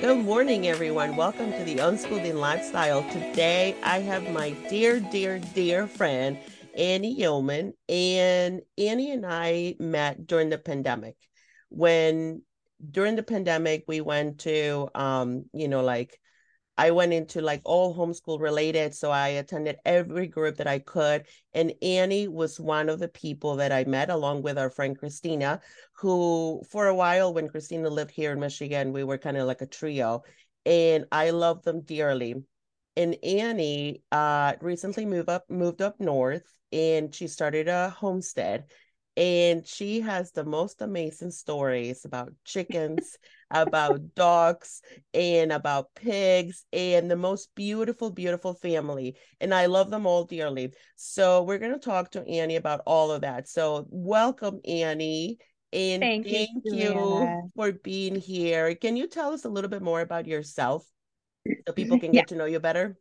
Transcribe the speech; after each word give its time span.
Good 0.00 0.24
morning, 0.24 0.68
everyone. 0.68 1.16
Welcome 1.16 1.50
to 1.50 1.64
the 1.64 1.78
Unschooling 1.78 2.36
Lifestyle. 2.36 3.02
Today, 3.10 3.74
I 3.82 3.98
have 3.98 4.30
my 4.30 4.50
dear, 4.70 5.00
dear, 5.00 5.40
dear 5.40 5.88
friend, 5.88 6.38
Annie 6.76 7.14
Yeoman. 7.14 7.72
And 7.88 8.62
Annie 8.78 9.10
and 9.10 9.26
I 9.26 9.74
met 9.80 10.24
during 10.24 10.50
the 10.50 10.58
pandemic. 10.58 11.16
When 11.68 12.42
during 12.88 13.16
the 13.16 13.24
pandemic, 13.24 13.86
we 13.88 14.00
went 14.00 14.38
to, 14.40 14.88
um, 14.94 15.46
you 15.52 15.66
know, 15.66 15.82
like 15.82 16.20
I 16.78 16.92
went 16.92 17.12
into 17.12 17.42
like 17.42 17.60
all 17.64 17.94
homeschool 17.94 18.40
related. 18.40 18.94
So 18.94 19.10
I 19.10 19.28
attended 19.28 19.76
every 19.84 20.28
group 20.28 20.56
that 20.56 20.66
I 20.66 20.78
could. 20.78 21.26
And 21.52 21.74
Annie 21.82 22.28
was 22.28 22.60
one 22.60 22.88
of 22.88 23.00
the 23.00 23.08
people 23.08 23.56
that 23.56 23.72
I 23.72 23.84
met 23.84 24.08
along 24.08 24.42
with 24.42 24.56
our 24.56 24.70
friend 24.70 24.96
Cristina, 24.96 25.60
who 25.92 26.62
for 26.70 26.86
a 26.86 26.94
while, 26.94 27.34
when 27.34 27.48
Cristina 27.48 27.90
lived 27.90 28.12
here 28.12 28.32
in 28.32 28.40
Michigan, 28.40 28.92
we 28.92 29.04
were 29.04 29.18
kind 29.18 29.36
of 29.36 29.46
like 29.46 29.60
a 29.60 29.66
trio. 29.66 30.22
And 30.64 31.06
I 31.12 31.30
love 31.30 31.62
them 31.64 31.82
dearly. 31.82 32.36
And 32.96 33.16
Annie 33.22 34.02
uh, 34.10 34.54
recently 34.60 35.04
moved 35.04 35.28
up, 35.28 35.50
moved 35.50 35.82
up 35.82 36.00
north 36.00 36.44
and 36.72 37.14
she 37.14 37.26
started 37.28 37.68
a 37.68 37.90
homestead 37.90 38.66
and 39.18 39.66
she 39.66 40.00
has 40.00 40.30
the 40.30 40.44
most 40.44 40.80
amazing 40.80 41.32
stories 41.32 42.04
about 42.04 42.32
chickens, 42.44 43.18
about 43.50 44.14
dogs, 44.14 44.82
and 45.14 45.52
about 45.52 45.94
pigs, 45.94 46.64
and 46.72 47.10
the 47.10 47.16
most 47.16 47.54
beautiful, 47.54 48.10
beautiful 48.10 48.54
family. 48.54 49.16
And 49.40 49.54
I 49.54 49.66
love 49.66 49.90
them 49.90 50.06
all 50.06 50.24
dearly. 50.24 50.72
So 50.96 51.42
we're 51.42 51.58
going 51.58 51.72
to 51.72 51.78
talk 51.78 52.12
to 52.12 52.26
Annie 52.26 52.56
about 52.56 52.80
all 52.86 53.10
of 53.10 53.22
that. 53.22 53.48
So 53.48 53.86
welcome, 53.90 54.60
Annie. 54.66 55.38
And 55.72 56.02
thank, 56.02 56.26
thank 56.26 56.48
you, 56.64 56.74
you 56.74 57.50
for 57.54 57.72
being 57.72 58.16
here. 58.16 58.74
Can 58.74 58.96
you 58.96 59.06
tell 59.06 59.32
us 59.32 59.44
a 59.44 59.50
little 59.50 59.70
bit 59.70 59.82
more 59.82 60.00
about 60.00 60.26
yourself 60.26 60.86
so 61.66 61.72
people 61.72 61.98
can 61.98 62.10
get 62.10 62.20
yeah. 62.20 62.24
to 62.24 62.36
know 62.36 62.46
you 62.46 62.60
better? 62.60 62.96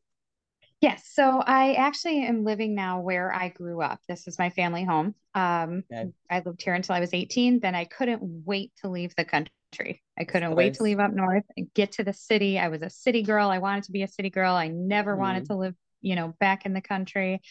Yes. 0.80 1.10
So 1.12 1.42
I 1.44 1.74
actually 1.74 2.24
am 2.24 2.44
living 2.44 2.76
now 2.76 3.00
where 3.00 3.34
I 3.34 3.50
grew 3.50 3.82
up. 3.82 4.00
This 4.08 4.28
is 4.28 4.38
my 4.38 4.52
family 4.52 4.84
home. 4.84 5.16
Um, 5.34 5.84
okay. 5.92 6.12
I 6.30 6.42
lived 6.46 6.62
here 6.62 6.76
until 6.76 6.94
I 6.94 7.00
was 7.00 7.14
18. 7.14 7.60
Then 7.60 7.74
I 7.74 7.86
couldn't 7.86 8.22
wait 8.22 8.74
to 8.82 8.90
leave 8.90 9.16
the 9.16 9.26
country. 9.26 10.04
I 10.20 10.24
couldn't 10.24 10.56
wait 10.56 10.76
to 10.76 10.84
leave 10.84 11.00
up 11.00 11.12
north 11.12 11.44
and 11.56 11.68
get 11.74 11.94
to 11.94 12.04
the 12.04 12.14
city. 12.14 12.60
I 12.60 12.68
was 12.68 12.84
a 12.84 12.90
city 12.90 13.24
girl. 13.24 13.50
I 13.50 13.58
wanted 13.58 13.86
to 13.86 13.92
be 13.92 14.04
a 14.04 14.08
city 14.08 14.30
girl. 14.30 14.54
I 14.54 14.68
never 14.68 15.14
mm-hmm. 15.14 15.22
wanted 15.22 15.46
to 15.46 15.56
live, 15.56 15.74
you 16.02 16.16
know, 16.16 16.36
back 16.40 16.68
in 16.68 16.74
the 16.74 16.82
country. 16.82 17.42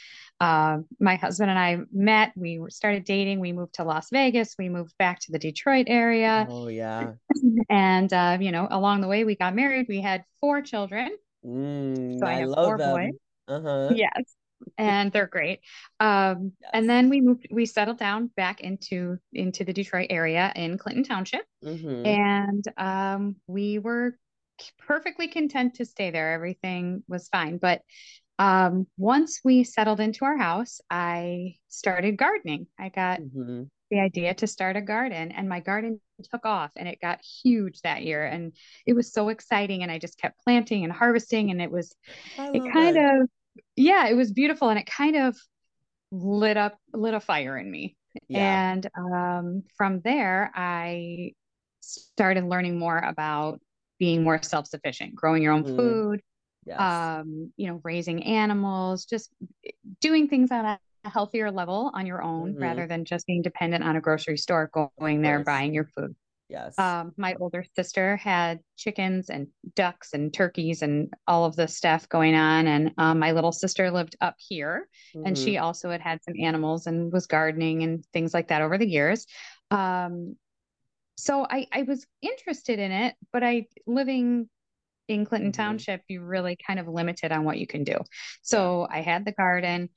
Uh, 0.40 0.78
my 1.00 1.16
husband 1.16 1.50
and 1.50 1.58
I 1.58 1.78
met. 1.92 2.32
We 2.36 2.60
started 2.68 3.04
dating. 3.04 3.40
We 3.40 3.52
moved 3.52 3.74
to 3.74 3.84
Las 3.84 4.08
Vegas. 4.12 4.54
We 4.56 4.68
moved 4.68 4.94
back 5.00 5.18
to 5.20 5.32
the 5.32 5.38
Detroit 5.40 5.86
area. 5.88 6.46
Oh, 6.48 6.68
yeah. 6.68 7.14
and, 7.68 8.12
uh, 8.12 8.38
you 8.40 8.52
know, 8.52 8.68
along 8.70 9.00
the 9.00 9.08
way, 9.08 9.24
we 9.24 9.34
got 9.34 9.54
married. 9.54 9.86
We 9.88 10.00
had 10.00 10.24
four 10.40 10.62
children. 10.62 11.10
Mm, 11.46 12.18
so 12.18 12.26
I, 12.26 12.30
I 12.30 12.34
have 12.40 12.54
four 12.54 12.78
them. 12.78 12.94
boys. 12.94 13.14
Uh-huh. 13.48 13.90
Yes. 13.94 14.34
And 14.78 15.12
they're 15.12 15.26
great. 15.26 15.60
Um, 16.00 16.52
yes. 16.60 16.70
and 16.72 16.88
then 16.88 17.10
we 17.10 17.20
moved, 17.20 17.46
we 17.50 17.66
settled 17.66 17.98
down 17.98 18.30
back 18.36 18.62
into 18.62 19.18
into 19.32 19.64
the 19.64 19.72
Detroit 19.72 20.06
area 20.10 20.52
in 20.56 20.78
Clinton 20.78 21.04
Township. 21.04 21.44
Mm-hmm. 21.62 22.06
And 22.06 22.64
um, 22.76 23.36
we 23.46 23.78
were 23.78 24.18
perfectly 24.78 25.28
content 25.28 25.74
to 25.74 25.84
stay 25.84 26.10
there. 26.10 26.32
Everything 26.32 27.04
was 27.06 27.28
fine. 27.28 27.58
But 27.58 27.82
um, 28.38 28.86
once 28.96 29.40
we 29.44 29.64
settled 29.64 30.00
into 30.00 30.24
our 30.24 30.36
house, 30.36 30.80
I 30.90 31.56
started 31.68 32.16
gardening. 32.16 32.66
I 32.78 32.88
got 32.88 33.20
mm-hmm. 33.20 33.64
the 33.90 34.00
idea 34.00 34.34
to 34.34 34.46
start 34.46 34.76
a 34.76 34.82
garden, 34.82 35.32
and 35.32 35.48
my 35.48 35.60
garden 35.60 36.00
took 36.24 36.46
off 36.46 36.70
and 36.76 36.88
it 36.88 37.00
got 37.00 37.20
huge 37.20 37.80
that 37.82 38.02
year. 38.02 38.24
And 38.24 38.52
it 38.86 38.94
was 38.94 39.12
so 39.12 39.28
exciting. 39.28 39.82
And 39.82 39.92
I 39.92 39.98
just 39.98 40.18
kept 40.18 40.40
planting 40.44 40.84
and 40.84 40.92
harvesting, 40.92 41.50
and 41.50 41.60
it 41.60 41.70
was, 41.70 41.94
it 42.38 42.72
kind 42.72 42.96
that. 42.96 43.20
of 43.22 43.28
yeah, 43.74 44.06
it 44.08 44.14
was 44.14 44.32
beautiful 44.32 44.68
and 44.68 44.78
it 44.78 44.86
kind 44.86 45.16
of 45.16 45.36
lit 46.12 46.56
up 46.56 46.78
lit 46.92 47.14
a 47.14 47.20
fire 47.20 47.56
in 47.56 47.70
me. 47.70 47.96
Yeah. 48.28 48.72
And 48.72 48.88
um, 48.96 49.62
from 49.76 50.00
there, 50.00 50.50
I 50.54 51.32
started 51.80 52.44
learning 52.44 52.78
more 52.78 52.98
about 52.98 53.60
being 53.98 54.22
more 54.22 54.42
self-sufficient, 54.42 55.14
growing 55.14 55.42
your 55.42 55.52
own 55.52 55.64
mm. 55.64 55.76
food, 55.76 56.20
yes. 56.64 56.80
um, 56.80 57.52
you 57.56 57.68
know, 57.68 57.80
raising 57.84 58.24
animals, 58.24 59.04
just 59.04 59.30
doing 60.00 60.28
things 60.28 60.50
on 60.50 60.78
a 61.06 61.10
healthier 61.10 61.50
level 61.50 61.90
on 61.94 62.04
your 62.04 62.22
own 62.22 62.52
mm-hmm. 62.52 62.62
rather 62.62 62.86
than 62.86 63.04
just 63.04 63.26
being 63.26 63.42
dependent 63.42 63.84
on 63.84 63.96
a 63.96 64.00
grocery 64.00 64.36
store, 64.36 64.70
going 64.98 65.22
there, 65.22 65.42
buying 65.44 65.72
your 65.72 65.86
food. 65.96 66.14
Yes. 66.48 66.78
Um, 66.78 67.12
my 67.16 67.34
older 67.40 67.64
sister 67.74 68.16
had 68.16 68.60
chickens 68.76 69.30
and 69.30 69.48
ducks 69.74 70.12
and 70.12 70.32
turkeys 70.32 70.82
and 70.82 71.12
all 71.26 71.44
of 71.44 71.56
this 71.56 71.76
stuff 71.76 72.08
going 72.08 72.34
on. 72.36 72.68
And 72.68 72.92
um, 72.98 73.18
my 73.18 73.32
little 73.32 73.50
sister 73.50 73.90
lived 73.90 74.16
up 74.20 74.36
here 74.38 74.88
mm-hmm. 75.14 75.26
and 75.26 75.38
she 75.38 75.54
mm-hmm. 75.54 75.64
also 75.64 75.90
had 75.90 76.00
had 76.00 76.22
some 76.22 76.34
animals 76.40 76.86
and 76.86 77.12
was 77.12 77.26
gardening 77.26 77.82
and 77.82 78.04
things 78.12 78.32
like 78.32 78.48
that 78.48 78.62
over 78.62 78.78
the 78.78 78.86
years. 78.88 79.26
Um, 79.70 80.36
so 81.16 81.46
I, 81.48 81.66
I 81.72 81.82
was 81.82 82.06
interested 82.22 82.78
in 82.78 82.92
it, 82.92 83.14
but 83.32 83.42
I 83.42 83.66
living 83.86 84.48
in 85.08 85.24
Clinton 85.24 85.50
mm-hmm. 85.50 85.62
Township, 85.62 86.02
you 86.08 86.22
really 86.22 86.56
kind 86.64 86.78
of 86.78 86.86
limited 86.86 87.32
on 87.32 87.44
what 87.44 87.58
you 87.58 87.66
can 87.66 87.84
do. 87.84 87.96
So. 88.42 88.86
I 88.88 89.00
had 89.02 89.24
the 89.24 89.32
garden. 89.32 89.88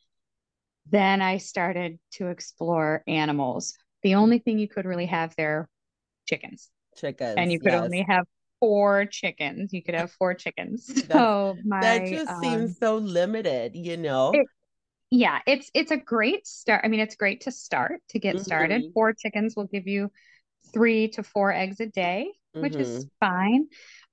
Then 0.92 1.22
I 1.22 1.38
started 1.38 2.00
to 2.14 2.28
explore 2.28 3.04
animals. 3.08 3.76
The 4.04 4.16
only 4.16 4.40
thing 4.40 4.60
you 4.60 4.68
could 4.68 4.86
really 4.86 5.06
have 5.08 5.36
there 5.38 5.70
chickens. 6.28 6.70
Chickens. 6.98 7.36
And 7.38 7.52
you 7.52 7.60
could 7.60 7.74
yes. 7.74 7.84
only 7.84 8.06
have 8.08 8.26
four 8.60 9.06
chickens. 9.06 9.74
You 9.74 9.84
could 9.84 9.96
have 9.96 10.12
four 10.12 10.34
chickens. 10.34 11.08
so 11.12 11.58
my, 11.66 11.82
that 11.82 12.08
just 12.08 12.30
um, 12.30 12.42
seems 12.42 12.80
so 12.80 12.98
limited, 12.98 13.76
you 13.76 13.98
know. 13.98 14.32
It, 14.34 14.48
yeah, 15.12 15.40
it's 15.48 15.72
it's 15.74 15.92
a 15.92 15.98
great 15.98 16.46
start. 16.46 16.82
I 16.84 16.88
mean, 16.88 17.00
it's 17.00 17.16
great 17.16 17.42
to 17.42 17.52
start 17.52 18.02
to 18.10 18.20
get 18.20 18.36
mm-hmm. 18.36 18.44
started. 18.44 18.84
Four 18.94 19.14
chickens 19.14 19.56
will 19.56 19.66
give 19.66 19.88
you 19.88 20.12
three 20.72 21.08
to 21.10 21.24
four 21.24 21.52
eggs 21.52 21.80
a 21.80 21.88
day, 21.88 22.32
mm-hmm. 22.56 22.62
which 22.62 22.76
is 22.76 23.06
mm-hmm. 23.06 23.26
fine. 23.26 23.68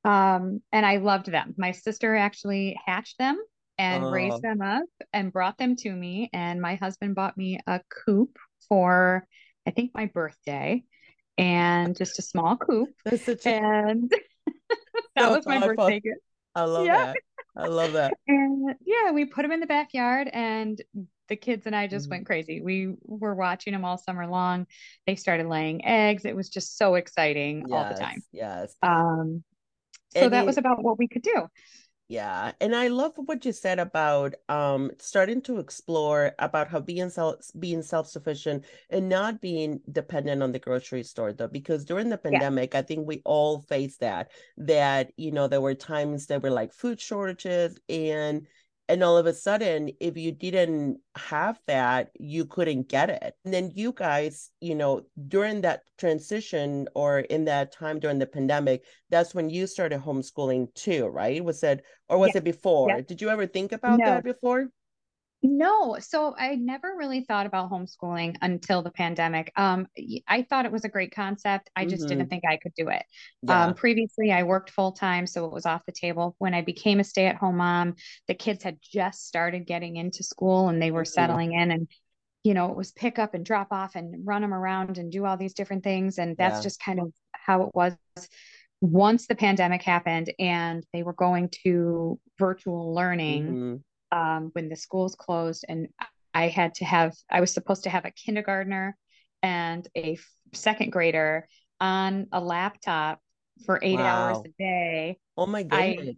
Um, 0.04 0.62
and 0.72 0.86
I 0.86 0.98
loved 0.98 1.26
them. 1.26 1.54
My 1.58 1.72
sister 1.72 2.14
actually 2.14 2.78
hatched 2.86 3.18
them 3.18 3.38
and 3.78 4.04
oh. 4.04 4.10
raised 4.10 4.42
them 4.42 4.62
up 4.62 4.84
and 5.12 5.32
brought 5.32 5.58
them 5.58 5.76
to 5.76 5.90
me. 5.90 6.30
And 6.32 6.60
my 6.60 6.76
husband 6.76 7.14
bought 7.14 7.36
me 7.36 7.60
a 7.66 7.80
coop 8.04 8.36
for 8.68 9.26
I 9.66 9.70
think 9.70 9.92
my 9.94 10.06
birthday 10.06 10.84
and 11.38 11.96
just 11.96 12.18
a 12.18 12.22
small 12.22 12.56
coop. 12.56 12.88
That's 13.04 13.24
such 13.24 13.46
a- 13.46 13.54
and 13.54 14.10
that 15.16 15.30
was 15.30 15.46
my 15.46 15.60
birthday 15.60 16.00
gift. 16.00 16.20
I 16.54 16.64
love 16.64 16.86
yeah. 16.86 17.06
that. 17.06 17.16
I 17.56 17.66
love 17.66 17.92
that. 17.92 18.14
and 18.28 18.74
yeah, 18.84 19.10
we 19.12 19.24
put 19.24 19.42
them 19.42 19.52
in 19.52 19.60
the 19.60 19.66
backyard 19.66 20.28
and 20.32 20.80
the 21.28 21.36
kids 21.36 21.66
and 21.66 21.74
I 21.74 21.86
just 21.86 22.06
mm 22.06 22.10
went 22.10 22.26
crazy. 22.26 22.60
We 22.60 22.94
were 23.02 23.34
watching 23.34 23.72
them 23.72 23.84
all 23.84 23.98
summer 23.98 24.26
long. 24.26 24.66
They 25.06 25.16
started 25.16 25.46
laying 25.46 25.84
eggs. 25.84 26.24
It 26.24 26.36
was 26.36 26.48
just 26.48 26.78
so 26.78 26.94
exciting 26.94 27.66
yes, 27.68 27.70
all 27.72 27.92
the 27.92 28.00
time. 28.00 28.22
Yes. 28.32 28.74
Um 28.82 29.42
so 30.14 30.24
and 30.24 30.32
that 30.32 30.46
was 30.46 30.56
about 30.56 30.82
what 30.82 30.98
we 30.98 31.08
could 31.08 31.22
do. 31.22 31.48
Yeah, 32.08 32.52
and 32.60 32.76
I 32.76 32.86
love 32.86 33.14
what 33.16 33.44
you 33.44 33.50
said 33.50 33.80
about 33.80 34.34
um 34.48 34.92
starting 34.98 35.42
to 35.42 35.58
explore 35.58 36.32
about 36.38 36.68
how 36.68 36.78
being 36.78 37.10
self 37.10 37.50
being 37.58 37.82
self-sufficient 37.82 38.64
and 38.90 39.08
not 39.08 39.40
being 39.40 39.80
dependent 39.90 40.40
on 40.40 40.52
the 40.52 40.60
grocery 40.60 41.02
store 41.02 41.32
though 41.32 41.48
because 41.48 41.84
during 41.84 42.08
the 42.08 42.16
pandemic 42.18 42.74
yeah. 42.74 42.78
I 42.78 42.82
think 42.82 43.08
we 43.08 43.22
all 43.24 43.60
faced 43.62 44.00
that 44.00 44.30
that 44.58 45.12
you 45.16 45.32
know 45.32 45.48
there 45.48 45.60
were 45.60 45.74
times 45.74 46.26
there 46.26 46.38
were 46.38 46.50
like 46.50 46.72
food 46.72 47.00
shortages 47.00 47.76
and 47.88 48.46
and 48.88 49.02
all 49.02 49.16
of 49.16 49.26
a 49.26 49.34
sudden 49.34 49.90
if 50.00 50.16
you 50.16 50.32
didn't 50.32 50.98
have 51.16 51.58
that 51.66 52.10
you 52.18 52.44
couldn't 52.44 52.88
get 52.88 53.10
it 53.10 53.34
and 53.44 53.52
then 53.52 53.70
you 53.74 53.92
guys 53.92 54.50
you 54.60 54.74
know 54.74 55.02
during 55.28 55.60
that 55.60 55.82
transition 55.98 56.88
or 56.94 57.20
in 57.20 57.44
that 57.44 57.72
time 57.72 57.98
during 57.98 58.18
the 58.18 58.26
pandemic 58.26 58.84
that's 59.10 59.34
when 59.34 59.50
you 59.50 59.66
started 59.66 60.00
homeschooling 60.00 60.72
too 60.74 61.06
right 61.06 61.44
was 61.44 61.62
it 61.62 61.84
or 62.08 62.18
was 62.18 62.30
yeah. 62.34 62.38
it 62.38 62.44
before 62.44 62.88
yeah. 62.90 63.00
did 63.00 63.20
you 63.20 63.28
ever 63.28 63.46
think 63.46 63.72
about 63.72 63.98
no. 63.98 64.06
that 64.06 64.24
before 64.24 64.68
no, 65.46 65.96
so 66.00 66.34
I 66.36 66.56
never 66.56 66.94
really 66.96 67.20
thought 67.20 67.46
about 67.46 67.70
homeschooling 67.70 68.36
until 68.42 68.82
the 68.82 68.90
pandemic. 68.90 69.52
Um, 69.56 69.86
I 70.26 70.42
thought 70.42 70.64
it 70.64 70.72
was 70.72 70.84
a 70.84 70.88
great 70.88 71.14
concept. 71.14 71.70
I 71.76 71.84
just 71.84 72.02
mm-hmm. 72.02 72.08
didn't 72.08 72.30
think 72.30 72.42
I 72.48 72.58
could 72.60 72.72
do 72.76 72.88
it. 72.88 73.04
Yeah. 73.42 73.66
Um, 73.66 73.74
previously, 73.74 74.32
I 74.32 74.42
worked 74.42 74.70
full 74.70 74.92
time, 74.92 75.26
so 75.26 75.46
it 75.46 75.52
was 75.52 75.64
off 75.64 75.86
the 75.86 75.92
table. 75.92 76.34
When 76.38 76.52
I 76.52 76.62
became 76.62 76.98
a 76.98 77.04
stay 77.04 77.26
at 77.26 77.36
home 77.36 77.58
mom, 77.58 77.94
the 78.26 78.34
kids 78.34 78.64
had 78.64 78.78
just 78.82 79.26
started 79.26 79.66
getting 79.66 79.96
into 79.96 80.24
school 80.24 80.68
and 80.68 80.82
they 80.82 80.90
were 80.90 81.04
mm-hmm. 81.04 81.12
settling 81.12 81.52
in, 81.52 81.70
and 81.70 81.88
you 82.42 82.54
know, 82.54 82.70
it 82.70 82.76
was 82.76 82.90
pick 82.92 83.18
up 83.18 83.34
and 83.34 83.44
drop 83.44 83.68
off 83.70 83.94
and 83.94 84.26
run 84.26 84.42
them 84.42 84.54
around 84.54 84.98
and 84.98 85.12
do 85.12 85.24
all 85.24 85.36
these 85.36 85.54
different 85.54 85.84
things, 85.84 86.18
and 86.18 86.36
that's 86.36 86.58
yeah. 86.58 86.62
just 86.62 86.80
kind 86.80 86.98
of 86.98 87.12
how 87.32 87.62
it 87.62 87.74
was 87.74 87.94
once 88.80 89.26
the 89.26 89.34
pandemic 89.34 89.82
happened 89.82 90.32
and 90.38 90.84
they 90.92 91.02
were 91.02 91.12
going 91.12 91.50
to 91.64 92.18
virtual 92.36 92.92
learning. 92.92 93.44
Mm-hmm 93.44 93.76
um, 94.12 94.50
when 94.52 94.68
the 94.68 94.76
schools 94.76 95.14
closed 95.14 95.64
and 95.68 95.88
I 96.34 96.48
had 96.48 96.74
to 96.76 96.84
have, 96.84 97.14
I 97.30 97.40
was 97.40 97.52
supposed 97.52 97.84
to 97.84 97.90
have 97.90 98.04
a 98.04 98.10
kindergartner 98.10 98.96
and 99.42 99.86
a 99.96 100.18
second 100.52 100.92
grader 100.92 101.48
on 101.80 102.26
a 102.32 102.40
laptop 102.40 103.20
for 103.64 103.80
eight 103.82 103.98
wow. 103.98 104.04
hours 104.04 104.38
a 104.44 104.50
day. 104.58 105.18
Oh 105.36 105.46
my 105.46 105.62
goodness. 105.62 106.16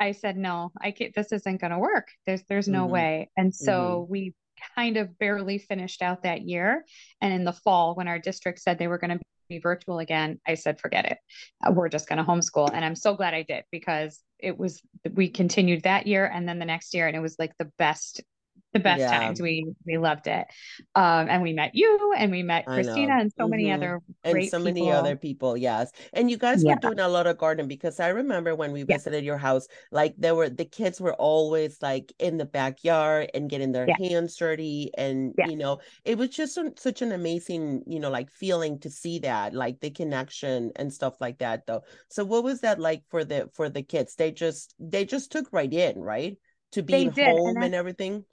I, 0.00 0.06
I 0.06 0.12
said, 0.12 0.36
no, 0.36 0.72
I 0.80 0.90
can't, 0.90 1.14
this 1.14 1.32
isn't 1.32 1.60
going 1.60 1.70
to 1.70 1.78
work. 1.78 2.08
There's, 2.26 2.42
there's 2.48 2.68
no 2.68 2.84
mm-hmm. 2.84 2.92
way. 2.92 3.30
And 3.36 3.54
so 3.54 4.02
mm-hmm. 4.02 4.12
we 4.12 4.34
kind 4.76 4.96
of 4.96 5.18
barely 5.18 5.58
finished 5.58 6.02
out 6.02 6.24
that 6.24 6.42
year. 6.42 6.84
And 7.20 7.32
in 7.32 7.44
the 7.44 7.52
fall, 7.52 7.94
when 7.94 8.08
our 8.08 8.18
district 8.18 8.60
said 8.60 8.78
they 8.78 8.88
were 8.88 8.98
going 8.98 9.16
to 9.16 9.24
be 9.52 9.60
virtual 9.60 9.98
again, 9.98 10.40
I 10.46 10.54
said, 10.54 10.80
forget 10.80 11.04
it. 11.04 11.18
We're 11.72 11.88
just 11.88 12.08
going 12.08 12.18
to 12.18 12.24
homeschool. 12.24 12.70
And 12.72 12.84
I'm 12.84 12.96
so 12.96 13.14
glad 13.14 13.34
I 13.34 13.42
did 13.42 13.64
because 13.70 14.20
it 14.38 14.58
was, 14.58 14.82
we 15.12 15.28
continued 15.28 15.82
that 15.84 16.06
year 16.06 16.24
and 16.24 16.48
then 16.48 16.58
the 16.58 16.64
next 16.64 16.94
year. 16.94 17.06
And 17.06 17.16
it 17.16 17.20
was 17.20 17.36
like 17.38 17.52
the 17.58 17.70
best 17.78 18.22
the 18.72 18.80
best 18.80 19.00
yeah. 19.00 19.18
times. 19.18 19.40
We 19.40 19.66
we 19.86 19.98
loved 19.98 20.26
it, 20.26 20.46
um, 20.94 21.28
and 21.28 21.42
we 21.42 21.52
met 21.52 21.74
you, 21.74 22.14
and 22.16 22.30
we 22.30 22.42
met 22.42 22.66
Cristina, 22.66 23.18
and 23.18 23.30
so 23.30 23.44
mm-hmm. 23.44 23.50
many 23.50 23.72
other 23.72 24.00
great 24.24 24.42
and 24.42 24.48
so 24.48 24.58
many 24.58 24.90
other 24.90 25.16
people. 25.16 25.56
Yes, 25.56 25.92
and 26.12 26.30
you 26.30 26.38
guys 26.38 26.64
yeah. 26.64 26.74
were 26.74 26.80
doing 26.80 27.00
a 27.00 27.08
lot 27.08 27.26
of 27.26 27.38
garden 27.38 27.68
because 27.68 28.00
I 28.00 28.08
remember 28.08 28.54
when 28.54 28.72
we 28.72 28.82
visited 28.84 29.24
yeah. 29.24 29.32
your 29.32 29.36
house, 29.36 29.68
like 29.90 30.14
there 30.16 30.34
were 30.34 30.48
the 30.48 30.64
kids 30.64 31.00
were 31.00 31.14
always 31.14 31.78
like 31.82 32.12
in 32.18 32.38
the 32.38 32.46
backyard 32.46 33.30
and 33.34 33.50
getting 33.50 33.72
their 33.72 33.86
hands 34.00 34.36
dirty, 34.36 34.90
and 34.96 35.34
you 35.46 35.56
know 35.56 35.78
it 36.04 36.16
was 36.16 36.30
just 36.30 36.58
such 36.76 37.02
an 37.02 37.12
amazing 37.12 37.82
you 37.86 38.00
know 38.00 38.10
like 38.10 38.30
feeling 38.30 38.78
to 38.80 38.90
see 38.90 39.18
that 39.20 39.54
like 39.54 39.80
the 39.80 39.90
connection 39.90 40.72
and 40.76 40.92
stuff 40.92 41.20
like 41.20 41.38
that 41.38 41.66
though. 41.66 41.82
So 42.08 42.24
what 42.24 42.44
was 42.44 42.60
that 42.60 42.78
like 42.78 43.02
for 43.10 43.24
the 43.24 43.50
for 43.54 43.68
the 43.68 43.82
kids? 43.82 44.14
They 44.14 44.30
just 44.30 44.74
they 44.78 45.04
just 45.04 45.30
took 45.30 45.52
right 45.52 45.72
in, 45.72 46.00
right? 46.00 46.38
To 46.72 46.82
be 46.82 47.04
home 47.04 47.56
and, 47.56 47.64
and 47.64 47.74
everything 47.74 48.24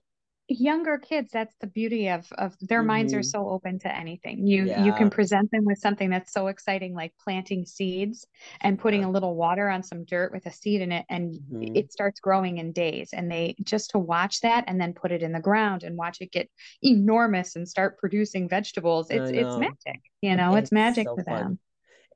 younger 0.50 0.98
kids 0.98 1.32
that's 1.32 1.56
the 1.62 1.68
beauty 1.68 2.10
of 2.10 2.26
of 2.34 2.56
their 2.62 2.80
mm-hmm. 2.80 2.88
minds 2.88 3.14
are 3.14 3.20
mm-hmm. 3.20 3.44
so 3.44 3.50
open 3.50 3.78
to 3.78 3.96
anything 3.96 4.48
you 4.48 4.66
yeah. 4.66 4.84
you 4.84 4.92
can 4.94 5.10
present 5.10 5.50
them 5.52 5.64
with 5.64 5.78
something 5.78 6.10
that's 6.10 6.34
so 6.34 6.48
exciting 6.48 6.94
like 6.96 7.14
planting 7.24 7.66
seeds 7.66 8.26
and 8.62 8.80
putting 8.80 9.02
yeah. 9.02 9.08
a 9.08 9.10
little 9.10 9.36
water 9.36 9.70
on 9.70 9.84
some 9.84 10.04
dirt 10.06 10.32
with 10.32 10.46
a 10.48 10.52
seed 10.52 10.82
in 10.82 10.92
it 10.92 11.06
and 11.10 11.36
mm-hmm. 11.36 11.76
it 11.76 11.92
starts 11.92 12.20
growing 12.20 12.58
in 12.58 12.72
days 12.72 13.12
and 13.14 13.32
they 13.32 13.56
just 13.64 13.92
to 13.92 14.00
watch 14.00 14.42
that 14.42 14.64
and 14.68 14.82
then 14.82 14.94
put 14.94 15.12
it 15.12 15.22
in 15.22 15.32
the 15.32 15.40
ground 15.40 15.84
and 15.84 15.96
watch 15.96 16.18
it 16.20 16.32
get 16.32 16.50
enormous 16.82 17.56
and 17.56 17.68
start 17.68 18.00
producing 18.00 18.50
vegetables 18.50 19.12
it's 19.12 19.30
it's 19.30 19.58
magic 19.58 20.02
you 20.22 20.36
know 20.36 20.56
it's, 20.56 20.66
it's 20.66 20.72
magic 20.72 21.08
so 21.08 21.16
to 21.16 21.24
fun. 21.24 21.36
them 21.36 21.60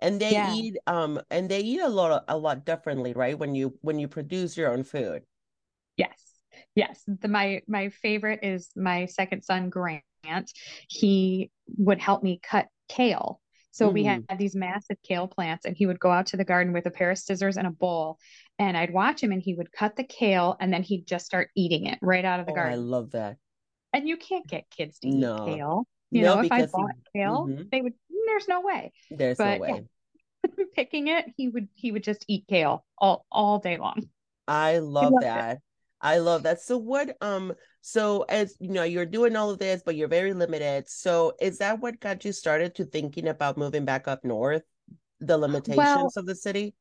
and 0.02 0.20
they 0.20 0.32
yeah. 0.32 0.54
eat 0.54 0.76
um 0.88 1.22
and 1.30 1.50
they 1.50 1.62
eat 1.62 1.82
a 1.82 1.90
lot 1.90 2.24
a 2.28 2.38
lot 2.38 2.66
differently 2.66 3.14
right 3.14 3.38
when 3.38 3.54
you 3.54 3.78
when 3.82 4.00
you 4.00 4.08
produce 4.08 4.58
your 4.58 4.72
own 4.72 4.84
food 4.84 5.22
yes 5.98 6.33
Yes, 6.76 7.04
the, 7.08 7.28
my 7.28 7.62
my 7.68 7.90
favorite 7.90 8.40
is 8.44 8.70
my 8.76 9.06
second 9.06 9.44
son 9.44 9.70
Grant. 9.70 10.04
He 10.88 11.52
would 11.78 12.00
help 12.00 12.24
me 12.24 12.40
cut 12.42 12.68
kale. 12.90 13.40
So 13.72 13.90
mm. 13.90 13.94
we 13.94 14.04
had 14.04 14.28
mm. 14.28 14.38
these 14.38 14.56
massive 14.56 14.98
kale 15.04 15.28
plants, 15.28 15.66
and 15.66 15.76
he 15.76 15.86
would 15.86 16.00
go 16.00 16.12
out 16.12 16.28
to 16.28 16.38
the 16.38 16.46
garden 16.46 16.74
with 16.74 16.86
a 16.86 16.92
pair 16.92 17.12
of 17.12 17.18
scissors 17.18 17.58
and 17.58 17.68
a 17.68 17.72
bowl, 17.72 18.20
and 18.60 18.78
I'd 18.78 18.94
watch 18.94 19.22
him, 19.22 19.32
and 19.32 19.42
he 19.42 19.56
would 19.56 19.72
cut 19.72 19.96
the 19.96 20.04
kale, 20.04 20.56
and 20.60 20.72
then 20.72 20.84
he'd 20.84 21.08
just 21.08 21.26
start 21.26 21.50
eating 21.56 21.88
it 21.88 21.98
right 22.02 22.24
out 22.24 22.40
of 22.40 22.46
the 22.46 22.52
oh, 22.52 22.56
garden. 22.56 22.74
I 22.74 22.78
love 22.78 23.12
that. 23.12 23.38
And 23.92 24.08
you 24.08 24.18
can't 24.18 24.48
get 24.48 24.70
kids 24.70 25.00
to 25.00 25.10
no. 25.10 25.48
eat 25.48 25.56
kale. 25.56 25.88
You 26.12 26.22
no, 26.22 26.36
know, 26.36 26.42
if 26.42 26.52
I 26.52 26.68
bought 26.68 26.92
he, 27.14 27.20
kale, 27.20 27.48
mm-hmm. 27.48 27.64
they 27.72 27.82
would. 27.82 27.94
There's 28.28 28.48
no 28.48 28.62
way. 28.62 28.92
There's 29.10 29.38
but, 29.38 29.56
no 29.56 29.62
way. 29.62 29.70
Yeah, 30.48 30.66
picking 30.76 31.08
it, 31.08 31.26
he 31.36 31.50
would 31.50 31.68
he 31.74 31.92
would 31.92 32.04
just 32.04 32.24
eat 32.28 32.46
kale 32.48 32.86
all 32.98 33.26
all 33.32 33.58
day 33.60 33.78
long. 33.78 34.04
I 34.48 34.80
love 34.80 35.14
that. 35.22 35.58
It. 35.58 35.62
I 36.04 36.18
love 36.18 36.44
that. 36.44 36.62
So 36.62 36.78
what 36.78 37.16
um 37.22 37.54
so 37.82 38.24
as 38.24 38.56
you 38.60 38.70
know 38.70 38.84
you're 38.84 39.06
doing 39.06 39.36
all 39.36 39.50
of 39.50 39.58
this 39.58 39.82
but 39.84 39.96
you're 39.96 40.10
very 40.10 40.34
limited. 40.34 40.90
So 40.90 41.34
is 41.42 41.58
that 41.60 41.80
what 41.80 42.00
got 42.00 42.26
you 42.26 42.34
started 42.34 42.76
to 42.76 42.86
thinking 42.86 43.30
about 43.30 43.58
moving 43.58 43.86
back 43.86 44.08
up 44.08 44.24
north? 44.24 44.64
The 45.22 45.38
limitations 45.38 45.78
well, 45.78 46.12
of 46.16 46.26
the 46.26 46.36
city? 46.36 46.76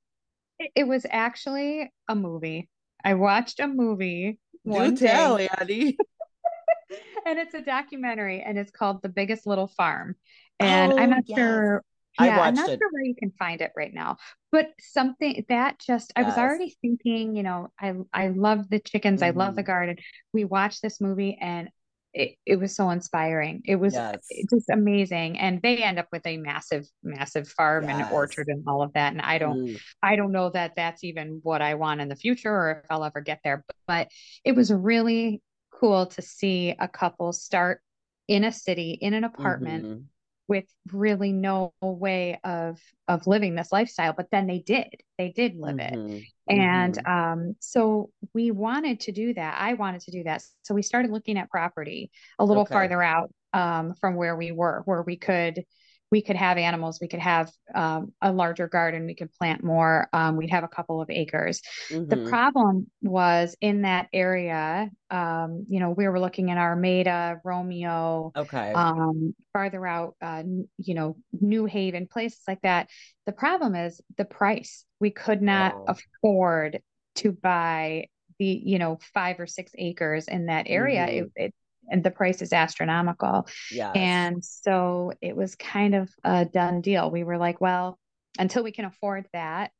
It 0.75 0.87
was 0.87 1.07
actually 1.09 1.93
a 2.09 2.15
movie. 2.15 2.69
I 3.05 3.15
watched 3.15 3.61
a 3.61 3.69
movie 3.69 4.39
Do 4.65 4.97
tell, 4.97 5.39
Annie. 5.39 5.97
and 7.27 7.39
it's 7.39 7.55
a 7.55 7.63
documentary 7.63 8.43
and 8.43 8.59
it's 8.59 8.71
called 8.71 9.03
The 9.03 9.09
Biggest 9.09 9.47
Little 9.47 9.69
Farm. 9.69 10.17
And 10.59 10.93
oh, 10.93 10.99
I'm 10.99 11.11
not 11.11 11.25
yes. 11.27 11.39
sure 11.39 11.85
yeah, 12.21 12.41
I'm 12.41 12.55
not 12.55 12.69
it. 12.69 12.79
sure 12.79 12.89
where 12.91 13.05
you 13.05 13.15
can 13.15 13.33
find 13.39 13.61
it 13.61 13.73
right 13.77 13.93
now, 13.93 14.19
but 14.51 14.71
something 14.81 15.45
that 15.49 15.79
just 15.79 16.13
yes. 16.17 16.25
I 16.25 16.29
was 16.29 16.37
already 16.37 16.77
thinking, 16.83 17.37
you 17.37 17.43
know, 17.43 17.69
I 17.81 17.95
I 18.13 18.29
love 18.29 18.69
the 18.69 18.81
chickens, 18.81 19.21
mm. 19.21 19.27
I 19.27 19.31
love 19.31 19.55
the 19.55 19.63
mm-hmm. 19.63 19.71
garden. 19.71 19.97
We 20.33 20.45
watched 20.45 20.83
this 20.83 21.01
movie 21.01 21.39
and 21.41 21.69
it, 22.15 22.37
it 22.45 22.57
was 22.57 22.77
so 22.77 22.91
inspiring. 22.91 23.63
It 23.65 23.77
was 23.77 23.95
yes. 23.95 24.27
just 24.51 24.69
amazing. 24.71 25.39
And 25.39 25.63
they 25.63 25.79
end 25.79 25.99
up 25.99 26.09
with 26.13 26.27
a 26.27 26.37
massive, 26.37 26.87
massive 27.03 27.49
farm 27.49 27.89
yes. 27.89 28.03
and 28.03 28.13
orchard 28.13 28.49
and 28.49 28.65
all 28.67 28.83
of 28.83 28.93
that. 28.93 29.13
And 29.13 29.23
I 29.23 29.39
don't, 29.39 29.67
mm. 29.67 29.81
I 30.03 30.17
don't 30.17 30.33
know 30.33 30.51
that 30.51 30.73
that's 30.77 31.05
even 31.05 31.41
what 31.43 31.63
I 31.63 31.75
want 31.75 32.01
in 32.01 32.09
the 32.09 32.17
future 32.17 32.53
or 32.53 32.83
if 32.85 32.91
I'll 32.91 33.05
ever 33.05 33.23
get 33.23 33.41
there. 33.43 33.65
But, 33.67 33.77
but 33.87 34.09
it 34.45 34.55
was 34.55 34.71
really 34.71 35.41
cool 35.71 36.07
to 36.07 36.23
see 36.23 36.75
a 36.79 36.87
couple 36.87 37.33
start 37.33 37.81
in 38.29 38.45
a 38.45 38.53
city 38.53 38.93
in 39.01 39.15
an 39.15 39.25
apartment 39.25 39.85
mm-hmm 39.85 40.03
with 40.53 40.67
really 40.93 41.33
no 41.33 41.73
way 41.81 42.39
of 42.45 42.79
of 43.09 43.27
living 43.27 43.55
this 43.55 43.73
lifestyle 43.73 44.13
but 44.15 44.31
then 44.31 44.47
they 44.47 44.59
did 44.59 44.87
they 45.17 45.31
did 45.31 45.57
live 45.57 45.77
mm-hmm. 45.77 46.17
it 46.17 46.25
and 46.47 46.99
mm-hmm. 46.99 47.41
um 47.41 47.57
so 47.59 48.11
we 48.35 48.51
wanted 48.51 49.01
to 49.01 49.13
do 49.13 49.33
that 49.33 49.57
i 49.59 49.73
wanted 49.73 50.03
to 50.03 50.11
do 50.11 50.23
that 50.25 50.43
so 50.61 50.75
we 50.75 50.83
started 50.83 51.11
looking 51.11 51.39
at 51.39 51.49
property 51.49 52.11
a 52.39 52.45
little 52.45 52.65
okay. 52.65 52.75
farther 52.75 53.03
out 53.03 53.33
um 53.55 53.95
from 53.99 54.15
where 54.15 54.37
we 54.37 54.53
were 54.53 54.83
where 54.85 55.01
we 55.01 55.17
could 55.17 55.65
we 56.13 56.23
could 56.23 56.37
have 56.37 56.59
animals, 56.59 56.99
we 57.01 57.09
could 57.09 57.21
have 57.21 57.51
um, 57.75 58.13
a 58.21 58.31
larger 58.31 58.69
garden, 58.69 59.07
we 59.07 59.15
could 59.15 59.33
plant 59.33 59.65
more, 59.65 60.09
um, 60.13 60.37
we'd 60.37 60.51
have 60.51 60.63
a 60.63 60.69
couple 60.69 61.01
of 61.01 61.09
acres. 61.09 61.63
Mm-hmm. 61.89 62.09
The 62.09 62.29
problem 62.29 62.91
was 63.01 63.57
in 63.63 63.83
that 63.83 64.09
area, 64.13 64.91
um, 65.11 65.65
you 65.69 65.81
know, 65.81 65.91
we 65.91 66.07
were 66.07 66.21
looking 66.21 66.51
at 66.51 66.59
Armada, 66.59 67.41
Romeo, 67.43 68.31
okay, 68.37 68.73
um, 68.75 69.35
farther 69.55 69.87
out, 69.87 70.15
uh, 70.21 70.43
you 70.77 70.95
know, 70.95 71.17
New 71.33 71.65
Haven, 71.65 72.07
places 72.07 72.43
like 72.47 72.61
that. 72.61 72.91
The 73.25 73.33
problem 73.33 73.75
is 73.75 74.01
the 74.19 74.27
price. 74.27 74.85
We 75.01 75.11
could 75.11 75.41
not 75.41 75.75
wow. 75.75 75.97
afford 76.23 76.83
to 77.17 77.33
buy 77.33 78.09
the, 78.39 78.45
you 78.45 78.79
know, 78.79 78.99
five 79.15 79.41
or 79.41 79.47
six 79.47 79.73
acres 79.79 80.29
in 80.29 80.47
that 80.47 80.67
area. 80.69 81.07
Mm-hmm. 81.07 81.27
It, 81.37 81.45
it 81.47 81.55
and 81.91 82.03
the 82.03 82.11
price 82.11 82.43
is 82.43 82.53
astronomical. 82.53 83.47
Yeah. 83.71 83.93
And 83.93 84.45
so 84.45 85.13
it 85.21 85.37
was 85.37 85.55
kind 85.55 85.95
of 85.95 86.11
a 86.25 86.45
done 86.45 86.81
deal. 86.81 87.11
We 87.11 87.25
were 87.25 87.39
like, 87.39 87.61
well, 87.61 87.99
until 88.39 88.63
we 88.63 88.73
can 88.73 88.85
afford 88.85 89.27
that, 89.33 89.73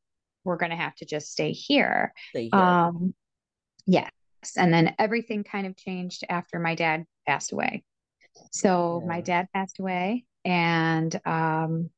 we're 0.45 0.57
going 0.57 0.71
to 0.71 0.77
have 0.77 0.95
to 0.97 1.05
just 1.05 1.31
stay 1.31 1.53
here. 1.53 2.13
Stay 2.31 2.49
here. 2.53 2.61
Um, 2.61 3.15
yes. 3.87 4.11
And 4.57 4.73
then 4.73 4.95
everything 4.99 5.45
kind 5.45 5.67
of 5.67 5.77
changed 5.77 6.25
after 6.29 6.59
my 6.59 6.75
dad 6.75 7.05
passed 7.27 7.53
away. 7.53 7.85
So 8.51 9.01
yeah. 9.03 9.09
my 9.09 9.21
dad 9.21 9.49
passed 9.55 9.79
away 9.79 10.25
and 10.45 11.19
um, 11.25 11.91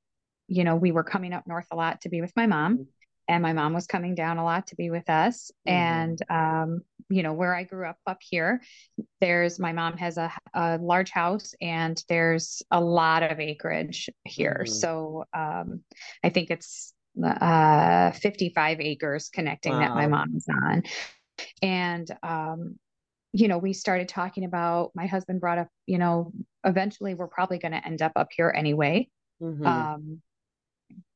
you 0.47 0.65
know, 0.65 0.77
we 0.77 0.93
were 0.93 1.05
coming 1.05 1.33
up 1.33 1.47
north 1.47 1.67
a 1.71 1.77
lot 1.77 2.03
to 2.03 2.11
be 2.11 2.21
with 2.21 2.33
my 2.37 2.47
mom. 2.47 2.75
Mm-hmm 2.75 2.83
and 3.29 3.43
my 3.43 3.53
mom 3.53 3.73
was 3.73 3.87
coming 3.87 4.15
down 4.15 4.39
a 4.39 4.45
lot 4.45 4.69
to 4.69 4.77
be 4.77 4.91
with 4.91 5.09
us 5.09 5.51
mm-hmm. 5.67 5.77
and 5.77 6.23
um, 6.31 6.83
you 7.09 7.23
know 7.23 7.33
where 7.33 7.55
i 7.55 7.63
grew 7.63 7.87
up 7.87 7.99
up 8.07 8.19
here 8.21 8.61
there's 9.21 9.59
my 9.59 9.73
mom 9.73 9.97
has 9.97 10.17
a, 10.17 10.33
a 10.55 10.79
large 10.79 11.11
house 11.11 11.55
and 11.61 12.03
there's 12.09 12.63
a 12.71 12.81
lot 12.81 13.23
of 13.23 13.41
acreage 13.41 14.09
here 14.25 14.63
mm-hmm. 14.65 14.73
so 14.73 15.25
um, 15.35 15.81
i 16.23 16.29
think 16.29 16.51
it's 16.51 16.93
uh, 17.23 18.11
55 18.11 18.81
acres 18.81 19.29
connecting 19.29 19.73
wow. 19.73 19.81
that 19.81 19.95
my 19.95 20.07
mom 20.07 20.35
is 20.37 20.47
on 20.49 20.83
and 21.63 22.11
um, 22.23 22.77
you 23.33 23.49
know 23.49 23.59
we 23.59 23.73
started 23.73 24.09
talking 24.09 24.45
about 24.45 24.91
my 24.95 25.07
husband 25.07 25.41
brought 25.41 25.59
up 25.59 25.69
you 25.87 25.99
know 25.99 26.33
eventually 26.65 27.15
we're 27.15 27.29
probably 27.29 27.59
going 27.59 27.73
to 27.73 27.87
end 27.87 28.01
up 28.01 28.13
up 28.17 28.29
here 28.35 28.53
anyway 28.55 29.09
mm-hmm. 29.43 29.67
um, 29.67 30.21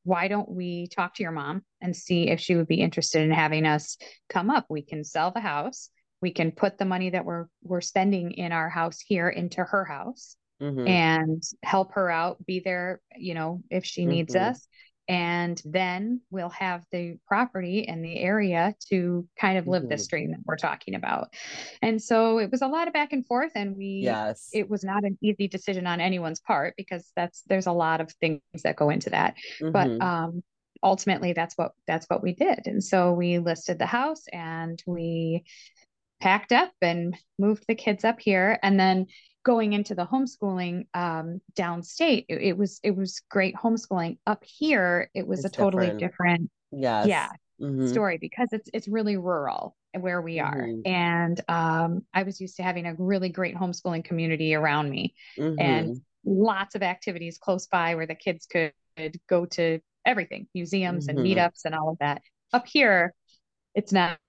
why 0.03 0.27
don't 0.27 0.49
we 0.49 0.87
talk 0.87 1.15
to 1.15 1.23
your 1.23 1.31
mom 1.31 1.63
and 1.81 1.95
see 1.95 2.29
if 2.29 2.39
she 2.39 2.55
would 2.55 2.67
be 2.67 2.81
interested 2.81 3.21
in 3.21 3.31
having 3.31 3.65
us 3.65 3.97
come 4.29 4.49
up? 4.49 4.65
We 4.69 4.81
can 4.81 5.03
sell 5.03 5.31
the 5.31 5.39
house. 5.39 5.89
We 6.21 6.31
can 6.31 6.51
put 6.51 6.77
the 6.77 6.85
money 6.85 7.11
that 7.11 7.25
we're 7.25 7.45
we're 7.63 7.81
spending 7.81 8.31
in 8.31 8.51
our 8.51 8.69
house 8.69 8.99
here 8.99 9.29
into 9.29 9.63
her 9.63 9.85
house 9.85 10.35
mm-hmm. 10.61 10.87
and 10.87 11.43
help 11.63 11.93
her 11.93 12.09
out, 12.09 12.45
be 12.45 12.59
there, 12.59 13.01
you 13.15 13.33
know, 13.33 13.63
if 13.69 13.85
she 13.85 14.05
needs 14.05 14.35
mm-hmm. 14.35 14.51
us 14.51 14.67
and 15.09 15.59
then 15.65 16.21
we'll 16.29 16.51
have 16.51 16.85
the 16.91 17.17
property 17.27 17.87
and 17.87 18.05
the 18.05 18.15
area 18.19 18.75
to 18.89 19.27
kind 19.41 19.57
of 19.57 19.67
live 19.67 19.81
mm-hmm. 19.81 19.89
this 19.89 20.05
dream 20.05 20.31
that 20.31 20.41
we're 20.45 20.55
talking 20.55 20.93
about. 20.93 21.33
And 21.81 22.01
so 22.01 22.37
it 22.37 22.51
was 22.51 22.61
a 22.61 22.67
lot 22.67 22.87
of 22.87 22.93
back 22.93 23.11
and 23.11 23.25
forth 23.25 23.51
and 23.55 23.75
we 23.75 24.01
yes. 24.03 24.49
it 24.53 24.69
was 24.69 24.83
not 24.83 25.03
an 25.03 25.17
easy 25.21 25.47
decision 25.47 25.87
on 25.87 25.99
anyone's 25.99 26.39
part 26.39 26.75
because 26.77 27.11
that's 27.15 27.41
there's 27.47 27.65
a 27.65 27.71
lot 27.71 28.01
of 28.01 28.11
things 28.21 28.41
that 28.63 28.75
go 28.75 28.91
into 28.91 29.09
that. 29.09 29.35
Mm-hmm. 29.59 29.71
but 29.71 30.05
um 30.05 30.43
ultimately 30.83 31.33
that's 31.33 31.55
what 31.55 31.71
that's 31.87 32.05
what 32.05 32.21
we 32.21 32.33
did. 32.33 32.61
And 32.67 32.83
so 32.83 33.11
we 33.11 33.39
listed 33.39 33.79
the 33.79 33.87
house 33.87 34.23
and 34.31 34.81
we 34.85 35.43
packed 36.21 36.51
up 36.51 36.71
and 36.81 37.17
moved 37.39 37.63
the 37.67 37.75
kids 37.75 38.03
up 38.03 38.19
here. 38.19 38.59
And 38.61 38.79
then 38.79 39.07
going 39.43 39.73
into 39.73 39.95
the 39.95 40.05
homeschooling 40.05 40.85
um, 40.93 41.41
downstate, 41.53 42.25
it, 42.29 42.41
it, 42.41 42.57
was 42.57 42.79
it 42.83 42.95
was 42.95 43.21
great 43.29 43.55
homeschooling. 43.55 44.17
Up 44.27 44.43
here, 44.45 45.09
it 45.13 45.27
was 45.27 45.45
it's 45.45 45.55
a 45.55 45.57
totally 45.57 45.87
different, 45.87 45.99
different 45.99 46.51
yes. 46.71 47.07
yeah 47.07 47.29
mm-hmm. 47.61 47.87
story 47.87 48.17
because 48.17 48.49
it's 48.51 48.69
it's 48.73 48.87
really 48.87 49.17
rural 49.17 49.75
where 49.97 50.21
we 50.21 50.39
are, 50.39 50.67
mm-hmm. 50.67 50.81
and 50.85 51.41
um, 51.47 52.05
I 52.13 52.23
was 52.23 52.39
used 52.39 52.57
to 52.57 52.63
having 52.63 52.85
a 52.85 52.95
really 52.97 53.29
great 53.29 53.55
homeschooling 53.55 54.03
community 54.03 54.53
around 54.53 54.89
me, 54.89 55.15
mm-hmm. 55.37 55.59
and 55.59 56.01
lots 56.25 56.75
of 56.75 56.83
activities 56.83 57.37
close 57.37 57.67
by 57.67 57.95
where 57.95 58.05
the 58.05 58.15
kids 58.15 58.45
could 58.45 58.73
go 59.27 59.45
to 59.45 59.79
everything, 60.05 60.47
museums 60.53 61.07
and 61.07 61.17
mm-hmm. 61.17 61.39
meetups 61.39 61.65
and 61.65 61.73
all 61.73 61.89
of 61.89 61.97
that. 61.99 62.21
Up 62.53 62.67
here, 62.67 63.13
it's 63.73 63.91
not 63.91 64.19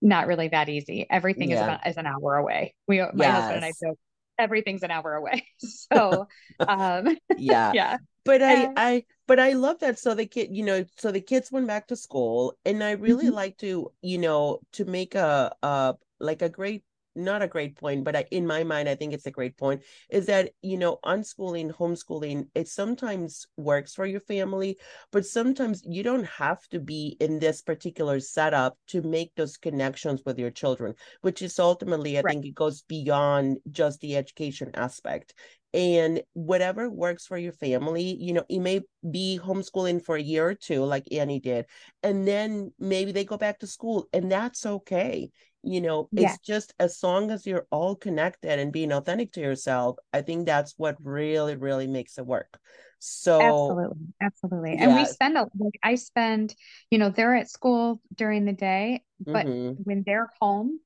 not 0.00 0.26
really 0.26 0.48
that 0.48 0.68
easy. 0.68 1.06
Everything 1.10 1.50
yeah. 1.50 1.56
is 1.56 1.62
about 1.62 1.86
is 1.86 1.96
an 1.96 2.06
hour 2.06 2.36
away. 2.36 2.74
We 2.86 3.00
my 3.00 3.10
yes. 3.16 3.34
husband 3.34 3.56
and 3.56 3.64
I 3.64 3.72
joke 3.82 3.98
everything's 4.38 4.82
an 4.82 4.90
hour 4.90 5.14
away. 5.14 5.46
So 5.92 6.28
um 6.60 7.16
yeah. 7.36 7.72
yeah. 7.72 7.96
But 8.24 8.42
I 8.42 8.72
I 8.76 9.04
but 9.26 9.38
I 9.38 9.52
love 9.52 9.80
that. 9.80 9.98
So 9.98 10.14
the 10.14 10.26
kid, 10.26 10.48
you 10.56 10.64
know, 10.64 10.84
so 10.96 11.12
the 11.12 11.20
kids 11.20 11.52
went 11.52 11.66
back 11.66 11.88
to 11.88 11.96
school 11.96 12.54
and 12.64 12.82
I 12.82 12.92
really 12.92 13.26
mm-hmm. 13.26 13.34
like 13.34 13.58
to, 13.58 13.92
you 14.02 14.18
know, 14.18 14.60
to 14.72 14.84
make 14.84 15.14
a 15.14 15.54
uh 15.62 15.94
like 16.20 16.42
a 16.42 16.48
great 16.48 16.84
not 17.14 17.42
a 17.42 17.48
great 17.48 17.76
point, 17.76 18.04
but 18.04 18.16
I, 18.16 18.24
in 18.30 18.46
my 18.46 18.64
mind, 18.64 18.88
I 18.88 18.94
think 18.94 19.12
it's 19.12 19.26
a 19.26 19.30
great 19.30 19.56
point 19.56 19.82
is 20.10 20.26
that, 20.26 20.50
you 20.62 20.76
know, 20.78 20.98
unschooling, 21.04 21.72
homeschooling, 21.72 22.48
it 22.54 22.68
sometimes 22.68 23.46
works 23.56 23.94
for 23.94 24.06
your 24.06 24.20
family, 24.20 24.78
but 25.12 25.26
sometimes 25.26 25.82
you 25.86 26.02
don't 26.02 26.26
have 26.26 26.66
to 26.68 26.80
be 26.80 27.16
in 27.20 27.38
this 27.38 27.62
particular 27.62 28.20
setup 28.20 28.76
to 28.88 29.02
make 29.02 29.32
those 29.36 29.56
connections 29.56 30.22
with 30.24 30.38
your 30.38 30.50
children, 30.50 30.94
which 31.22 31.42
is 31.42 31.58
ultimately, 31.58 32.18
I 32.18 32.22
right. 32.22 32.34
think 32.34 32.44
it 32.44 32.54
goes 32.54 32.82
beyond 32.82 33.58
just 33.70 34.00
the 34.00 34.16
education 34.16 34.70
aspect 34.74 35.34
and 35.72 36.22
whatever 36.34 36.88
works 36.88 37.26
for 37.26 37.36
your 37.36 37.52
family 37.52 38.16
you 38.20 38.32
know 38.32 38.44
it 38.48 38.60
may 38.60 38.80
be 39.10 39.40
homeschooling 39.42 40.02
for 40.02 40.14
a 40.14 40.22
year 40.22 40.46
or 40.48 40.54
two 40.54 40.84
like 40.84 41.04
annie 41.10 41.40
did 41.40 41.66
and 42.04 42.26
then 42.28 42.72
maybe 42.78 43.10
they 43.10 43.24
go 43.24 43.36
back 43.36 43.58
to 43.58 43.66
school 43.66 44.06
and 44.12 44.30
that's 44.30 44.64
okay 44.64 45.30
you 45.64 45.80
know 45.80 46.08
yeah. 46.12 46.32
it's 46.32 46.38
just 46.38 46.74
as 46.78 47.02
long 47.02 47.30
as 47.30 47.46
you're 47.46 47.66
all 47.70 47.96
connected 47.96 48.58
and 48.58 48.72
being 48.72 48.92
authentic 48.92 49.32
to 49.32 49.40
yourself 49.40 49.96
i 50.12 50.20
think 50.20 50.46
that's 50.46 50.74
what 50.76 50.96
really 51.02 51.56
really 51.56 51.86
makes 51.86 52.18
it 52.18 52.26
work 52.26 52.58
so 52.98 53.40
absolutely 53.40 54.06
absolutely 54.22 54.72
yes. 54.72 54.82
and 54.82 54.96
we 54.96 55.04
spend 55.04 55.36
a 55.36 55.46
like 55.58 55.78
i 55.82 55.94
spend 55.94 56.54
you 56.90 56.98
know 56.98 57.10
they're 57.10 57.34
at 57.34 57.50
school 57.50 58.00
during 58.14 58.44
the 58.44 58.52
day 58.52 59.02
but 59.20 59.46
mm-hmm. 59.46 59.82
when 59.82 60.02
they're 60.06 60.30
home 60.40 60.78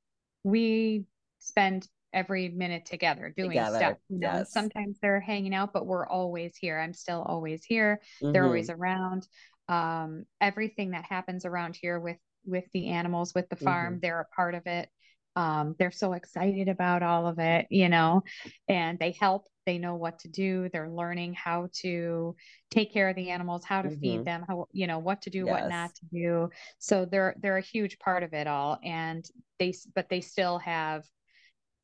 we 0.43 1.05
spend 1.39 1.87
every 2.13 2.49
minute 2.49 2.87
together 2.87 3.33
doing 3.37 3.51
together. 3.51 3.77
stuff 3.77 3.97
you 4.09 4.19
know 4.19 4.33
yes. 4.39 4.53
sometimes 4.53 4.97
they're 5.01 5.21
hanging 5.21 5.55
out 5.55 5.73
but 5.73 5.87
we're 5.87 6.07
always 6.07 6.57
here 6.57 6.79
i'm 6.79 6.95
still 6.95 7.23
always 7.23 7.65
here 7.65 8.01
mm-hmm. 8.23 8.33
they're 8.33 8.45
always 8.45 8.71
around 8.71 9.29
um 9.69 10.25
everything 10.41 10.93
that 10.93 11.05
happens 11.05 11.45
around 11.45 11.77
here 11.81 12.01
with 12.01 12.17
with 12.49 12.65
the 12.73 12.89
animals 12.89 13.35
with 13.35 13.49
the 13.49 13.57
farm 13.57 13.95
mm-hmm. 13.95 14.01
they're 14.01 14.21
a 14.21 14.35
part 14.37 14.55
of 14.55 14.67
it 14.67 14.89
um, 15.37 15.77
they're 15.79 15.93
so 15.93 16.15
excited 16.15 16.69
about 16.69 17.03
all 17.03 17.27
of 17.27 17.39
it 17.39 17.67
you 17.71 17.89
know 17.89 18.23
and 18.69 18.99
they 18.99 19.13
help 19.21 19.47
they 19.67 19.79
know 19.79 19.95
what 19.95 20.19
to 20.21 20.29
do 20.29 20.69
they're 20.73 20.91
learning 20.91 21.35
how 21.35 21.69
to 21.73 22.35
take 22.71 22.93
care 22.93 23.09
of 23.09 23.17
the 23.17 23.31
animals 23.31 23.65
how 23.65 23.83
to 23.83 23.89
mm-hmm. 23.89 24.01
feed 24.01 24.25
them 24.25 24.45
how 24.49 24.67
you 24.73 24.87
know 24.87 24.99
what 24.99 25.23
to 25.23 25.31
do 25.31 25.45
yes. 25.45 25.49
what 25.49 25.69
not 25.69 25.95
to 25.95 26.07
do 26.13 26.51
so 26.79 27.05
they're 27.05 27.37
they're 27.41 27.59
a 27.59 27.63
huge 27.63 27.99
part 27.99 28.23
of 28.23 28.33
it 28.33 28.47
all 28.47 28.79
and 28.83 29.27
they 29.59 29.73
but 29.95 30.09
they 30.09 30.21
still 30.21 30.59
have 30.59 31.05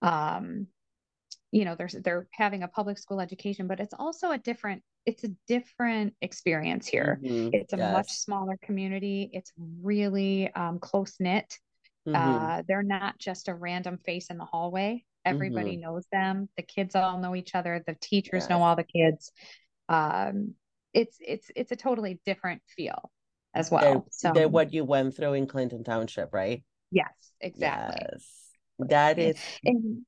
um 0.02 0.66
you 1.52 1.64
know 1.64 1.76
they're 1.76 1.90
they're 2.02 2.26
having 2.32 2.64
a 2.64 2.68
public 2.68 2.98
school 2.98 3.20
education 3.20 3.68
but 3.68 3.78
it's 3.78 3.94
also 3.96 4.32
a 4.32 4.38
different 4.38 4.82
it's 5.06 5.24
a 5.24 5.30
different 5.46 6.14
experience 6.20 6.86
here 6.86 7.18
mm-hmm. 7.22 7.50
it's 7.52 7.72
a 7.72 7.76
yes. 7.76 7.92
much 7.92 8.10
smaller 8.10 8.56
community 8.62 9.30
it's 9.32 9.52
really 9.82 10.50
um, 10.54 10.78
close 10.78 11.14
knit 11.20 11.58
mm-hmm. 12.06 12.14
uh, 12.14 12.62
they're 12.66 12.82
not 12.82 13.18
just 13.18 13.48
a 13.48 13.54
random 13.54 13.98
face 14.04 14.28
in 14.30 14.38
the 14.38 14.44
hallway 14.44 15.04
everybody 15.24 15.72
mm-hmm. 15.72 15.82
knows 15.82 16.06
them 16.12 16.48
the 16.56 16.62
kids 16.62 16.94
all 16.94 17.18
know 17.18 17.34
each 17.34 17.54
other 17.54 17.82
the 17.86 17.96
teachers 18.00 18.44
yes. 18.44 18.50
know 18.50 18.62
all 18.62 18.76
the 18.76 18.84
kids 18.84 19.32
um, 19.88 20.54
it's 20.92 21.16
it's 21.20 21.50
it's 21.54 21.72
a 21.72 21.76
totally 21.76 22.20
different 22.24 22.62
feel 22.66 23.10
as 23.54 23.70
well 23.70 23.80
they're, 23.82 24.02
so 24.10 24.32
they're 24.32 24.48
what 24.48 24.72
you 24.72 24.84
went 24.84 25.16
through 25.16 25.34
in 25.34 25.46
clinton 25.46 25.84
township 25.84 26.32
right 26.32 26.62
yes 26.90 27.12
exactly 27.40 27.96
yes 28.10 28.26
that 28.78 29.18
is 29.18 29.38
and, 29.64 30.04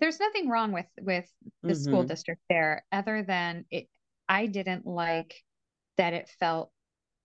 there's 0.00 0.20
nothing 0.20 0.48
wrong 0.48 0.72
with 0.72 0.86
with 1.00 1.26
the 1.62 1.72
mm-hmm. 1.72 1.82
school 1.82 2.02
district 2.02 2.40
there 2.48 2.84
other 2.92 3.22
than 3.22 3.64
it 3.70 3.88
i 4.32 4.46
didn't 4.46 4.86
like 4.86 5.34
that 5.98 6.14
it 6.14 6.28
felt 6.40 6.70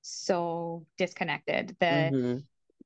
so 0.01 0.85
disconnected 0.97 1.75
that 1.79 2.11
mm-hmm. 2.11 2.39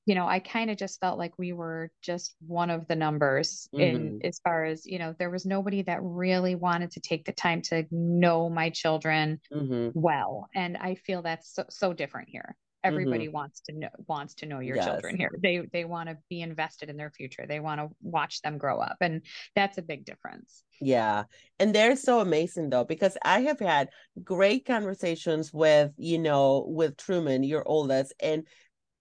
you 0.05 0.15
know 0.15 0.27
i 0.27 0.39
kind 0.39 0.69
of 0.69 0.77
just 0.77 0.99
felt 0.99 1.17
like 1.17 1.33
we 1.37 1.53
were 1.53 1.89
just 2.01 2.35
one 2.45 2.69
of 2.69 2.87
the 2.87 2.95
numbers 2.95 3.67
mm-hmm. 3.73 3.81
in 3.81 4.21
as 4.23 4.39
far 4.43 4.63
as 4.63 4.85
you 4.85 4.99
know 4.99 5.15
there 5.17 5.29
was 5.29 5.45
nobody 5.45 5.81
that 5.81 5.99
really 6.01 6.55
wanted 6.55 6.91
to 6.91 6.99
take 6.99 7.25
the 7.25 7.31
time 7.31 7.61
to 7.61 7.85
know 7.91 8.49
my 8.49 8.69
children 8.69 9.39
mm-hmm. 9.51 9.89
well 9.99 10.47
and 10.55 10.77
i 10.77 10.95
feel 10.95 11.21
that's 11.21 11.53
so, 11.53 11.63
so 11.69 11.93
different 11.93 12.29
here 12.29 12.55
everybody 12.83 13.25
mm-hmm. 13.25 13.33
wants 13.33 13.61
to 13.61 13.73
know 13.73 13.89
wants 14.07 14.33
to 14.35 14.45
know 14.45 14.59
your 14.59 14.75
yes. 14.75 14.85
children 14.85 15.17
here 15.17 15.31
they 15.41 15.61
they 15.71 15.85
want 15.85 16.09
to 16.09 16.17
be 16.29 16.41
invested 16.41 16.89
in 16.89 16.97
their 16.97 17.11
future 17.11 17.45
they 17.47 17.59
want 17.59 17.79
to 17.79 17.89
watch 18.01 18.41
them 18.41 18.57
grow 18.57 18.79
up 18.79 18.97
and 19.01 19.21
that's 19.55 19.77
a 19.77 19.81
big 19.81 20.05
difference 20.05 20.63
yeah 20.79 21.23
and 21.59 21.73
they're 21.73 21.95
so 21.95 22.19
amazing 22.19 22.69
though 22.69 22.83
because 22.83 23.17
i 23.23 23.41
have 23.41 23.59
had 23.59 23.89
great 24.23 24.65
conversations 24.65 25.53
with 25.53 25.91
you 25.97 26.17
know 26.17 26.65
with 26.67 26.97
truman 26.97 27.43
your 27.43 27.63
oldest 27.67 28.13
and 28.19 28.47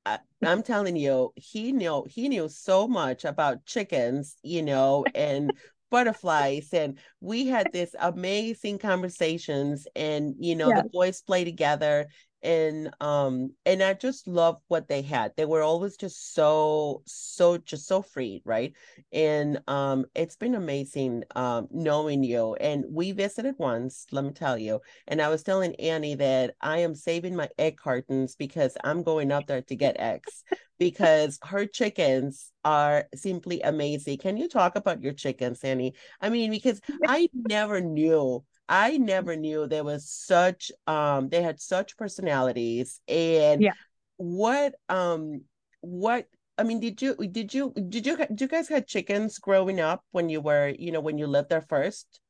I, 0.05 0.19
i'm 0.45 0.63
telling 0.63 0.97
you 0.97 1.33
he 1.37 1.73
knew 1.73 2.05
he 2.09 2.29
knew 2.29 2.49
so 2.49 2.87
much 2.87 3.25
about 3.25 3.65
chickens 3.67 4.37
you 4.43 4.63
know 4.63 5.05
and 5.15 5.53
butterflies 5.91 6.69
and 6.73 6.99
we 7.21 7.49
had 7.49 7.69
this 7.73 7.95
amazing 7.99 8.79
conversations 8.79 9.89
and 9.97 10.35
you 10.39 10.55
know 10.55 10.69
yes. 10.69 10.83
the 10.85 10.89
boys 10.89 11.21
play 11.21 11.43
together 11.43 12.07
and 12.43 12.91
um 13.01 13.51
and 13.67 13.83
i 13.83 13.93
just 13.95 14.27
love 14.27 14.61
what 14.69 14.89
they 14.89 15.03
had. 15.03 15.33
They 15.37 15.45
were 15.45 15.63
always 15.63 15.97
just 15.97 16.35
so 16.35 17.03
so 17.07 17.59
just 17.59 17.87
so 17.87 18.03
free 18.03 18.43
right? 18.45 18.73
And 19.13 19.61
um 19.69 20.07
it's 20.15 20.37
been 20.37 20.55
amazing 20.55 21.25
um 21.37 21.69
knowing 21.71 22.23
you. 22.25 22.55
And 22.55 22.85
we 22.91 23.13
visited 23.13 23.55
once 23.59 24.07
let 24.13 24.25
me 24.25 24.33
tell 24.33 24.59
you 24.59 24.81
and 25.09 25.21
i 25.23 25.29
was 25.29 25.43
telling 25.43 25.75
annie 25.77 26.15
that 26.15 26.55
i 26.61 26.79
am 26.79 26.95
saving 26.95 27.35
my 27.37 27.49
egg 27.59 27.77
cartons 27.77 28.37
because 28.37 28.77
i'm 28.85 29.03
going 29.03 29.31
up 29.33 29.47
there 29.47 29.63
to 29.63 29.77
get 29.77 29.99
eggs 30.01 30.43
because 30.79 31.39
her 31.45 31.67
chickens 31.67 32.53
are 32.65 33.07
simply 33.15 33.61
amazing. 33.63 34.19
Can 34.19 34.37
you 34.37 34.49
talk 34.49 34.77
about 34.77 35.03
your 35.03 35.13
chickens 35.13 35.63
annie? 35.63 35.95
I 36.21 36.31
mean 36.31 36.51
because 36.51 36.81
i 37.07 37.29
never 37.35 37.81
knew 37.81 38.45
I 38.71 38.99
never 38.99 39.35
knew 39.35 39.67
there 39.67 39.83
was 39.83 40.09
such 40.09 40.71
um 40.87 41.29
they 41.29 41.43
had 41.43 41.61
such 41.61 41.97
personalities 41.97 43.01
and 43.09 43.61
yeah. 43.61 43.73
what 44.17 44.77
um 44.89 45.43
what 45.81 46.27
I 46.57 46.63
mean 46.63 46.79
did 46.79 47.03
you 47.03 47.17
did 47.17 47.53
you 47.53 47.75
did 47.89 48.07
you 48.07 48.17
did 48.17 48.41
you 48.41 48.49
guys 48.49 48.69
had 48.69 48.87
chickens 48.87 49.39
growing 49.39 49.81
up 49.81 50.05
when 50.13 50.29
you 50.29 50.41
were 50.41 50.69
you 50.79 50.93
know 50.93 51.01
when 51.01 51.19
you 51.19 51.27
lived 51.27 51.51
there 51.51 51.67
first? 51.69 52.21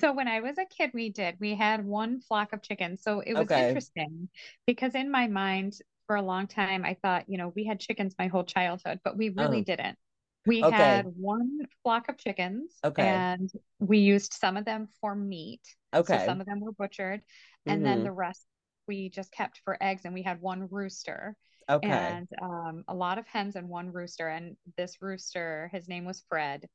So 0.00 0.14
when 0.14 0.28
I 0.28 0.40
was 0.40 0.56
a 0.56 0.64
kid 0.64 0.92
we 0.94 1.10
did 1.10 1.36
we 1.40 1.54
had 1.54 1.84
one 1.84 2.20
flock 2.20 2.54
of 2.54 2.62
chickens 2.62 3.02
so 3.02 3.20
it 3.20 3.34
was 3.34 3.44
okay. 3.44 3.68
interesting 3.68 4.30
because 4.66 4.94
in 4.94 5.10
my 5.10 5.26
mind 5.28 5.74
for 6.06 6.16
a 6.16 6.22
long 6.22 6.46
time 6.46 6.86
I 6.86 6.96
thought 7.02 7.28
you 7.28 7.36
know 7.36 7.52
we 7.54 7.64
had 7.64 7.80
chickens 7.80 8.14
my 8.18 8.28
whole 8.28 8.44
childhood 8.44 9.00
but 9.04 9.18
we 9.18 9.28
really 9.28 9.58
uh-huh. 9.58 9.76
didn't 9.76 9.98
we 10.46 10.62
okay. 10.62 10.76
had 10.76 11.06
one 11.16 11.60
flock 11.82 12.08
of 12.08 12.18
chickens. 12.18 12.72
Okay. 12.84 13.02
And 13.02 13.50
we 13.78 13.98
used 13.98 14.34
some 14.34 14.56
of 14.56 14.64
them 14.64 14.88
for 15.00 15.14
meat. 15.14 15.62
Okay. 15.94 16.18
So 16.18 16.24
some 16.26 16.40
of 16.40 16.46
them 16.46 16.60
were 16.60 16.72
butchered. 16.72 17.22
And 17.66 17.76
mm-hmm. 17.76 17.84
then 17.84 18.04
the 18.04 18.12
rest 18.12 18.44
we 18.86 19.08
just 19.08 19.32
kept 19.32 19.60
for 19.64 19.82
eggs. 19.82 20.02
And 20.04 20.12
we 20.12 20.22
had 20.22 20.40
one 20.40 20.68
rooster. 20.70 21.36
Okay. 21.70 21.88
And 21.88 22.28
um, 22.42 22.84
a 22.88 22.94
lot 22.94 23.18
of 23.18 23.26
hens 23.26 23.56
and 23.56 23.68
one 23.68 23.90
rooster. 23.90 24.28
And 24.28 24.56
this 24.76 25.00
rooster, 25.00 25.70
his 25.72 25.88
name 25.88 26.04
was 26.04 26.22
Fred. 26.28 26.66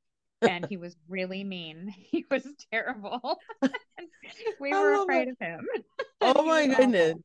and 0.42 0.66
he 0.68 0.78
was 0.78 0.96
really 1.08 1.44
mean. 1.44 1.94
He 2.12 2.26
was 2.32 2.48
terrible. 2.72 3.40
we 4.60 4.72
were 4.72 5.04
afraid 5.04 5.28
of 5.28 5.38
him. 5.40 5.68
oh 6.22 6.44
my 6.44 6.68
goodness. 6.68 7.16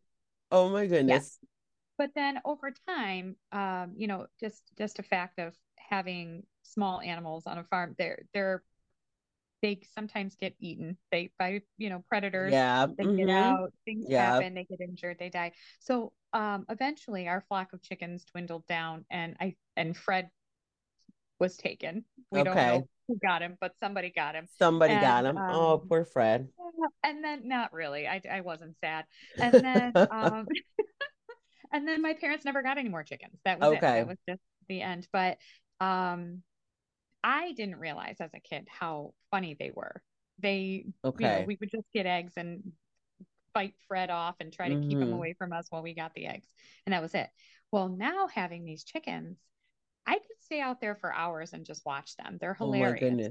Oh 0.50 0.68
my 0.68 0.86
goodness. 0.86 1.38
Yes. 1.42 1.50
But 1.96 2.10
then 2.14 2.40
over 2.44 2.72
time, 2.88 3.36
um, 3.52 3.92
you 3.96 4.08
know, 4.08 4.26
just 4.40 4.62
just 4.76 4.98
a 4.98 5.02
fact 5.04 5.38
of 5.38 5.54
having 5.88 6.44
small 6.62 7.00
animals 7.00 7.44
on 7.46 7.58
a 7.58 7.64
farm, 7.64 7.94
they're 7.98 8.22
they're 8.32 8.62
they 9.62 9.80
sometimes 9.94 10.36
get 10.36 10.54
eaten. 10.60 10.98
They 11.10 11.30
by 11.38 11.62
you 11.78 11.88
know 11.88 12.04
predators. 12.08 12.52
Yeah, 12.52 12.86
they 12.86 13.04
mm-hmm. 13.04 13.16
get 13.16 13.30
out. 13.30 13.72
Things 13.84 14.06
yeah. 14.08 14.34
happen. 14.34 14.54
They 14.54 14.64
get 14.64 14.80
injured. 14.80 15.18
They 15.18 15.30
die. 15.30 15.52
So 15.80 16.12
um, 16.32 16.66
eventually, 16.68 17.28
our 17.28 17.42
flock 17.48 17.72
of 17.72 17.82
chickens 17.82 18.24
dwindled 18.24 18.66
down, 18.66 19.06
and 19.10 19.36
I 19.40 19.54
and 19.76 19.96
Fred 19.96 20.28
was 21.40 21.56
taken. 21.56 22.04
We 22.30 22.40
okay. 22.40 22.44
don't 22.44 22.56
know 22.56 22.88
who 23.08 23.18
got 23.18 23.42
him, 23.42 23.56
but 23.60 23.72
somebody 23.80 24.12
got 24.14 24.34
him. 24.34 24.46
Somebody 24.58 24.94
and, 24.94 25.02
got 25.02 25.24
him. 25.24 25.36
Oh, 25.38 25.42
um, 25.42 25.54
oh, 25.54 25.84
poor 25.88 26.04
Fred. 26.04 26.48
And 27.02 27.22
then, 27.22 27.48
not 27.48 27.72
really. 27.72 28.06
I, 28.06 28.20
I 28.30 28.40
wasn't 28.40 28.76
sad. 28.80 29.04
And 29.38 29.54
then, 29.54 29.92
um, 30.10 30.46
and 31.72 31.86
then 31.86 32.02
my 32.02 32.14
parents 32.14 32.44
never 32.44 32.62
got 32.62 32.78
any 32.78 32.88
more 32.88 33.02
chickens. 33.02 33.38
That 33.44 33.60
was 33.60 33.76
okay. 33.76 34.00
it. 34.00 34.06
That 34.06 34.08
was 34.08 34.18
just 34.28 34.40
the 34.68 34.82
end. 34.82 35.06
But 35.12 35.38
um, 35.84 36.42
I 37.22 37.52
didn't 37.52 37.76
realize 37.76 38.16
as 38.20 38.30
a 38.34 38.40
kid 38.40 38.66
how 38.68 39.14
funny 39.30 39.56
they 39.58 39.70
were. 39.74 40.02
They, 40.38 40.86
okay. 41.04 41.24
you 41.24 41.30
know, 41.30 41.44
we 41.46 41.56
would 41.60 41.70
just 41.70 41.86
get 41.92 42.06
eggs 42.06 42.34
and 42.36 42.72
fight 43.52 43.74
Fred 43.86 44.10
off 44.10 44.36
and 44.40 44.52
try 44.52 44.68
to 44.68 44.74
mm-hmm. 44.74 44.88
keep 44.88 44.98
him 44.98 45.04
mm-hmm. 45.04 45.14
away 45.14 45.34
from 45.34 45.52
us 45.52 45.66
while 45.70 45.82
we 45.82 45.94
got 45.94 46.12
the 46.14 46.26
eggs. 46.26 46.48
And 46.86 46.92
that 46.92 47.02
was 47.02 47.14
it. 47.14 47.28
Well, 47.70 47.88
now 47.88 48.28
having 48.28 48.64
these 48.64 48.84
chickens, 48.84 49.38
I 50.06 50.14
could 50.14 50.40
stay 50.40 50.60
out 50.60 50.80
there 50.80 50.96
for 50.96 51.14
hours 51.14 51.52
and 51.52 51.64
just 51.64 51.86
watch 51.86 52.16
them. 52.16 52.36
They're 52.40 52.56
oh 52.60 52.66
hilarious. 52.66 53.30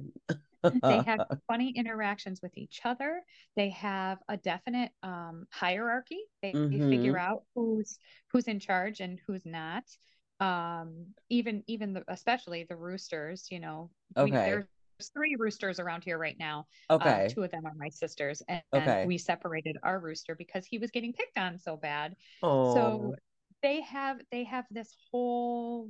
Oh 0.63 0.71
they 0.81 1.03
have 1.03 1.19
funny 1.47 1.73
interactions 1.75 2.41
with 2.41 2.57
each 2.57 2.81
other. 2.83 3.21
They 3.55 3.69
have 3.71 4.17
a 4.27 4.37
definite 4.37 4.91
um, 5.03 5.45
hierarchy. 5.51 6.21
They, 6.41 6.53
mm-hmm. 6.53 6.89
they, 6.89 6.97
figure 6.97 7.19
out 7.19 7.43
who's 7.53 7.99
who's 8.31 8.47
in 8.47 8.59
charge 8.59 9.01
and 9.01 9.19
who's 9.27 9.45
not. 9.45 9.83
Um, 10.43 11.05
even 11.29 11.63
even 11.67 11.93
the, 11.93 12.03
especially 12.07 12.65
the 12.67 12.75
roosters. 12.75 13.47
You 13.49 13.59
know, 13.59 13.89
okay. 14.17 14.31
we, 14.31 14.37
there's 14.37 14.65
three 15.13 15.35
roosters 15.37 15.79
around 15.79 16.03
here 16.03 16.17
right 16.17 16.37
now. 16.37 16.67
Uh, 16.89 16.95
okay, 16.95 17.25
uh, 17.25 17.29
two 17.29 17.43
of 17.43 17.51
them 17.51 17.65
are 17.65 17.73
my 17.75 17.89
sisters, 17.89 18.41
and, 18.47 18.61
okay. 18.73 19.01
and 19.01 19.07
we 19.07 19.17
separated 19.17 19.77
our 19.83 19.99
rooster 19.99 20.35
because 20.35 20.65
he 20.65 20.77
was 20.77 20.91
getting 20.91 21.13
picked 21.13 21.37
on 21.37 21.59
so 21.59 21.77
bad. 21.77 22.15
Oh. 22.41 22.73
So 22.73 23.15
they 23.61 23.81
have 23.81 24.19
they 24.31 24.43
have 24.43 24.65
this 24.69 24.93
whole 25.11 25.89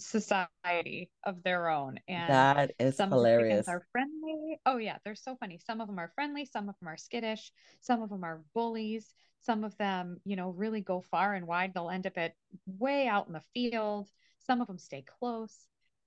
society 0.00 1.10
of 1.24 1.42
their 1.42 1.68
own 1.68 2.00
and 2.08 2.30
that 2.32 2.72
is 2.78 2.96
some 2.96 3.10
hilarious 3.10 3.68
are 3.68 3.86
friendly 3.92 4.58
oh 4.64 4.78
yeah 4.78 4.96
they're 5.04 5.14
so 5.14 5.36
funny 5.36 5.60
some 5.66 5.80
of 5.80 5.86
them 5.86 5.98
are 5.98 6.10
friendly 6.14 6.46
some 6.46 6.70
of 6.70 6.74
them 6.80 6.88
are 6.88 6.96
skittish 6.96 7.52
some 7.82 8.00
of 8.02 8.08
them 8.08 8.24
are 8.24 8.40
bullies 8.54 9.12
some 9.42 9.64
of 9.64 9.76
them 9.78 10.20
you 10.24 10.36
know 10.36 10.50
really 10.50 10.80
go 10.80 11.00
far 11.00 11.34
and 11.34 11.46
wide. 11.46 11.72
They'll 11.74 11.90
end 11.90 12.06
up 12.06 12.16
at 12.18 12.34
way 12.66 13.06
out 13.06 13.26
in 13.26 13.32
the 13.32 13.42
field. 13.54 14.08
Some 14.46 14.60
of 14.60 14.66
them 14.66 14.78
stay 14.78 15.02
close. 15.02 15.54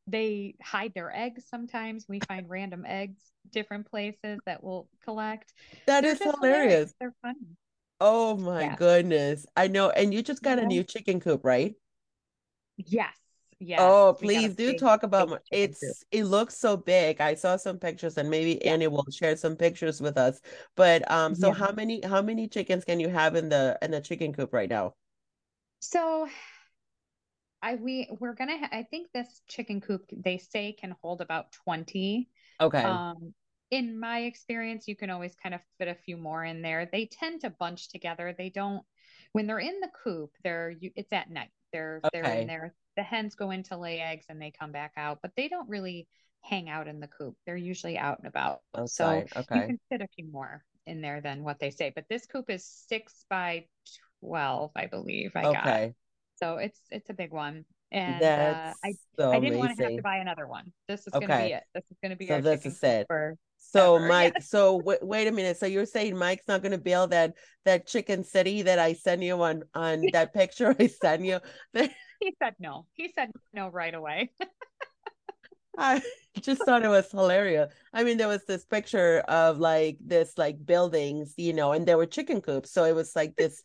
They 0.07 0.55
hide 0.61 0.93
their 0.93 1.15
eggs 1.15 1.45
sometimes. 1.49 2.07
We 2.09 2.19
find 2.19 2.49
random 2.49 2.85
eggs 2.85 3.21
different 3.51 3.89
places 3.89 4.39
that 4.45 4.63
we'll 4.63 4.87
collect. 5.03 5.53
That 5.85 6.01
they're 6.01 6.11
is 6.13 6.19
hilarious. 6.19 6.41
hilarious. 6.43 6.93
they're 6.99 7.15
funny 7.21 7.57
oh 8.03 8.35
my 8.35 8.63
yeah. 8.63 8.75
goodness. 8.75 9.45
I 9.55 9.67
know. 9.67 9.89
And 9.89 10.13
you 10.13 10.21
just 10.21 10.43
got 10.43 10.57
yeah. 10.57 10.65
a 10.65 10.67
new 10.67 10.83
chicken 10.83 11.19
coop 11.19 11.43
right? 11.43 11.73
Yes 12.77 13.13
yeah. 13.63 13.77
Oh, 13.79 14.15
please 14.19 14.55
do 14.55 14.77
talk 14.77 15.03
about 15.03 15.41
it's 15.51 16.03
it 16.11 16.25
looks 16.25 16.57
so 16.57 16.75
big. 16.75 17.21
I 17.21 17.35
saw 17.35 17.55
some 17.55 17.79
pictures 17.79 18.17
and 18.17 18.29
maybe 18.29 18.59
yeah. 18.61 18.73
Annie 18.73 18.87
will 18.87 19.07
share 19.11 19.35
some 19.37 19.55
pictures 19.55 20.01
with 20.01 20.17
us. 20.17 20.41
But 20.75 21.09
um 21.09 21.33
so 21.33 21.47
yeah. 21.47 21.53
how 21.53 21.71
many 21.71 22.01
how 22.05 22.21
many 22.21 22.47
chickens 22.47 22.83
can 22.83 22.99
you 22.99 23.09
have 23.09 23.35
in 23.35 23.49
the 23.49 23.77
in 23.81 23.91
the 23.91 24.01
chicken 24.01 24.33
coop 24.33 24.53
right 24.53 24.69
now? 24.69 24.95
So 25.79 26.27
I 27.61 27.75
we 27.75 28.09
we're 28.19 28.33
going 28.33 28.49
to 28.49 28.75
I 28.75 28.83
think 28.83 29.07
this 29.13 29.41
chicken 29.47 29.79
coop 29.79 30.01
they 30.11 30.37
say 30.37 30.73
can 30.73 30.95
hold 31.01 31.21
about 31.21 31.53
20. 31.63 32.29
Okay. 32.59 32.83
Um 32.83 33.33
in 33.71 33.99
my 33.99 34.19
experience 34.19 34.87
you 34.87 34.95
can 34.95 35.09
always 35.09 35.35
kind 35.41 35.55
of 35.55 35.61
fit 35.77 35.87
a 35.87 35.95
few 35.95 36.17
more 36.17 36.43
in 36.43 36.61
there. 36.61 36.89
They 36.91 37.05
tend 37.05 37.41
to 37.41 37.49
bunch 37.49 37.89
together. 37.89 38.35
They 38.37 38.49
don't 38.49 38.83
when 39.31 39.47
they're 39.47 39.59
in 39.59 39.79
the 39.79 39.89
coop, 40.03 40.31
they're 40.43 40.69
you, 40.69 40.91
it's 40.95 41.13
at 41.13 41.31
night. 41.31 41.49
They're 41.71 42.01
okay. 42.03 42.21
they're 42.21 42.33
in 42.35 42.47
there 42.47 42.75
the 42.95 43.03
hens 43.03 43.35
go 43.35 43.51
in 43.51 43.63
to 43.63 43.77
lay 43.77 43.99
eggs 43.99 44.25
and 44.29 44.41
they 44.41 44.51
come 44.51 44.71
back 44.71 44.93
out, 44.97 45.19
but 45.21 45.31
they 45.35 45.47
don't 45.47 45.69
really 45.69 46.07
hang 46.41 46.69
out 46.69 46.87
in 46.87 46.99
the 46.99 47.07
coop. 47.07 47.35
They're 47.45 47.57
usually 47.57 47.97
out 47.97 48.19
and 48.19 48.27
about. 48.27 48.59
so 48.85 49.23
okay. 49.35 49.55
you 49.55 49.61
can 49.61 49.79
fit 49.89 50.01
a 50.01 50.07
few 50.15 50.29
more 50.31 50.63
in 50.85 51.01
there 51.01 51.21
than 51.21 51.43
what 51.43 51.59
they 51.59 51.71
say. 51.71 51.91
But 51.95 52.05
this 52.09 52.25
coop 52.25 52.49
is 52.49 52.65
six 52.65 53.25
by 53.29 53.65
twelve, 54.19 54.71
I 54.75 54.87
believe. 54.87 55.31
I 55.35 55.45
okay. 55.45 55.61
got. 55.63 55.89
So 56.35 56.57
it's 56.57 56.79
it's 56.91 57.09
a 57.09 57.13
big 57.13 57.31
one. 57.31 57.65
And 57.91 58.23
uh, 58.23 58.73
I 58.83 58.93
so 59.17 59.31
I 59.31 59.39
didn't 59.39 59.59
want 59.59 59.77
to 59.77 59.83
have 59.83 59.95
to 59.95 60.01
buy 60.01 60.17
another 60.17 60.47
one. 60.47 60.73
This 60.87 61.01
is 61.01 61.13
okay. 61.13 61.27
gonna 61.27 61.45
be 61.45 61.53
it. 61.53 61.63
This 61.75 61.83
is 61.91 61.97
gonna 62.01 62.15
be 62.15 62.27
so 62.27 62.35
our 62.35 62.41
this 62.41 62.65
is 62.65 62.81
it. 62.83 63.05
For 63.07 63.37
so 63.57 63.99
Mike, 64.07 64.41
so 64.41 64.79
w- 64.79 64.99
wait 65.01 65.27
a 65.27 65.31
minute. 65.31 65.57
So 65.57 65.65
you're 65.65 65.85
saying 65.85 66.17
Mike's 66.17 66.47
not 66.47 66.61
going 66.61 66.73
to 66.73 66.77
build 66.77 67.11
that 67.11 67.33
that 67.65 67.87
chicken 67.87 68.23
city 68.23 68.61
that 68.63 68.79
I 68.79 68.93
sent 68.93 69.21
you 69.21 69.41
on 69.41 69.63
on 69.73 70.03
that 70.13 70.33
picture 70.33 70.75
I 70.79 70.87
sent 70.87 71.23
you? 71.23 71.39
he 72.23 72.33
said 72.41 72.55
no. 72.59 72.85
He 72.93 73.11
said 73.13 73.31
no 73.53 73.67
right 73.67 73.93
away. 73.93 74.31
I 75.77 76.01
just 76.41 76.63
thought 76.63 76.85
it 76.85 76.89
was 76.89 77.09
hilarious. 77.11 77.73
I 77.93 78.03
mean, 78.03 78.17
there 78.17 78.27
was 78.27 78.45
this 78.45 78.63
picture 78.63 79.19
of 79.27 79.59
like 79.59 79.97
this 79.99 80.37
like 80.37 80.63
buildings, 80.63 81.33
you 81.37 81.51
know, 81.53 81.71
and 81.71 81.85
there 81.85 81.97
were 81.97 82.05
chicken 82.05 82.41
coops. 82.41 82.71
So 82.71 82.85
it 82.85 82.95
was 82.95 83.15
like 83.15 83.35
this 83.35 83.61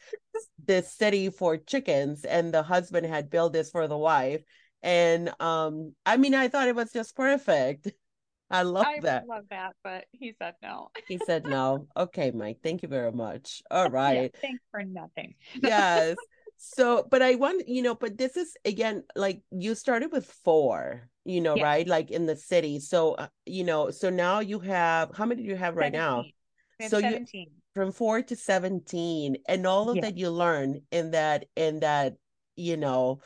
this 0.64 0.92
city 0.92 1.30
for 1.30 1.56
chickens, 1.56 2.24
and 2.24 2.52
the 2.52 2.62
husband 2.62 3.06
had 3.06 3.30
built 3.30 3.52
this 3.52 3.70
for 3.70 3.86
the 3.86 3.96
wife. 3.96 4.42
And 4.82 5.30
um, 5.40 5.94
I 6.06 6.16
mean, 6.16 6.34
I 6.34 6.48
thought 6.48 6.68
it 6.68 6.76
was 6.76 6.92
just 6.92 7.14
perfect. 7.14 7.92
I 8.50 8.62
love 8.62 8.86
I 8.86 9.00
that. 9.00 9.26
love 9.28 9.44
that, 9.50 9.74
but 9.84 10.06
he 10.12 10.34
said 10.38 10.54
no. 10.62 10.88
he 11.06 11.18
said 11.18 11.44
no. 11.44 11.86
Okay, 11.96 12.30
Mike. 12.30 12.60
Thank 12.62 12.82
you 12.82 12.88
very 12.88 13.12
much. 13.12 13.62
All 13.70 13.90
right. 13.90 14.32
Yeah, 14.32 14.40
thanks 14.40 14.62
for 14.70 14.82
nothing. 14.82 15.34
yes 15.60 16.16
so 16.58 17.06
but 17.08 17.22
i 17.22 17.36
want 17.36 17.68
you 17.68 17.82
know 17.82 17.94
but 17.94 18.18
this 18.18 18.36
is 18.36 18.56
again 18.64 19.04
like 19.14 19.40
you 19.52 19.74
started 19.76 20.10
with 20.10 20.26
four 20.44 21.08
you 21.24 21.40
know 21.40 21.54
right 21.54 21.86
like 21.86 22.10
in 22.10 22.26
the 22.26 22.34
city 22.34 22.80
so 22.80 23.12
uh, 23.12 23.28
you 23.46 23.62
know 23.62 23.90
so 23.90 24.10
now 24.10 24.40
you 24.40 24.58
have 24.58 25.16
how 25.16 25.24
many 25.24 25.42
do 25.42 25.48
you 25.48 25.56
have 25.56 25.76
right 25.76 25.94
17. 25.94 26.32
now 26.80 26.88
so 26.88 27.00
17. 27.00 27.28
you 27.32 27.46
from 27.74 27.92
four 27.92 28.22
to 28.22 28.34
17 28.34 29.36
and 29.48 29.66
all 29.66 29.88
of 29.88 29.96
yeah. 29.96 30.02
that 30.02 30.18
you 30.18 30.30
learn 30.30 30.80
in 30.90 31.12
that 31.12 31.44
in 31.54 31.78
that 31.78 32.16
you 32.56 32.76
know 32.76 33.20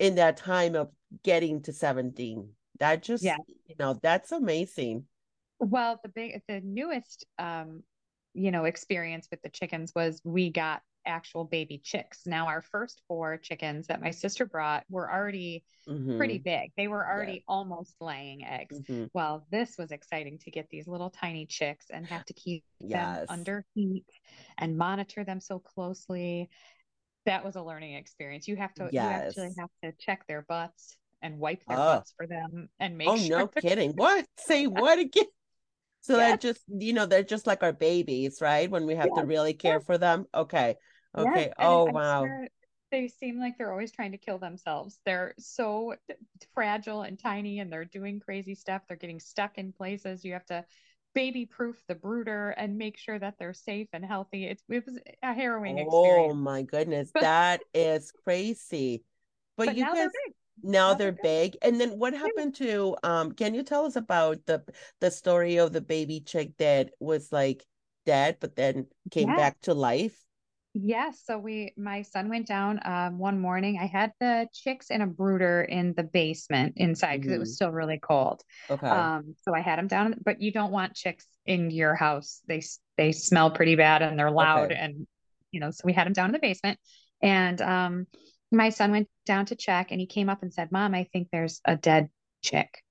in 0.00 0.16
that 0.16 0.36
time 0.36 0.74
of 0.74 0.90
getting 1.22 1.62
to 1.62 1.72
17 1.72 2.48
that 2.80 3.00
just 3.00 3.22
yeah. 3.22 3.36
you 3.68 3.76
know 3.78 3.96
that's 4.02 4.32
amazing 4.32 5.04
well 5.60 6.00
the 6.02 6.08
big 6.08 6.40
the 6.48 6.60
newest 6.64 7.26
um 7.38 7.84
you 8.34 8.50
know 8.50 8.64
experience 8.64 9.28
with 9.30 9.40
the 9.42 9.50
chickens 9.50 9.92
was 9.94 10.20
we 10.24 10.50
got 10.50 10.82
actual 11.06 11.44
baby 11.44 11.80
chicks. 11.82 12.20
Now, 12.26 12.46
our 12.46 12.62
first 12.62 13.02
four 13.08 13.36
chickens 13.36 13.86
that 13.88 14.00
my 14.00 14.10
sister 14.10 14.46
brought 14.46 14.84
were 14.88 15.10
already 15.10 15.64
mm-hmm. 15.88 16.16
pretty 16.16 16.38
big. 16.38 16.72
They 16.76 16.88
were 16.88 17.06
already 17.06 17.34
yeah. 17.34 17.48
almost 17.48 17.94
laying 18.00 18.44
eggs. 18.44 18.78
Mm-hmm. 18.80 19.06
Well, 19.12 19.46
this 19.50 19.76
was 19.78 19.90
exciting 19.90 20.38
to 20.40 20.50
get 20.50 20.68
these 20.70 20.86
little 20.86 21.10
tiny 21.10 21.46
chicks 21.46 21.86
and 21.90 22.06
have 22.06 22.24
to 22.26 22.32
keep 22.34 22.64
yes. 22.78 23.18
them 23.18 23.26
under 23.28 23.64
heat 23.74 24.06
and 24.58 24.76
monitor 24.76 25.24
them 25.24 25.40
so 25.40 25.58
closely. 25.58 26.50
That 27.26 27.44
was 27.44 27.56
a 27.56 27.62
learning 27.62 27.94
experience. 27.94 28.48
You 28.48 28.56
have 28.56 28.74
to, 28.74 28.88
yes. 28.92 29.36
you 29.36 29.42
actually 29.42 29.54
have 29.58 29.70
to 29.82 29.92
check 29.98 30.26
their 30.26 30.42
butts 30.42 30.96
and 31.22 31.38
wipe 31.38 31.62
their 31.66 31.78
oh. 31.78 31.84
butts 31.96 32.14
for 32.16 32.26
them 32.26 32.68
and 32.78 32.96
make 32.96 33.08
sure. 33.08 33.16
oh, 33.16 33.18
sure. 33.26 33.38
no 33.38 33.46
kidding. 33.48 33.92
What? 33.92 34.26
Say 34.38 34.66
what 34.66 34.98
again? 34.98 35.24
So 36.02 36.16
yes. 36.16 36.28
they're 36.28 36.52
just, 36.52 36.62
you 36.68 36.92
know, 36.92 37.06
they're 37.06 37.22
just 37.22 37.46
like 37.46 37.62
our 37.62 37.72
babies, 37.72 38.40
right? 38.40 38.70
When 38.70 38.86
we 38.86 38.94
have 38.94 39.10
yes. 39.14 39.20
to 39.20 39.26
really 39.26 39.54
care 39.54 39.74
yes. 39.74 39.84
for 39.84 39.98
them. 39.98 40.26
Okay. 40.34 40.76
Okay. 41.16 41.44
Yes. 41.46 41.54
Oh, 41.58 41.86
and 41.86 41.94
wow. 41.94 42.26
They 42.90 43.08
seem 43.08 43.38
like 43.38 43.56
they're 43.56 43.70
always 43.70 43.92
trying 43.92 44.12
to 44.12 44.18
kill 44.18 44.38
themselves. 44.38 44.98
They're 45.04 45.34
so 45.38 45.94
fragile 46.54 47.02
and 47.02 47.18
tiny 47.18 47.60
and 47.60 47.72
they're 47.72 47.84
doing 47.84 48.18
crazy 48.18 48.54
stuff. 48.54 48.82
They're 48.88 48.96
getting 48.96 49.20
stuck 49.20 49.58
in 49.58 49.72
places. 49.72 50.24
You 50.24 50.32
have 50.32 50.46
to 50.46 50.64
baby 51.14 51.46
proof 51.46 51.82
the 51.86 51.94
brooder 51.94 52.50
and 52.50 52.78
make 52.78 52.96
sure 52.96 53.18
that 53.18 53.34
they're 53.38 53.54
safe 53.54 53.88
and 53.92 54.04
healthy. 54.04 54.46
It's, 54.46 54.62
it 54.68 54.84
was 54.86 54.98
a 55.22 55.34
harrowing 55.34 55.78
oh, 55.78 55.82
experience. 55.82 56.32
Oh, 56.32 56.34
my 56.34 56.62
goodness. 56.62 57.10
that 57.20 57.60
is 57.74 58.12
crazy. 58.24 59.04
But, 59.56 59.66
but 59.66 59.76
you 59.76 59.84
guys 59.84 60.08
now 60.62 60.94
they're 60.94 61.16
big 61.22 61.56
and 61.62 61.80
then 61.80 61.90
what 61.98 62.12
happened 62.12 62.54
to 62.54 62.96
um 63.02 63.32
can 63.32 63.54
you 63.54 63.62
tell 63.62 63.86
us 63.86 63.96
about 63.96 64.38
the 64.46 64.62
the 65.00 65.10
story 65.10 65.56
of 65.56 65.72
the 65.72 65.80
baby 65.80 66.20
chick 66.20 66.52
that 66.58 66.90
was 67.00 67.32
like 67.32 67.64
dead 68.06 68.36
but 68.40 68.56
then 68.56 68.86
came 69.10 69.28
yes. 69.28 69.38
back 69.38 69.60
to 69.60 69.74
life 69.74 70.16
yes 70.72 71.20
so 71.24 71.36
we 71.36 71.72
my 71.76 72.02
son 72.02 72.28
went 72.28 72.46
down 72.46 72.78
um 72.84 73.18
one 73.18 73.40
morning 73.40 73.78
i 73.80 73.86
had 73.86 74.12
the 74.20 74.46
chicks 74.52 74.90
in 74.90 75.00
a 75.00 75.06
brooder 75.06 75.62
in 75.62 75.92
the 75.96 76.04
basement 76.04 76.74
inside 76.76 77.16
because 77.16 77.28
mm-hmm. 77.28 77.34
it 77.36 77.38
was 77.40 77.48
mm-hmm. 77.50 77.54
still 77.54 77.72
really 77.72 77.98
cold 77.98 78.40
okay 78.70 78.86
um 78.86 79.34
so 79.42 79.52
i 79.54 79.60
had 79.60 79.78
them 79.78 79.88
down 79.88 80.14
but 80.24 80.40
you 80.40 80.52
don't 80.52 80.70
want 80.70 80.94
chicks 80.94 81.26
in 81.44 81.70
your 81.70 81.94
house 81.94 82.40
they 82.46 82.62
they 82.96 83.10
smell 83.10 83.50
pretty 83.50 83.74
bad 83.74 84.00
and 84.00 84.18
they're 84.18 84.30
loud 84.30 84.70
okay. 84.70 84.80
and 84.80 85.06
you 85.50 85.58
know 85.58 85.70
so 85.70 85.82
we 85.84 85.92
had 85.92 86.06
them 86.06 86.12
down 86.12 86.26
in 86.26 86.32
the 86.32 86.38
basement 86.38 86.78
and 87.20 87.60
um 87.60 88.06
my 88.50 88.70
son 88.70 88.90
went 88.90 89.08
down 89.26 89.46
to 89.46 89.56
check 89.56 89.90
and 89.90 90.00
he 90.00 90.06
came 90.06 90.28
up 90.28 90.42
and 90.42 90.52
said, 90.52 90.72
Mom, 90.72 90.94
I 90.94 91.08
think 91.12 91.28
there's 91.30 91.60
a 91.64 91.76
dead 91.76 92.08
chick. 92.42 92.82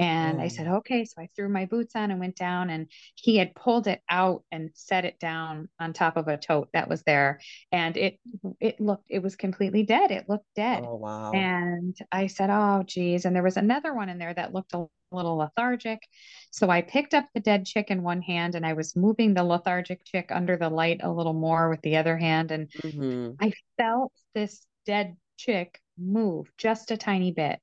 And 0.00 0.38
oh. 0.38 0.42
I 0.42 0.48
said, 0.48 0.68
okay. 0.68 1.04
So 1.04 1.20
I 1.20 1.28
threw 1.34 1.48
my 1.48 1.64
boots 1.66 1.96
on 1.96 2.10
and 2.10 2.20
went 2.20 2.36
down, 2.36 2.70
and 2.70 2.86
he 3.16 3.36
had 3.36 3.54
pulled 3.54 3.88
it 3.88 4.00
out 4.08 4.44
and 4.52 4.70
set 4.74 5.04
it 5.04 5.18
down 5.18 5.68
on 5.80 5.92
top 5.92 6.16
of 6.16 6.28
a 6.28 6.36
tote 6.36 6.68
that 6.72 6.88
was 6.88 7.02
there. 7.02 7.40
And 7.72 7.96
it 7.96 8.20
it 8.60 8.80
looked 8.80 9.06
it 9.08 9.22
was 9.22 9.34
completely 9.34 9.82
dead. 9.82 10.12
It 10.12 10.28
looked 10.28 10.46
dead. 10.54 10.84
Oh 10.86 10.96
wow. 10.96 11.32
And 11.32 11.96
I 12.12 12.28
said, 12.28 12.48
oh 12.50 12.84
geez. 12.86 13.24
And 13.24 13.34
there 13.34 13.42
was 13.42 13.56
another 13.56 13.92
one 13.92 14.08
in 14.08 14.18
there 14.18 14.34
that 14.34 14.54
looked 14.54 14.74
a 14.74 14.86
little 15.10 15.36
lethargic. 15.38 16.06
So 16.52 16.70
I 16.70 16.82
picked 16.82 17.14
up 17.14 17.26
the 17.34 17.40
dead 17.40 17.66
chick 17.66 17.90
in 17.90 18.02
one 18.02 18.22
hand 18.22 18.54
and 18.54 18.64
I 18.64 18.74
was 18.74 18.94
moving 18.94 19.34
the 19.34 19.42
lethargic 19.42 20.04
chick 20.04 20.28
under 20.30 20.56
the 20.56 20.68
light 20.68 21.00
a 21.02 21.10
little 21.10 21.34
more 21.34 21.70
with 21.70 21.80
the 21.82 21.96
other 21.96 22.16
hand. 22.16 22.50
And 22.50 22.70
mm-hmm. 22.70 23.32
I 23.40 23.52
felt 23.78 24.12
this 24.34 24.64
dead 24.88 25.16
chick 25.36 25.80
move 25.98 26.50
just 26.56 26.90
a 26.90 26.96
tiny 26.96 27.30
bit. 27.30 27.60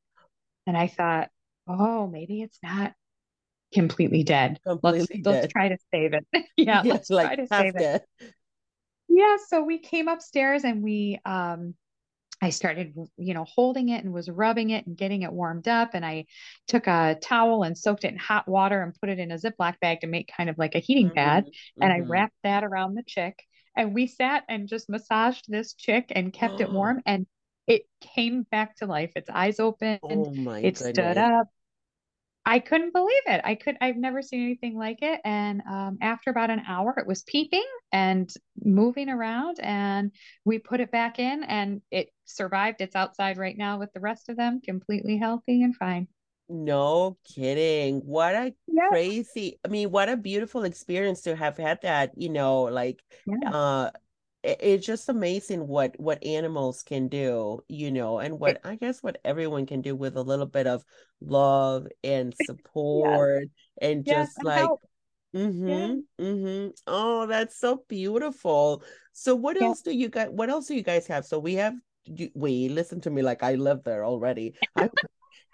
And 0.68 0.78
I 0.78 0.88
thought, 0.88 1.30
oh, 1.68 2.08
maybe 2.08 2.42
it's 2.44 2.60
not 2.62 2.94
completely 3.74 4.24
dead. 4.24 4.60
Completely 4.66 5.00
let's 5.00 5.10
dead. 5.10 5.26
let's 5.26 5.54
try 5.54 5.70
to 5.70 5.78
save 5.92 6.14
it. 6.14 6.26
yeah, 6.56 6.84
let's 6.86 7.10
like 7.10 7.28
try 7.28 7.36
to 7.36 7.48
save 7.48 7.74
dead. 7.74 8.04
it. 8.20 8.34
Yeah, 9.10 9.38
so 9.48 9.64
we 9.64 9.80
came 9.80 10.08
upstairs 10.08 10.64
and 10.64 10.84
we 10.84 11.20
um 11.26 11.74
I 12.42 12.50
started, 12.50 12.94
you 13.18 13.34
know, 13.34 13.46
holding 13.46 13.90
it 13.90 14.04
and 14.04 14.14
was 14.14 14.30
rubbing 14.30 14.70
it 14.70 14.86
and 14.86 14.96
getting 14.96 15.24
it 15.24 15.32
warmed 15.32 15.68
up. 15.68 15.92
And 15.94 16.06
I 16.06 16.26
took 16.68 16.86
a 16.86 17.18
towel 17.20 17.64
and 17.64 17.78
soaked 17.78 18.04
it 18.04 18.12
in 18.12 18.18
hot 18.20 18.48
water 18.48 18.84
and 18.84 18.94
put 18.94 19.10
it 19.10 19.20
in 19.20 19.32
a 19.32 19.38
Ziploc 19.38 19.80
bag 19.80 20.02
to 20.02 20.08
make 20.08 20.30
kind 20.36 20.50
of 20.50 20.58
like 20.58 20.76
a 20.76 20.80
heating 20.80 21.08
mm-hmm, 21.08 21.16
pad. 21.16 21.46
Mm-hmm. 21.46 21.84
And 21.84 21.94
I 21.94 22.00
mm-hmm. 22.02 22.12
wrapped 22.12 22.36
that 22.44 22.64
around 22.64 22.96
the 22.96 23.04
chick. 23.08 23.40
And 23.76 23.94
we 23.94 24.08
sat 24.08 24.44
and 24.50 24.68
just 24.68 24.90
massaged 24.90 25.46
this 25.50 25.74
chick 25.74 26.12
and 26.16 26.34
kept 26.34 26.62
it 26.62 26.72
warm. 26.72 27.02
And 27.06 27.28
it 27.68 27.84
came 28.02 28.44
back 28.44 28.76
to 28.78 28.86
life. 28.86 29.12
Its 29.16 29.30
eyes 29.30 29.60
opened. 29.60 30.00
Oh 30.02 30.32
my 30.32 30.62
it 30.64 30.78
goodness. 30.78 30.94
stood 30.94 31.18
up. 31.18 31.48
I 32.48 32.60
couldn't 32.60 32.94
believe 32.94 33.24
it. 33.28 33.42
I 33.44 33.56
could 33.56 33.76
I've 33.82 33.98
never 33.98 34.22
seen 34.22 34.44
anything 34.44 34.78
like 34.78 35.00
it. 35.02 35.20
And 35.26 35.62
um, 35.70 35.98
after 36.02 36.30
about 36.30 36.52
an 36.52 36.62
hour, 36.68 36.94
it 36.98 37.08
was 37.08 37.24
peeping 37.24 37.66
and 37.92 38.32
moving 38.64 39.10
around, 39.10 39.60
and 39.62 40.12
we 40.46 40.60
put 40.60 40.80
it 40.80 40.92
back 40.92 41.18
in, 41.20 41.44
and 41.44 41.82
it 41.92 42.10
survived. 42.26 42.82
It's 42.82 42.96
outside 42.96 43.38
right 43.38 43.58
now 43.58 43.80
with 43.80 43.94
the 43.94 44.00
rest 44.00 44.30
of 44.30 44.38
them, 44.38 44.62
completely 44.62 45.18
healthy 45.18 45.64
and 45.64 45.76
fine. 45.76 46.08
No 46.48 47.18
kidding. 47.24 48.02
What 48.02 48.36
a 48.36 48.54
yeah. 48.68 48.88
crazy, 48.90 49.60
I 49.66 49.68
mean, 49.68 49.92
what 49.92 50.10
a 50.10 50.18
beautiful 50.18 50.64
experience 50.64 51.22
to 51.22 51.36
have 51.36 51.58
had 51.58 51.82
that, 51.82 52.12
you 52.16 52.30
know, 52.30 52.64
like 52.64 53.02
yeah. 53.26 53.50
uh 53.50 53.92
it's 54.46 54.86
just 54.86 55.10
amazing 55.10 55.68
what 55.68 56.00
what 56.00 56.24
animals 56.24 56.84
can 56.84 57.08
do 57.08 57.60
you 57.68 57.92
know 57.92 58.20
and 58.20 58.40
what 58.40 58.60
i 58.64 58.76
guess 58.76 59.02
what 59.02 59.18
everyone 59.26 59.66
can 59.66 59.82
do 59.82 59.96
with 59.96 60.16
a 60.16 60.22
little 60.22 60.46
bit 60.46 60.68
of 60.68 60.84
love 61.20 61.88
and 62.04 62.34
support 62.46 63.46
yeah. 63.82 63.90
and 63.90 64.06
just 64.06 64.34
yeah, 64.44 64.44
like 64.44 64.70
mm-hmm 65.36 66.24
mm-hmm 66.24 66.68
oh 66.88 67.26
that's 67.26 67.60
so 67.60 67.84
beautiful 67.90 68.84
so 69.14 69.36
what 69.36 69.60
else 69.60 69.82
do 69.82 69.92
you 69.92 70.10
guys 70.10 70.30
what 70.32 70.50
else 70.50 70.68
do 70.68 70.76
you 70.76 70.84
guys 70.84 71.08
have 71.08 71.26
so 71.26 71.40
we 71.40 71.56
have 71.56 71.74
we 72.36 72.70
listen 72.70 73.02
to 73.02 73.10
me 73.10 73.22
like 73.22 73.42
i 73.42 73.56
live 73.56 73.84
there 73.84 74.06
already 74.06 74.54
I, 74.76 74.90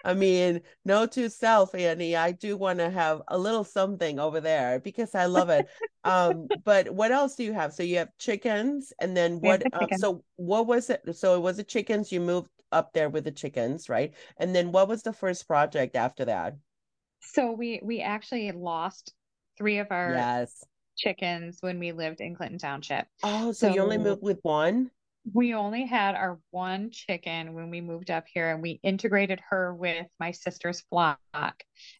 I 0.04 0.14
mean, 0.14 0.62
no 0.86 1.06
to 1.08 1.30
self, 1.30 1.76
Annie. 1.76 2.16
I 2.16 2.32
do 2.32 2.58
want 2.58 2.80
to 2.80 2.90
have 2.90 3.22
a 3.28 3.38
little 3.38 3.64
something 3.64 4.20
over 4.20 4.42
there 4.42 4.80
because 4.80 5.16
I 5.16 5.26
love 5.26 5.50
it. 5.50 5.68
um, 6.04 6.50
but 6.64 6.90
what 6.90 7.12
else 7.12 7.36
do 7.36 7.44
you 7.44 7.54
have? 7.54 7.74
So 7.74 7.84
you 7.84 7.98
have 7.98 8.10
chickens, 8.18 8.94
and 9.00 9.16
then 9.16 9.40
what? 9.40 9.64
Uh, 9.74 9.88
so 9.98 10.24
what 10.36 10.68
was 10.68 10.90
it? 10.90 11.02
So 11.16 11.36
it 11.36 11.42
was 11.42 11.58
the 11.58 11.64
chickens. 11.64 12.12
You 12.12 12.22
moved 12.22 12.50
up 12.72 12.94
there 12.94 13.10
with 13.10 13.24
the 13.24 13.32
chickens, 13.32 13.90
right? 13.90 14.14
And 14.38 14.56
then 14.56 14.72
what 14.72 14.88
was 14.88 15.04
the 15.04 15.14
first 15.14 15.48
project 15.48 15.96
after 15.96 16.26
that? 16.26 16.56
So 17.22 17.52
we 17.52 17.80
we 17.84 18.02
actually 18.02 18.52
lost 18.52 19.14
three 19.58 19.78
of 19.80 19.88
our 19.92 20.16
yes 20.16 20.66
chickens 20.98 21.58
when 21.62 21.80
we 21.80 21.92
lived 21.92 22.22
in 22.22 22.36
Clinton 22.36 22.60
Township. 22.60 23.08
Oh, 23.24 23.52
so, 23.52 23.68
so 23.68 23.74
you 23.74 23.82
only 23.82 23.98
moved 23.98 24.22
with 24.22 24.40
one? 24.44 24.92
We 25.34 25.54
only 25.54 25.86
had 25.86 26.16
our 26.16 26.40
one 26.50 26.90
chicken 26.90 27.54
when 27.54 27.70
we 27.70 27.80
moved 27.80 28.10
up 28.10 28.26
here 28.32 28.50
and 28.50 28.62
we 28.62 28.80
integrated 28.82 29.40
her 29.50 29.74
with 29.74 30.08
my 30.20 30.32
sister's 30.32 30.82
flock. 30.82 31.20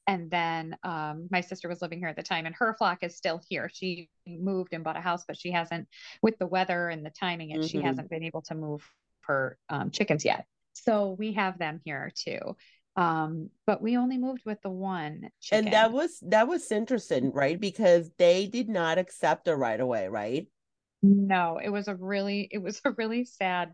And 0.08 0.32
then 0.32 0.76
um, 0.84 1.28
my 1.30 1.42
sister 1.42 1.70
was 1.70 1.82
living 1.82 2.00
here 2.00 2.08
at 2.08 2.16
the 2.16 2.24
time 2.24 2.46
and 2.46 2.56
her 2.56 2.76
flock 2.78 3.00
is 3.04 3.16
still 3.16 3.40
here. 3.48 3.70
She 3.72 4.10
moved 4.28 4.74
and 4.74 4.84
bought 4.84 4.98
a 4.98 5.02
house 5.02 5.24
but 5.28 5.38
she 5.38 5.52
hasn't 5.52 5.88
with 6.22 6.38
the 6.40 6.48
weather 6.48 6.90
and 6.90 7.06
the 7.06 7.12
timing 7.12 7.52
and 7.52 7.62
mm-hmm. 7.62 7.68
she 7.68 7.82
hasn't 7.82 8.10
been 8.10 8.24
able 8.24 8.42
to 8.44 8.56
move 8.56 8.88
her 9.22 9.58
um, 9.70 9.92
chickens 9.92 10.26
yet. 10.26 10.46
So 10.74 11.16
we 11.18 11.34
have 11.34 11.60
them 11.60 11.80
here 11.86 12.12
too. 12.16 12.40
Um 12.96 13.50
but 13.66 13.82
we 13.82 13.98
only 13.98 14.18
moved 14.18 14.42
with 14.46 14.62
the 14.64 14.70
one 14.70 15.30
chicken. 15.40 15.66
and 15.66 15.74
that 15.74 15.94
was 15.94 16.20
that 16.24 16.48
was 16.48 16.72
interesting 16.72 17.32
right? 17.32 17.58
Because 17.58 18.12
they 18.18 18.48
did 18.48 18.68
not 18.68 18.98
accept 18.98 19.48
her 19.48 19.56
right 19.56 19.80
away 19.80 20.08
right 20.10 20.48
no, 21.02 21.60
it 21.64 21.70
was 21.70 21.88
a 21.88 21.96
really 21.96 22.48
it 22.52 22.60
was 22.60 22.82
a 22.86 22.92
really 22.92 23.26
sad 23.26 23.74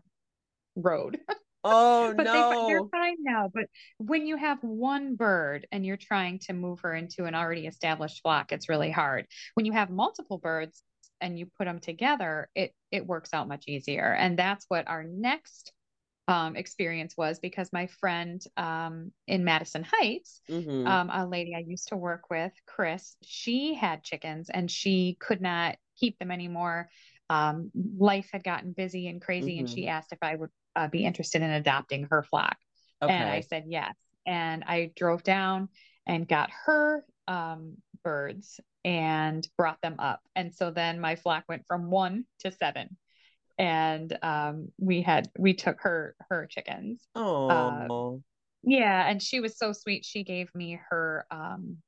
road. 0.76 1.18
Oh 1.64 2.14
but 2.16 2.22
no. 2.22 2.66
They, 2.66 2.72
they're 2.72 2.88
fine 2.88 3.16
now. 3.20 3.50
But 3.52 3.64
when 3.98 4.26
you 4.26 4.36
have 4.36 4.58
one 4.62 5.16
bird 5.16 5.66
and 5.72 5.84
you're 5.84 5.96
trying 5.96 6.38
to 6.46 6.52
move 6.52 6.80
her 6.80 6.94
into 6.94 7.24
an 7.24 7.34
already 7.34 7.66
established 7.66 8.22
flock, 8.22 8.52
it's 8.52 8.68
really 8.68 8.92
hard. 8.92 9.26
When 9.54 9.66
you 9.66 9.72
have 9.72 9.90
multiple 9.90 10.38
birds 10.38 10.82
and 11.20 11.38
you 11.38 11.46
put 11.58 11.64
them 11.64 11.80
together, 11.80 12.48
it 12.54 12.72
it 12.90 13.06
works 13.06 13.30
out 13.34 13.48
much 13.48 13.64
easier. 13.66 14.14
And 14.14 14.38
that's 14.38 14.66
what 14.68 14.88
our 14.88 15.02
next 15.02 15.72
um, 16.28 16.56
experience 16.56 17.16
was 17.16 17.38
because 17.40 17.72
my 17.72 17.88
friend 18.00 18.40
um, 18.56 19.12
in 19.26 19.44
Madison 19.44 19.82
Heights, 19.82 20.42
mm-hmm. 20.48 20.86
um, 20.86 21.10
a 21.10 21.26
lady 21.26 21.54
I 21.56 21.64
used 21.66 21.88
to 21.88 21.96
work 21.96 22.30
with, 22.30 22.52
Chris, 22.66 23.16
she 23.22 23.74
had 23.74 24.04
chickens 24.04 24.50
and 24.50 24.70
she 24.70 25.16
could 25.20 25.40
not 25.40 25.76
keep 25.98 26.18
them 26.18 26.30
anymore 26.30 26.88
um, 27.30 27.70
life 27.98 28.30
had 28.32 28.44
gotten 28.44 28.72
busy 28.72 29.08
and 29.08 29.20
crazy, 29.20 29.52
mm-hmm. 29.52 29.60
and 29.60 29.70
she 29.70 29.88
asked 29.88 30.12
if 30.12 30.18
I 30.22 30.34
would 30.36 30.50
uh, 30.76 30.88
be 30.88 31.04
interested 31.04 31.42
in 31.42 31.50
adopting 31.50 32.06
her 32.10 32.22
flock. 32.22 32.56
Okay. 33.02 33.12
And 33.12 33.28
I 33.28 33.40
said 33.40 33.64
yes. 33.68 33.94
And 34.26 34.64
I 34.64 34.92
drove 34.96 35.22
down 35.22 35.68
and 36.06 36.28
got 36.28 36.50
her 36.66 37.04
um, 37.26 37.76
birds 38.04 38.60
and 38.84 39.46
brought 39.56 39.80
them 39.82 39.96
up. 39.98 40.20
And 40.34 40.54
so 40.54 40.70
then 40.70 41.00
my 41.00 41.16
flock 41.16 41.44
went 41.48 41.64
from 41.66 41.90
one 41.90 42.24
to 42.40 42.52
seven. 42.52 42.96
And 43.58 44.16
um, 44.22 44.68
we 44.78 45.02
had 45.02 45.28
we 45.36 45.54
took 45.54 45.80
her 45.80 46.14
her 46.28 46.46
chickens. 46.46 47.02
Oh, 47.16 47.48
uh, 47.48 48.18
yeah, 48.62 49.08
and 49.08 49.20
she 49.20 49.40
was 49.40 49.58
so 49.58 49.72
sweet. 49.72 50.04
She 50.04 50.22
gave 50.22 50.54
me 50.54 50.78
her 50.90 51.26
um, 51.30 51.78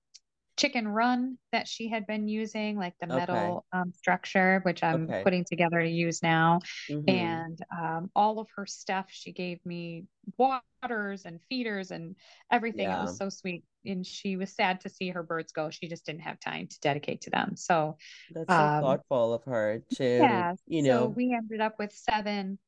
chicken 0.61 0.87
run 0.87 1.39
that 1.53 1.67
she 1.67 1.89
had 1.89 2.07
been 2.07 2.29
using, 2.29 2.77
like 2.77 2.93
the 3.01 3.07
metal 3.07 3.65
okay. 3.73 3.81
um, 3.81 3.93
structure, 3.97 4.61
which 4.65 4.83
I'm 4.83 5.05
okay. 5.05 5.23
putting 5.25 5.45
together 5.45 5.81
to 5.81 5.89
use 5.89 6.23
now. 6.23 6.61
Mm-hmm. 6.91 7.09
And 7.09 7.59
um, 7.77 8.11
all 8.15 8.39
of 8.39 8.49
her 8.57 8.67
stuff, 8.67 9.07
she 9.09 9.33
gave 9.33 9.65
me 9.65 10.05
waters 10.37 11.25
and 11.25 11.41
feeders 11.49 11.91
and 11.91 12.15
everything. 12.53 12.89
Yeah. 12.89 12.99
It 12.99 13.03
was 13.03 13.17
so 13.17 13.31
sweet. 13.31 13.65
And 13.87 14.07
she 14.07 14.37
was 14.37 14.55
sad 14.55 14.83
to 14.83 14.91
see 14.91 15.09
her 15.09 15.23
birds 15.23 15.53
go. 15.53 15.71
She 15.71 15.89
just 15.89 16.05
didn't 16.05 16.21
have 16.21 16.39
time 16.39 16.67
to 16.67 16.81
dedicate 16.81 17.23
to 17.23 17.31
them. 17.31 17.57
So 17.57 17.97
that's 18.31 18.53
so 18.53 18.55
um, 18.55 18.83
thoughtful 18.83 19.33
of 19.33 19.45
her 19.45 19.83
to, 19.95 20.05
yeah, 20.05 20.55
you 20.67 20.83
know. 20.83 21.05
So 21.05 21.09
we 21.09 21.35
ended 21.35 21.63
up 21.63 21.77
with 21.79 21.93
seven 21.93 22.59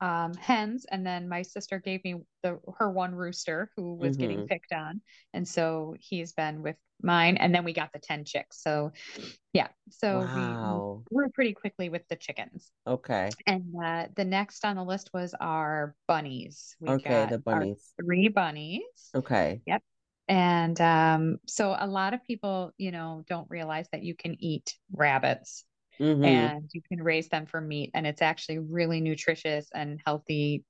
um, 0.00 0.34
hens, 0.34 0.86
and 0.90 1.06
then 1.06 1.28
my 1.28 1.42
sister 1.42 1.78
gave 1.78 2.04
me 2.04 2.16
the 2.42 2.58
her 2.76 2.90
one 2.90 3.14
rooster 3.14 3.70
who 3.76 3.94
was 3.94 4.12
mm-hmm. 4.12 4.20
getting 4.20 4.46
picked 4.46 4.72
on, 4.72 5.00
and 5.34 5.46
so 5.46 5.94
he's 5.98 6.32
been 6.32 6.62
with 6.62 6.76
mine, 7.02 7.36
and 7.36 7.54
then 7.54 7.64
we 7.64 7.72
got 7.72 7.92
the 7.92 7.98
ten 7.98 8.24
chicks. 8.24 8.62
So, 8.62 8.92
yeah, 9.52 9.68
so 9.90 10.20
wow. 10.20 11.02
we 11.10 11.16
grew 11.16 11.30
pretty 11.30 11.52
quickly 11.54 11.88
with 11.88 12.06
the 12.08 12.16
chickens. 12.16 12.70
Okay, 12.86 13.30
and 13.46 13.64
uh, 13.82 14.06
the 14.16 14.24
next 14.24 14.64
on 14.64 14.76
the 14.76 14.84
list 14.84 15.10
was 15.12 15.34
our 15.40 15.94
bunnies. 16.06 16.76
We 16.80 16.90
okay, 16.90 17.26
the 17.28 17.38
bunnies, 17.38 17.92
three 18.00 18.28
bunnies. 18.28 18.82
Okay, 19.14 19.62
yep. 19.66 19.82
And 20.28 20.78
um, 20.80 21.38
so 21.46 21.74
a 21.78 21.86
lot 21.86 22.12
of 22.12 22.22
people, 22.22 22.72
you 22.76 22.92
know, 22.92 23.24
don't 23.28 23.48
realize 23.48 23.88
that 23.92 24.02
you 24.02 24.14
can 24.14 24.36
eat 24.38 24.74
rabbits 24.92 25.64
mm-hmm. 26.00 26.24
and 26.24 26.70
you 26.72 26.80
can 26.88 27.02
raise 27.02 27.28
them 27.28 27.46
for 27.46 27.60
meat 27.60 27.90
and 27.94 28.06
it's 28.06 28.22
actually 28.22 28.58
really 28.58 29.00
nutritious 29.00 29.68
and 29.74 30.00
healthy 30.04 30.64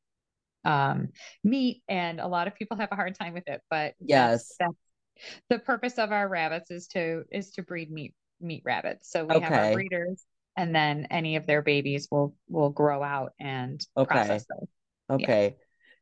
um, 0.64 1.08
meat 1.44 1.82
and 1.88 2.20
a 2.20 2.26
lot 2.26 2.46
of 2.46 2.54
people 2.54 2.76
have 2.76 2.90
a 2.92 2.96
hard 2.96 3.14
time 3.14 3.34
with 3.34 3.46
it 3.46 3.62
but 3.70 3.94
yes 4.00 4.54
that's, 4.58 4.74
that's 5.20 5.40
the 5.50 5.58
purpose 5.58 5.98
of 5.98 6.12
our 6.12 6.28
rabbits 6.28 6.70
is 6.70 6.88
to 6.88 7.24
is 7.30 7.50
to 7.52 7.62
breed 7.62 7.90
meat 7.90 8.14
meat 8.40 8.62
rabbits 8.64 9.10
so 9.10 9.24
we 9.24 9.36
okay. 9.36 9.44
have 9.44 9.52
our 9.52 9.72
breeders 9.72 10.24
and 10.56 10.74
then 10.74 11.06
any 11.10 11.36
of 11.36 11.46
their 11.46 11.62
babies 11.62 12.08
will 12.10 12.34
will 12.48 12.70
grow 12.70 13.02
out 13.02 13.32
and 13.40 13.84
okay. 13.96 14.14
process 14.14 14.44
those 14.48 14.68
okay 15.10 15.56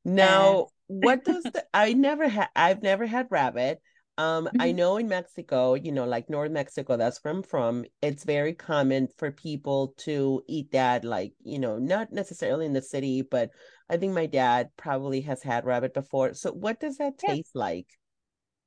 yeah. 0.05 0.13
now 0.13 0.69
and... 0.89 1.05
what 1.05 1.25
does 1.25 1.43
the 1.43 1.65
i 1.73 1.93
never 1.93 2.29
had 2.29 2.49
i've 2.57 2.83
never 2.83 3.07
had 3.07 3.27
rabbit 3.31 3.81
um, 4.19 4.47
mm-hmm. 4.47 4.63
I 4.63 4.73
know 4.73 4.97
in 4.97 5.09
Mexico, 5.09 5.75
you 5.75 5.93
know, 5.93 6.05
like 6.05 6.31
North 6.31 6.51
Mexico, 6.51 6.97
that's 6.97 7.23
where 7.23 7.35
I'm 7.35 7.43
from, 7.43 7.85
it's 8.03 8.25
very 8.25 8.55
common 8.55 9.09
for 9.19 9.31
people 9.31 9.95
to 9.99 10.43
eat 10.49 10.73
that, 10.73 11.05
like, 11.05 11.35
you 11.45 11.59
know, 11.59 11.79
not 11.79 12.13
necessarily 12.13 12.67
in 12.67 12.73
the 12.73 12.83
city, 12.83 13.23
but 13.23 13.51
I 13.91 13.97
think 13.97 14.15
my 14.15 14.27
dad 14.27 14.71
probably 14.77 15.21
has 15.23 15.43
had 15.43 15.67
rabbit 15.67 15.95
before. 15.95 16.35
So 16.35 16.53
what 16.53 16.81
does 16.81 16.99
that 16.99 17.19
taste 17.19 17.55
like? 17.55 17.87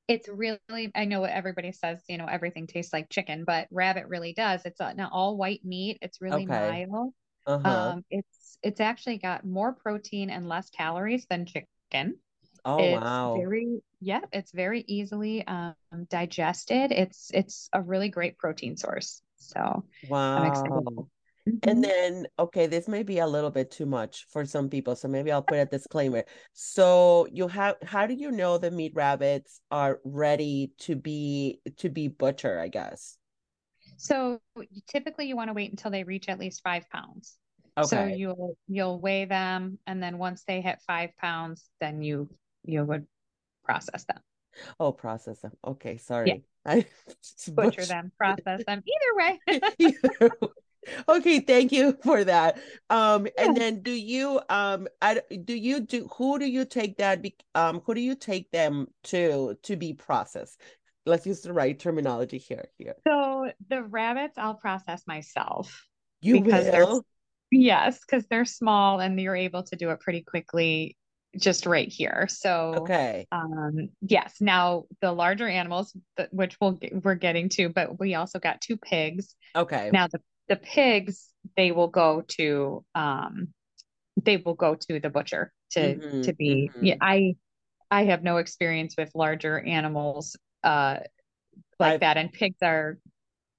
it's 0.10 0.28
really 0.28 0.92
i 0.96 1.06
know 1.06 1.22
what 1.22 1.30
everybody 1.30 1.72
says 1.72 2.02
you 2.10 2.18
know 2.18 2.26
everything 2.26 2.66
tastes 2.66 2.92
like 2.92 3.10
chicken 3.10 3.44
but 3.46 3.68
rabbit 3.70 4.08
really 4.08 4.34
does 4.34 4.60
it's 4.66 4.80
not 4.80 4.98
all 5.12 5.38
white 5.38 5.64
meat 5.64 6.00
it's 6.02 6.20
really 6.20 6.44
okay. 6.46 6.88
mild 6.90 7.14
uh-huh. 7.46 7.70
um 7.70 8.04
it's 8.10 8.58
it's 8.64 8.82
actually 8.82 9.20
got 9.20 9.46
more 9.46 9.72
protein 9.72 10.30
and 10.30 10.50
less 10.50 10.70
calories 10.72 11.28
than 11.30 11.46
chicken 11.46 12.16
oh 12.66 12.78
it's 12.80 13.02
wow 13.02 13.36
very 13.36 13.82
yeah 14.02 14.22
it's 14.32 14.52
very 14.52 14.84
easily 14.88 15.46
um 15.48 15.76
digested 16.10 16.92
it's 16.92 17.32
it's 17.34 17.70
a 17.74 17.82
really 17.82 18.10
great 18.10 18.38
protein 18.38 18.78
source 18.78 19.22
so 19.38 19.84
wow 20.08 21.08
Mm-hmm. 21.50 21.70
And 21.70 21.84
then, 21.84 22.28
okay, 22.38 22.68
this 22.68 22.88
may 22.88 23.04
be 23.04 23.20
a 23.20 23.28
little 23.28 23.50
bit 23.50 23.72
too 23.72 23.86
much 23.86 24.26
for 24.30 24.46
some 24.46 24.70
people, 24.70 24.96
so 24.96 25.08
maybe 25.08 25.32
I'll 25.32 25.42
put 25.42 25.58
a 25.58 25.66
disclaimer. 25.66 26.24
So 26.54 27.28
you 27.32 27.48
have, 27.48 27.76
how 27.84 28.06
do 28.06 28.14
you 28.14 28.32
know 28.32 28.58
the 28.58 28.72
meat 28.72 28.94
rabbits 28.96 29.62
are 29.72 30.00
ready 30.04 30.72
to 30.80 30.96
be 30.96 31.62
to 31.78 31.90
be 31.90 32.08
butcher? 32.08 32.60
I 32.60 32.68
guess. 32.68 33.18
So 33.98 34.40
typically, 34.88 35.28
you 35.28 35.36
want 35.36 35.50
to 35.50 35.54
wait 35.54 35.72
until 35.72 35.92
they 35.92 36.04
reach 36.04 36.30
at 36.30 36.40
least 36.40 36.62
five 36.64 36.90
pounds. 36.90 37.38
Okay. 37.78 37.88
So 37.88 38.06
you'll 38.06 38.58
you'll 38.68 39.00
weigh 39.00 39.26
them, 39.26 39.80
and 39.88 40.04
then 40.04 40.18
once 40.18 40.44
they 40.46 40.62
hit 40.62 40.80
five 40.86 41.12
pounds, 41.18 41.70
then 41.80 42.02
you 42.02 42.30
you 42.64 42.84
would 42.84 43.06
process 43.64 44.06
them. 44.06 44.20
Oh, 44.80 44.92
process 44.92 45.40
them. 45.40 45.52
Okay, 45.66 45.98
sorry. 45.98 46.28
Yeah. 46.28 46.36
I 46.66 46.86
butcher 47.52 47.86
them, 47.86 48.12
process 48.18 48.64
them. 48.66 48.84
Either 48.86 49.60
way 49.80 49.90
okay 51.10 51.40
thank 51.40 51.72
you 51.72 51.98
for 52.04 52.24
that 52.24 52.58
um 52.90 53.26
yeah. 53.26 53.46
and 53.46 53.58
then 53.58 53.82
do 53.82 53.92
you 53.92 54.40
um 54.50 54.88
I, 55.02 55.22
do 55.44 55.54
you 55.54 55.82
do 55.82 56.08
who 56.16 56.40
do 56.40 56.46
you 56.46 56.66
take 56.66 56.98
that 56.98 57.22
be, 57.22 57.36
um 57.56 57.82
who 57.86 57.94
do 57.94 58.02
you 58.02 58.16
take 58.16 58.52
them 58.52 58.88
to 59.06 59.58
to 59.64 59.76
be 59.76 59.94
processed 59.94 60.62
let's 61.06 61.26
use 61.26 61.42
the 61.42 61.54
right 61.54 61.78
terminology 61.78 62.38
here 62.38 62.66
here 62.78 62.96
so 63.08 63.52
the 63.70 63.84
rabbits 63.84 64.38
i'll 64.38 64.56
process 64.56 65.04
myself 65.06 65.86
you 66.22 66.42
because 66.42 66.66
will 66.68 67.06
yes 67.52 68.00
because 68.00 68.26
they're 68.28 68.46
small 68.46 69.00
and 69.00 69.20
you're 69.20 69.36
able 69.36 69.64
to 69.64 69.76
do 69.76 69.90
it 69.90 70.00
pretty 70.00 70.22
quickly 70.22 70.96
just 71.38 71.66
right 71.66 71.90
here 71.90 72.28
so 72.30 72.74
okay 72.78 73.28
um 73.32 73.90
yes 74.02 74.36
now 74.40 74.86
the 75.02 75.12
larger 75.12 75.48
animals 75.48 75.96
which 76.32 76.58
we'll 76.60 76.80
we're 77.04 77.16
getting 77.16 77.50
to 77.50 77.70
but 77.70 78.00
we 78.00 78.16
also 78.16 78.40
got 78.40 78.62
two 78.62 78.78
pigs 78.78 79.36
okay 79.56 79.90
now 79.94 80.08
the 80.08 80.20
the 80.48 80.56
pigs 80.56 81.30
they 81.56 81.72
will 81.72 81.88
go 81.88 82.24
to 82.28 82.84
um 82.96 83.50
they 84.24 84.38
will 84.38 84.56
go 84.56 84.76
to 84.76 85.00
the 85.00 85.10
butcher 85.10 85.54
to 85.72 85.96
mm-hmm, 85.96 86.22
to 86.22 86.34
be 86.34 86.72
mm-hmm. 86.74 86.86
yeah 86.86 86.96
i 87.00 87.36
i 87.92 88.06
have 88.06 88.24
no 88.24 88.38
experience 88.38 88.96
with 88.98 89.12
larger 89.14 89.60
animals 89.60 90.36
uh 90.64 90.98
like 91.80 91.94
I've, 91.94 92.00
that 92.00 92.18
and 92.18 92.32
pigs 92.32 92.58
are 92.64 92.98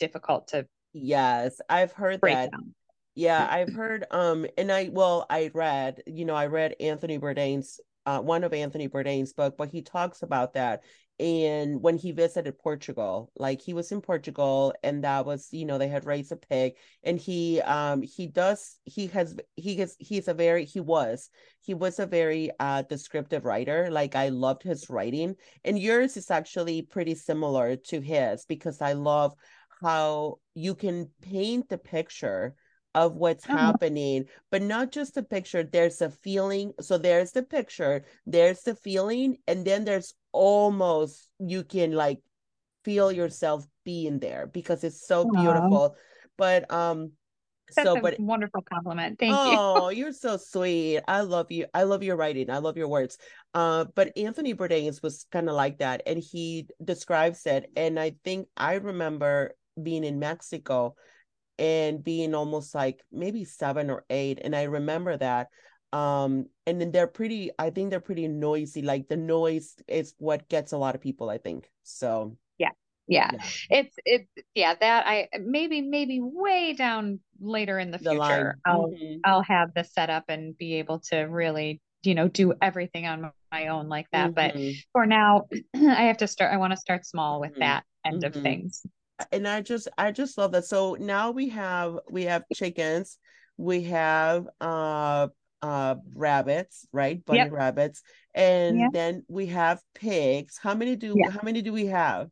difficult 0.01 0.49
to 0.49 0.67
yes 0.93 1.61
i've 1.69 1.93
heard 1.93 2.21
that 2.23 2.51
down. 2.51 2.75
Yeah 3.15 3.47
i've 3.51 3.73
heard 3.73 4.05
um 4.11 4.47
and 4.57 4.71
i 4.71 4.89
well 4.93 5.27
i 5.31 5.51
read 5.55 6.03
you 6.07 6.25
know 6.25 6.35
i 6.35 6.47
read 6.47 6.75
anthony 6.81 7.19
bourdain's 7.19 7.81
uh, 8.07 8.19
one 8.19 8.45
of 8.45 8.55
Anthony 8.55 8.89
Bourdain's 8.89 9.35
book, 9.35 9.57
but 9.59 9.69
he 9.69 9.83
talks 9.83 10.23
about 10.23 10.55
that 10.55 10.83
and 11.21 11.83
when 11.83 11.99
he 11.99 12.13
visited 12.13 12.59
Portugal, 12.59 13.31
like 13.37 13.61
he 13.61 13.75
was 13.75 13.93
in 13.93 14.01
Portugal 14.01 14.73
and 14.83 15.05
that 15.05 15.27
was, 15.27 15.49
you 15.53 15.67
know, 15.67 15.77
they 15.77 15.87
had 15.89 16.07
raised 16.07 16.33
a 16.33 16.37
pig 16.37 16.77
and 17.05 17.19
he 17.19 17.61
um 17.61 18.01
he 18.01 18.27
does 18.27 18.79
he 18.85 19.07
has 19.09 19.37
he 19.55 19.79
is 19.79 19.97
he's 19.99 20.29
a 20.29 20.35
very 20.35 20.65
he 20.65 20.81
was 20.81 21.29
he 21.61 21.75
was 21.75 21.99
a 21.99 22.07
very 22.07 22.51
uh 22.59 22.81
descriptive 22.83 23.45
writer. 23.45 23.91
Like 23.91 24.17
I 24.17 24.31
loved 24.31 24.63
his 24.63 24.89
writing. 24.89 25.37
And 25.63 25.79
yours 25.79 26.17
is 26.17 26.31
actually 26.31 26.81
pretty 26.81 27.15
similar 27.15 27.77
to 27.77 28.01
his 28.01 28.47
because 28.47 28.81
I 28.81 28.95
love 28.95 29.35
how 29.83 30.39
you 30.55 30.75
can 30.75 31.11
paint 31.21 31.69
the 31.69 31.79
picture 31.79 32.55
of 32.95 33.15
what's 33.15 33.49
uh-huh. 33.49 33.57
happening, 33.57 34.27
but 34.51 34.63
not 34.63 34.91
just 34.91 35.15
the 35.15 35.23
picture. 35.23 35.63
There's 35.63 36.01
a 36.01 36.11
feeling. 36.11 36.73
So 36.81 36.99
there's 36.99 37.33
the 37.33 37.43
picture, 37.43 38.05
there's 38.27 38.63
the 38.63 38.75
feeling, 38.75 39.39
and 39.47 39.65
then 39.65 39.85
there's 39.85 40.15
almost 40.33 41.29
you 41.39 41.65
can 41.65 41.93
like 41.93 42.19
feel 42.85 43.13
yourself 43.13 43.67
being 43.85 44.19
there 44.19 44.47
because 44.47 44.85
it's 44.85 45.07
so 45.07 45.25
Aww. 45.25 45.41
beautiful. 45.41 45.97
But 46.37 46.71
um 46.73 47.13
that's 47.77 47.87
so, 47.87 48.01
but 48.01 48.19
wonderful 48.19 48.63
compliment. 48.63 49.19
Thank 49.19 49.35
oh, 49.37 49.51
you. 49.51 49.57
Oh, 49.59 49.89
you're 49.91 50.13
so 50.13 50.37
sweet. 50.37 51.01
I 51.07 51.21
love 51.21 51.53
you. 51.53 51.67
I 51.73 51.85
love 51.85 52.03
your 52.03 52.17
writing. 52.17 52.51
I 52.51 52.59
love 52.59 52.77
your 52.77 52.89
words. 52.89 53.17
Uh, 53.55 53.85
but 53.95 54.17
Anthony 54.17 54.55
Bourdain 54.55 55.01
was 55.03 55.27
kind 55.31 55.49
of 55.49 55.55
like 55.55 55.79
that, 55.79 56.03
and 56.07 56.19
he 56.19 56.67
describes 56.83 57.47
it. 57.47 57.71
And 57.77 57.99
I 57.99 58.17
think 58.25 58.49
I 58.57 58.75
remember 58.75 59.55
being 59.81 60.05
in 60.05 60.19
Mexico 60.19 60.97
and 61.61 62.03
being 62.03 62.35
almost 62.35 62.75
like 62.75 63.05
maybe 63.13 63.45
seven 63.45 63.91
or 63.91 64.05
eight. 64.09 64.41
And 64.43 64.57
I 64.57 64.63
remember 64.63 65.17
that. 65.19 65.49
Um, 65.93 66.47
and 66.67 66.81
then 66.81 66.91
they're 66.91 67.07
pretty, 67.07 67.51
I 67.59 67.69
think 67.71 67.91
they're 67.91 68.01
pretty 68.01 68.27
noisy. 68.29 68.81
Like 68.81 69.09
the 69.09 69.19
noise 69.19 69.77
is 69.87 70.15
what 70.19 70.49
gets 70.49 70.73
a 70.73 70.79
lot 70.79 70.95
of 70.95 71.03
people, 71.03 71.29
I 71.29 71.37
think. 71.37 71.71
So 71.83 72.39
yeah. 72.59 72.71
Yeah. 73.07 73.31
yeah. 73.35 73.43
It's 73.71 73.97
it 74.07 74.29
yeah, 74.55 74.75
that 74.81 75.07
I 75.07 75.29
maybe 75.39 75.83
maybe 75.83 76.21
way 76.23 76.73
down 76.73 77.21
later 77.41 77.79
in 77.79 77.91
the, 77.91 77.99
the 77.99 78.11
future 78.11 78.19
line. 78.19 78.53
I'll 78.65 78.89
mm-hmm. 78.89 79.19
I'll 79.25 79.43
have 79.43 79.75
the 79.75 79.85
setup 79.85 80.25
and 80.29 80.57
be 80.57 80.77
able 80.77 81.01
to 81.11 81.19
really 81.23 81.83
you 82.03 82.15
know 82.15 82.29
do 82.29 82.55
everything 82.63 83.07
on 83.07 83.31
my 83.53 83.69
own 83.69 83.89
like 83.89 84.07
that 84.13 84.35
mm-hmm. 84.35 84.57
but 84.57 84.75
for 84.93 85.05
now 85.05 85.47
i 85.75 86.05
have 86.05 86.17
to 86.17 86.27
start 86.27 86.51
i 86.51 86.57
want 86.57 86.73
to 86.73 86.77
start 86.77 87.05
small 87.05 87.41
with 87.41 87.51
mm-hmm. 87.51 87.61
that 87.61 87.85
end 88.07 88.25
of 88.25 88.33
mm-hmm. 88.33 88.43
things 88.43 88.87
and 89.33 89.47
I 89.47 89.63
just 89.63 89.89
I 89.99 90.13
just 90.13 90.37
love 90.39 90.53
that. 90.53 90.65
So 90.65 90.97
now 90.99 91.31
we 91.31 91.49
have 91.51 91.99
we 92.11 92.25
have 92.25 92.45
chickens, 92.55 93.19
we 93.57 93.85
have 93.85 94.49
uh 94.61 95.29
uh 95.63 95.97
rabbits, 96.15 96.87
right? 96.93 97.25
Bunny 97.25 97.39
yep. 97.39 97.53
rabbits, 97.53 98.03
and 98.35 98.79
yep. 98.79 98.91
then 98.93 99.25
we 99.29 99.47
have 99.47 99.81
pigs. 99.95 100.59
How 100.61 100.75
many 100.75 100.97
do 100.97 101.15
yep. 101.17 101.33
how 101.33 101.41
many 101.43 101.63
do 101.63 101.73
we 101.73 101.87
have? 101.87 102.29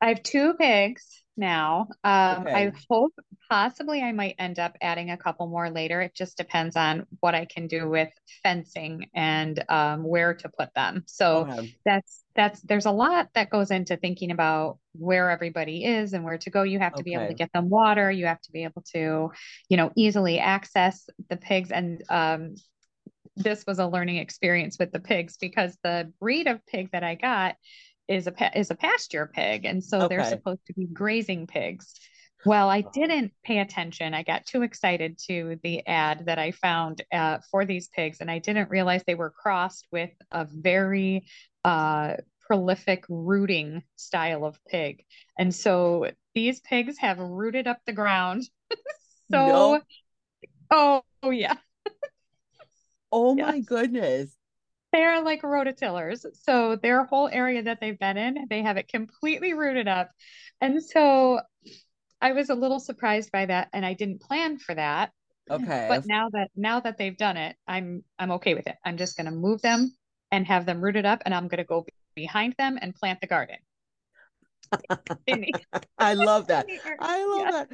I 0.00 0.08
have 0.08 0.22
two 0.22 0.54
pigs 0.54 1.22
now. 1.36 1.88
Um, 2.04 2.42
okay. 2.42 2.52
I 2.52 2.72
hope 2.90 3.14
possibly 3.48 4.02
I 4.02 4.12
might 4.12 4.34
end 4.38 4.58
up 4.58 4.76
adding 4.82 5.10
a 5.10 5.16
couple 5.16 5.46
more 5.46 5.70
later. 5.70 6.00
It 6.00 6.14
just 6.14 6.36
depends 6.36 6.76
on 6.76 7.06
what 7.20 7.34
I 7.34 7.46
can 7.46 7.66
do 7.66 7.88
with 7.88 8.10
fencing 8.42 9.06
and 9.14 9.64
um, 9.68 10.02
where 10.02 10.34
to 10.34 10.48
put 10.48 10.74
them. 10.74 11.04
So 11.06 11.48
okay. 11.48 11.74
that's 11.84 12.24
that's 12.34 12.60
there's 12.62 12.86
a 12.86 12.90
lot 12.90 13.28
that 13.34 13.50
goes 13.50 13.70
into 13.70 13.96
thinking 13.96 14.30
about 14.30 14.78
where 14.92 15.30
everybody 15.30 15.84
is 15.84 16.12
and 16.12 16.24
where 16.24 16.38
to 16.38 16.50
go. 16.50 16.62
You 16.62 16.78
have 16.80 16.94
to 16.94 17.00
okay. 17.00 17.10
be 17.10 17.14
able 17.14 17.28
to 17.28 17.34
get 17.34 17.52
them 17.52 17.68
water. 17.70 18.10
You 18.10 18.26
have 18.26 18.40
to 18.42 18.52
be 18.52 18.64
able 18.64 18.82
to, 18.92 19.30
you 19.68 19.76
know, 19.76 19.90
easily 19.96 20.38
access 20.38 21.08
the 21.28 21.36
pigs 21.36 21.70
and 21.70 22.02
um, 22.10 22.54
this 23.36 23.64
was 23.66 23.78
a 23.78 23.86
learning 23.86 24.16
experience 24.16 24.78
with 24.80 24.90
the 24.90 24.98
pigs 24.98 25.36
because 25.36 25.76
the 25.84 26.12
breed 26.20 26.48
of 26.48 26.64
pig 26.66 26.90
that 26.90 27.04
I 27.04 27.14
got 27.14 27.54
is 28.08 28.26
a 28.26 28.58
is 28.58 28.70
a 28.70 28.74
pasture 28.74 29.30
pig, 29.32 29.64
and 29.64 29.84
so 29.84 30.02
okay. 30.02 30.16
they're 30.16 30.24
supposed 30.24 30.64
to 30.66 30.72
be 30.72 30.86
grazing 30.86 31.46
pigs. 31.46 31.92
Well, 32.46 32.70
I 32.70 32.82
didn't 32.82 33.32
pay 33.44 33.58
attention. 33.58 34.14
I 34.14 34.22
got 34.22 34.46
too 34.46 34.62
excited 34.62 35.18
to 35.28 35.58
the 35.62 35.86
ad 35.86 36.26
that 36.26 36.38
I 36.38 36.52
found 36.52 37.02
uh, 37.12 37.38
for 37.50 37.64
these 37.64 37.88
pigs, 37.88 38.18
and 38.20 38.30
I 38.30 38.38
didn't 38.38 38.70
realize 38.70 39.02
they 39.06 39.16
were 39.16 39.30
crossed 39.30 39.86
with 39.90 40.10
a 40.30 40.46
very 40.50 41.26
uh, 41.64 42.14
prolific 42.46 43.04
rooting 43.08 43.82
style 43.96 44.44
of 44.44 44.58
pig. 44.66 45.04
And 45.38 45.54
so 45.54 46.10
these 46.34 46.60
pigs 46.60 46.96
have 46.98 47.18
rooted 47.18 47.66
up 47.66 47.80
the 47.84 47.92
ground. 47.92 48.48
so, 49.30 49.46
no. 49.46 49.80
oh, 50.70 51.02
oh, 51.22 51.30
yeah. 51.30 51.56
oh 53.12 53.34
my 53.34 53.60
goodness 53.60 54.30
they're 54.92 55.22
like 55.22 55.42
rototillers. 55.42 56.24
So 56.44 56.76
their 56.76 57.04
whole 57.04 57.28
area 57.28 57.62
that 57.62 57.78
they've 57.80 57.98
been 57.98 58.16
in, 58.16 58.46
they 58.48 58.62
have 58.62 58.76
it 58.76 58.88
completely 58.88 59.54
rooted 59.54 59.88
up. 59.88 60.10
And 60.60 60.82
so 60.82 61.40
I 62.20 62.32
was 62.32 62.50
a 62.50 62.54
little 62.54 62.80
surprised 62.80 63.30
by 63.30 63.46
that 63.46 63.68
and 63.72 63.84
I 63.84 63.94
didn't 63.94 64.20
plan 64.20 64.58
for 64.58 64.74
that. 64.74 65.12
Okay. 65.50 65.86
But 65.88 66.06
now 66.06 66.28
that 66.30 66.50
now 66.56 66.80
that 66.80 66.98
they've 66.98 67.16
done 67.16 67.36
it, 67.36 67.56
I'm 67.66 68.04
I'm 68.18 68.32
okay 68.32 68.54
with 68.54 68.66
it. 68.66 68.76
I'm 68.84 68.96
just 68.96 69.16
going 69.16 69.26
to 69.26 69.32
move 69.32 69.62
them 69.62 69.94
and 70.30 70.46
have 70.46 70.66
them 70.66 70.80
rooted 70.82 71.06
up 71.06 71.22
and 71.24 71.34
I'm 71.34 71.48
going 71.48 71.58
to 71.58 71.64
go 71.64 71.86
behind 72.14 72.54
them 72.58 72.78
and 72.80 72.94
plant 72.94 73.20
the 73.20 73.26
garden. 73.26 73.56
I 75.98 76.14
love 76.14 76.48
that. 76.48 76.66
I 77.00 77.24
love 77.24 77.40
yeah. 77.44 77.50
that. 77.50 77.68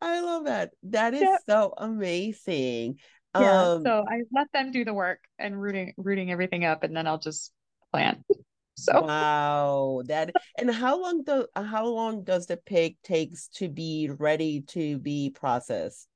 I 0.00 0.20
love 0.20 0.44
that. 0.44 0.70
That 0.84 1.14
is 1.14 1.22
yep. 1.22 1.40
so 1.48 1.74
amazing 1.76 2.98
yeah 3.40 3.62
um, 3.62 3.82
so 3.82 4.04
i 4.08 4.20
let 4.32 4.50
them 4.52 4.70
do 4.70 4.84
the 4.84 4.94
work 4.94 5.20
and 5.38 5.60
rooting 5.60 5.92
rooting 5.96 6.30
everything 6.30 6.64
up 6.64 6.82
and 6.82 6.96
then 6.96 7.06
i'll 7.06 7.18
just 7.18 7.52
plan 7.92 8.22
so 8.76 9.02
wow 9.02 10.02
that 10.06 10.32
and 10.58 10.70
how 10.70 11.00
long 11.00 11.22
do 11.22 11.46
how 11.54 11.86
long 11.86 12.24
does 12.24 12.46
the 12.46 12.56
pig 12.56 12.96
takes 13.02 13.48
to 13.48 13.68
be 13.68 14.10
ready 14.18 14.60
to 14.62 14.98
be 14.98 15.30
processed 15.30 16.08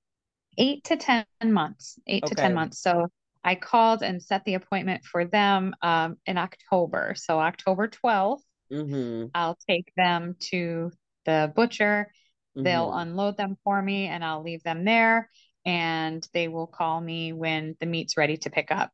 eight 0.58 0.84
to 0.84 0.96
ten 0.96 1.24
months 1.44 1.98
eight 2.06 2.22
okay. 2.24 2.34
to 2.34 2.34
ten 2.34 2.54
months 2.54 2.80
so 2.80 3.06
i 3.44 3.54
called 3.54 4.02
and 4.02 4.22
set 4.22 4.44
the 4.44 4.54
appointment 4.54 5.02
for 5.04 5.24
them 5.24 5.74
um, 5.80 6.16
in 6.26 6.36
october 6.36 7.14
so 7.16 7.38
october 7.38 7.88
12th 7.88 8.42
Mm-hmm. 8.72 9.26
I'll 9.34 9.58
take 9.68 9.92
them 9.96 10.36
to 10.50 10.90
the 11.24 11.52
butcher. 11.54 12.12
Mm-hmm. 12.56 12.64
They'll 12.64 12.92
unload 12.92 13.36
them 13.36 13.56
for 13.64 13.80
me 13.80 14.06
and 14.06 14.24
I'll 14.24 14.42
leave 14.42 14.62
them 14.62 14.84
there 14.84 15.28
and 15.64 16.26
they 16.32 16.48
will 16.48 16.66
call 16.66 17.00
me 17.00 17.32
when 17.32 17.76
the 17.80 17.86
meat's 17.86 18.16
ready 18.16 18.36
to 18.38 18.50
pick 18.50 18.70
up. 18.70 18.90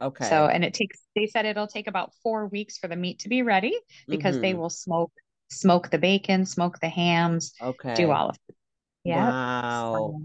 Okay. 0.00 0.28
So, 0.28 0.46
and 0.46 0.64
it 0.64 0.74
takes, 0.74 1.00
they 1.14 1.26
said 1.26 1.46
it'll 1.46 1.66
take 1.66 1.86
about 1.86 2.12
four 2.22 2.46
weeks 2.48 2.78
for 2.78 2.88
the 2.88 2.96
meat 2.96 3.20
to 3.20 3.28
be 3.28 3.42
ready 3.42 3.78
because 4.08 4.34
mm-hmm. 4.34 4.42
they 4.42 4.54
will 4.54 4.70
smoke, 4.70 5.12
smoke 5.50 5.90
the 5.90 5.98
bacon, 5.98 6.46
smoke 6.46 6.78
the 6.80 6.88
hams, 6.88 7.52
okay. 7.60 7.94
do 7.94 8.10
all 8.10 8.28
of 8.28 8.36
it. 8.48 8.54
Yeah. 9.04 9.28
Wow. 9.28 10.20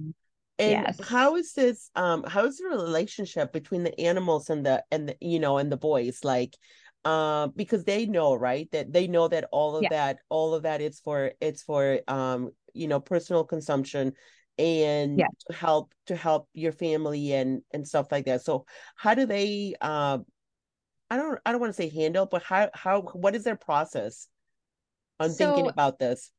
and 0.58 0.72
yes. 0.72 1.00
how 1.08 1.36
is 1.36 1.54
this, 1.54 1.90
um, 1.96 2.24
how 2.24 2.46
is 2.46 2.58
the 2.58 2.68
relationship 2.68 3.54
between 3.54 3.84
the 3.84 3.98
animals 4.00 4.50
and 4.50 4.66
the, 4.66 4.84
and 4.92 5.10
the, 5.10 5.18
you 5.22 5.40
know, 5.40 5.58
and 5.58 5.72
the 5.72 5.78
boys? 5.78 6.20
Like, 6.24 6.58
uh, 7.06 7.48
because 7.56 7.84
they 7.84 8.06
know, 8.06 8.36
right, 8.36 8.70
that 8.72 8.92
they 8.92 9.08
know 9.08 9.28
that 9.28 9.48
all 9.52 9.78
of 9.78 9.84
yeah. 9.84 9.90
that, 9.90 10.18
all 10.30 10.54
of 10.54 10.64
that 10.64 10.82
is 10.82 11.00
for, 11.00 11.32
it's 11.40 11.62
for, 11.62 12.00
um, 12.08 12.52
you 12.74 12.88
know, 12.88 13.00
personal 13.00 13.44
consumption 13.44 14.14
and 14.60 15.18
yeah. 15.18 15.28
to 15.48 15.56
help 15.56 15.94
to 16.06 16.16
help 16.16 16.48
your 16.54 16.74
family 16.74 17.34
and 17.34 17.62
and 17.74 17.88
stuff 17.88 18.12
like 18.12 18.26
that 18.26 18.44
so 18.44 18.66
how 18.96 19.14
do 19.14 19.26
they 19.26 19.74
uh 19.82 20.18
i 21.10 21.16
don't 21.18 21.40
i 21.46 21.52
don't 21.52 21.62
want 21.62 21.74
to 21.74 21.82
say 21.82 21.90
handle 21.90 22.26
but 22.26 22.44
how 22.44 22.70
how 22.74 23.02
what 23.02 23.36
is 23.36 23.44
their 23.44 23.56
process 23.56 24.28
on 25.20 25.32
so, 25.32 25.46
thinking 25.46 25.70
about 25.70 25.98
this 25.98 26.32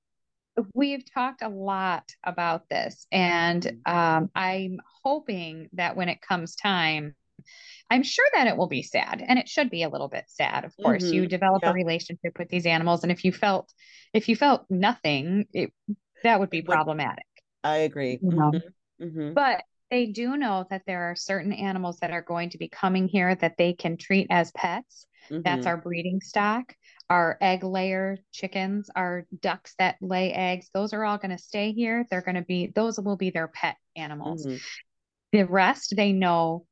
we've 0.75 1.05
talked 1.13 1.43
a 1.43 1.49
lot 1.49 2.05
about 2.23 2.69
this 2.69 3.07
and 3.11 3.63
mm-hmm. 3.63 3.97
um, 3.97 4.31
i'm 4.35 4.79
hoping 5.03 5.69
that 5.73 5.97
when 5.97 6.11
it 6.11 6.21
comes 6.21 6.55
time 6.55 7.15
i'm 7.89 8.03
sure 8.03 8.27
that 8.35 8.49
it 8.49 8.57
will 8.57 8.69
be 8.69 8.83
sad 8.83 9.25
and 9.27 9.39
it 9.39 9.49
should 9.49 9.71
be 9.71 9.83
a 9.83 9.89
little 9.89 10.09
bit 10.09 10.25
sad 10.27 10.67
of 10.67 10.77
course 10.77 11.05
mm-hmm. 11.05 11.15
you 11.15 11.27
develop 11.27 11.63
yeah. 11.63 11.71
a 11.71 11.73
relationship 11.73 12.39
with 12.39 12.51
these 12.51 12.67
animals 12.67 13.03
and 13.03 13.11
if 13.11 13.25
you 13.25 13.33
felt 13.33 13.73
if 14.13 14.29
you 14.29 14.37
felt 14.37 14.67
nothing 14.69 15.47
it 15.55 15.73
that 16.23 16.39
would 16.39 16.51
be 16.51 16.61
problematic 16.61 17.25
I 17.63 17.79
agree. 17.79 18.19
You 18.23 18.31
know? 18.31 18.51
mm-hmm. 18.51 19.05
Mm-hmm. 19.05 19.35
But 19.35 19.63
they 19.91 20.07
do 20.07 20.37
know 20.37 20.67
that 20.71 20.83
there 20.87 21.11
are 21.11 21.17
certain 21.17 21.53
animals 21.53 21.99
that 22.01 22.13
are 22.13 22.23
going 22.23 22.51
to 22.51 22.59
be 22.59 22.69
coming 22.69 23.09
here 23.09 23.35
that 23.35 23.57
they 23.59 23.73
can 23.73 23.97
treat 23.97 24.29
as 24.31 24.53
pets. 24.53 25.07
Mm-hmm. 25.31 25.43
That's 25.43 25.67
our 25.67 25.77
breeding 25.77 26.21
stock. 26.21 26.75
Our 27.09 27.37
egg 27.41 27.65
layer 27.65 28.19
chickens, 28.33 28.89
our 28.95 29.27
ducks 29.41 29.75
that 29.79 29.97
lay 30.01 30.33
eggs, 30.33 30.71
those 30.73 30.93
are 30.93 31.05
all 31.05 31.19
going 31.19 31.37
to 31.37 31.43
stay 31.43 31.73
here. 31.73 32.07
They're 32.09 32.23
going 32.23 32.37
to 32.37 32.43
be, 32.43 32.73
those 32.75 33.01
will 33.01 33.17
be 33.17 33.31
their 33.31 33.49
pet 33.49 33.77
animals. 33.97 34.47
Mm-hmm. 34.47 34.57
The 35.33 35.47
rest, 35.47 35.95
they 35.97 36.13
know 36.13 36.67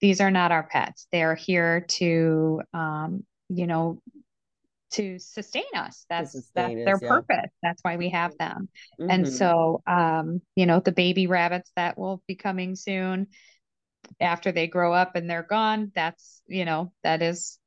these 0.00 0.20
are 0.20 0.30
not 0.30 0.52
our 0.52 0.64
pets. 0.64 1.06
They're 1.12 1.36
here 1.36 1.86
to, 1.88 2.62
um, 2.74 3.24
you 3.48 3.66
know, 3.66 4.02
to 4.96 5.18
sustain 5.18 5.64
us. 5.74 6.04
That's 6.08 6.32
sustain 6.32 6.78
that's 6.84 6.96
us, 6.96 7.00
their 7.00 7.08
yeah. 7.08 7.14
purpose. 7.14 7.50
That's 7.62 7.82
why 7.82 7.96
we 7.96 8.10
have 8.10 8.36
them. 8.38 8.68
Mm-hmm. 9.00 9.10
And 9.10 9.28
so 9.28 9.82
um, 9.86 10.40
you 10.54 10.66
know, 10.66 10.80
the 10.80 10.92
baby 10.92 11.26
rabbits 11.26 11.70
that 11.76 11.98
will 11.98 12.22
be 12.26 12.34
coming 12.34 12.76
soon 12.76 13.28
after 14.20 14.52
they 14.52 14.66
grow 14.66 14.92
up 14.92 15.16
and 15.16 15.28
they're 15.28 15.42
gone, 15.42 15.92
that's 15.94 16.42
you 16.46 16.64
know, 16.64 16.92
that 17.02 17.22
is 17.22 17.58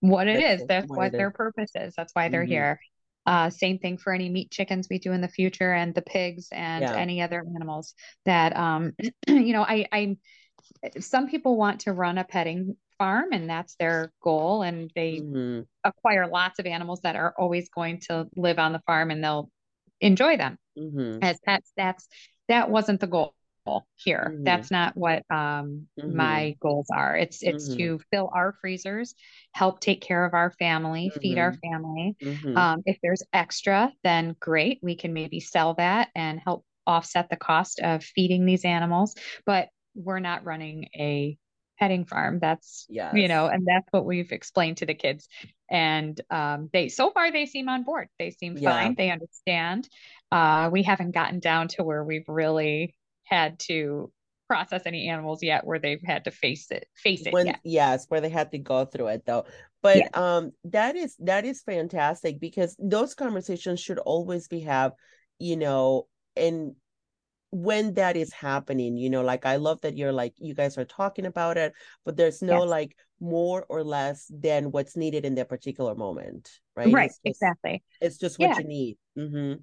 what 0.00 0.28
it 0.28 0.40
that's 0.40 0.62
is. 0.62 0.68
That's 0.68 0.88
what, 0.88 0.98
what 0.98 1.12
their 1.12 1.28
is. 1.28 1.34
purpose 1.34 1.70
is. 1.74 1.94
That's 1.96 2.14
why 2.14 2.28
they're 2.28 2.42
mm-hmm. 2.42 2.50
here. 2.50 2.80
Uh, 3.26 3.50
same 3.50 3.78
thing 3.78 3.98
for 3.98 4.12
any 4.12 4.28
meat 4.28 4.52
chickens 4.52 4.86
we 4.88 5.00
do 5.00 5.10
in 5.10 5.20
the 5.20 5.26
future 5.26 5.72
and 5.72 5.94
the 5.94 6.02
pigs 6.02 6.46
and 6.52 6.82
yeah. 6.82 6.94
any 6.94 7.20
other 7.20 7.44
animals 7.56 7.92
that 8.24 8.56
um 8.56 8.92
you 9.26 9.52
know 9.52 9.62
I 9.62 9.86
I 9.90 10.16
some 11.00 11.28
people 11.28 11.56
want 11.56 11.80
to 11.80 11.92
run 11.92 12.18
a 12.18 12.24
petting 12.24 12.76
farm 12.98 13.32
and 13.32 13.48
that's 13.48 13.76
their 13.76 14.12
goal 14.22 14.62
and 14.62 14.90
they 14.94 15.20
mm-hmm. 15.20 15.60
acquire 15.84 16.26
lots 16.26 16.58
of 16.58 16.66
animals 16.66 17.00
that 17.02 17.16
are 17.16 17.34
always 17.38 17.68
going 17.68 18.00
to 18.00 18.26
live 18.36 18.58
on 18.58 18.72
the 18.72 18.82
farm 18.86 19.10
and 19.10 19.22
they'll 19.22 19.50
enjoy 20.00 20.36
them 20.36 20.58
mm-hmm. 20.78 21.18
as 21.22 21.38
pets 21.44 21.72
that's 21.76 22.06
that 22.48 22.70
wasn't 22.70 23.00
the 23.00 23.06
goal 23.06 23.34
here 23.96 24.30
mm-hmm. 24.32 24.44
that's 24.44 24.70
not 24.70 24.96
what 24.96 25.24
um 25.30 25.86
mm-hmm. 25.98 26.16
my 26.16 26.56
goals 26.60 26.86
are 26.94 27.16
it's 27.16 27.42
it's 27.42 27.68
to 27.68 27.94
mm-hmm. 27.94 28.02
fill 28.12 28.30
our 28.32 28.54
freezers 28.60 29.14
help 29.52 29.80
take 29.80 30.00
care 30.00 30.24
of 30.24 30.34
our 30.34 30.52
family 30.52 31.10
feed 31.20 31.38
our 31.38 31.52
mm-hmm. 31.52 31.72
family 32.22 32.54
um 32.54 32.82
if 32.86 32.96
there's 33.02 33.24
extra 33.32 33.92
then 34.04 34.36
great 34.38 34.78
we 34.82 34.94
can 34.94 35.12
maybe 35.12 35.40
sell 35.40 35.74
that 35.74 36.08
and 36.14 36.38
help 36.38 36.64
offset 36.86 37.28
the 37.28 37.36
cost 37.36 37.80
of 37.80 38.04
feeding 38.04 38.46
these 38.46 38.64
animals 38.64 39.16
but 39.44 39.68
we're 39.96 40.20
not 40.20 40.44
running 40.44 40.88
a 40.94 41.36
petting 41.78 42.04
farm. 42.04 42.38
That's 42.40 42.86
yeah 42.88 43.14
you 43.14 43.28
know 43.28 43.46
and 43.46 43.66
that's 43.66 43.86
what 43.90 44.04
we've 44.04 44.32
explained 44.32 44.78
to 44.78 44.86
the 44.86 44.94
kids. 44.94 45.28
And 45.70 46.20
um, 46.30 46.70
they 46.72 46.88
so 46.88 47.10
far 47.10 47.32
they 47.32 47.46
seem 47.46 47.68
on 47.68 47.84
board. 47.84 48.08
They 48.18 48.30
seem 48.30 48.56
yeah. 48.56 48.70
fine. 48.70 48.94
They 48.96 49.10
understand. 49.10 49.88
Uh, 50.30 50.70
we 50.72 50.82
haven't 50.82 51.12
gotten 51.12 51.40
down 51.40 51.68
to 51.68 51.84
where 51.84 52.04
we've 52.04 52.28
really 52.28 52.94
had 53.24 53.58
to 53.60 54.12
process 54.48 54.82
any 54.86 55.08
animals 55.08 55.42
yet 55.42 55.66
where 55.66 55.78
they've 55.78 56.02
had 56.04 56.24
to 56.24 56.30
face 56.30 56.70
it 56.70 56.86
face 56.94 57.26
it 57.26 57.32
when, 57.32 57.46
yet. 57.46 57.58
yes 57.64 58.06
where 58.08 58.20
they 58.20 58.28
had 58.28 58.52
to 58.52 58.58
go 58.58 58.84
through 58.84 59.08
it 59.08 59.24
though. 59.26 59.44
But 59.82 59.96
yeah. 59.96 60.08
um 60.14 60.52
that 60.64 60.96
is 60.96 61.16
that 61.20 61.44
is 61.44 61.62
fantastic 61.62 62.40
because 62.40 62.76
those 62.78 63.14
conversations 63.14 63.80
should 63.80 63.98
always 63.98 64.48
be 64.48 64.60
have 64.60 64.92
you 65.38 65.56
know 65.56 66.06
and 66.36 66.74
when 67.56 67.94
that 67.94 68.16
is 68.16 68.32
happening 68.34 68.98
you 68.98 69.08
know 69.08 69.22
like 69.22 69.46
i 69.46 69.56
love 69.56 69.80
that 69.80 69.96
you're 69.96 70.12
like 70.12 70.34
you 70.36 70.52
guys 70.52 70.76
are 70.76 70.84
talking 70.84 71.24
about 71.24 71.56
it 71.56 71.72
but 72.04 72.14
there's 72.14 72.42
no 72.42 72.60
yes. 72.60 72.68
like 72.68 72.96
more 73.18 73.64
or 73.70 73.82
less 73.82 74.30
than 74.30 74.70
what's 74.70 74.94
needed 74.94 75.24
in 75.24 75.34
that 75.36 75.48
particular 75.48 75.94
moment 75.94 76.50
right 76.76 76.92
right 76.92 77.06
it's 77.06 77.14
just, 77.14 77.42
exactly 77.42 77.82
it's 78.02 78.18
just 78.18 78.38
what 78.38 78.50
yeah. 78.50 78.58
you 78.58 78.64
need 78.64 78.98
mm-hmm. 79.18 79.54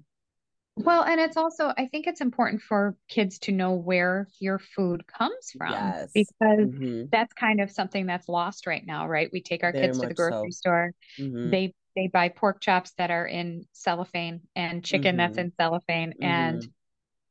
well 0.82 1.04
and 1.04 1.20
it's 1.20 1.36
also 1.36 1.72
i 1.78 1.86
think 1.86 2.08
it's 2.08 2.20
important 2.20 2.60
for 2.62 2.96
kids 3.08 3.38
to 3.38 3.52
know 3.52 3.74
where 3.74 4.26
your 4.40 4.58
food 4.58 5.06
comes 5.06 5.52
from 5.56 5.70
yes. 5.70 6.10
because 6.12 6.66
mm-hmm. 6.66 7.04
that's 7.12 7.32
kind 7.32 7.60
of 7.60 7.70
something 7.70 8.06
that's 8.06 8.28
lost 8.28 8.66
right 8.66 8.84
now 8.84 9.06
right 9.06 9.30
we 9.32 9.40
take 9.40 9.62
our 9.62 9.70
Very 9.70 9.86
kids 9.86 10.00
to 10.00 10.08
the 10.08 10.14
grocery 10.14 10.50
so. 10.50 10.56
store 10.56 10.92
mm-hmm. 11.16 11.50
they 11.50 11.74
they 11.94 12.08
buy 12.08 12.28
pork 12.28 12.60
chops 12.60 12.90
that 12.98 13.12
are 13.12 13.24
in 13.24 13.66
cellophane 13.72 14.40
and 14.56 14.82
chicken 14.82 15.16
that's 15.16 15.36
mm-hmm. 15.36 15.46
in 15.46 15.52
cellophane 15.56 16.14
and 16.20 16.62
mm-hmm 16.62 16.70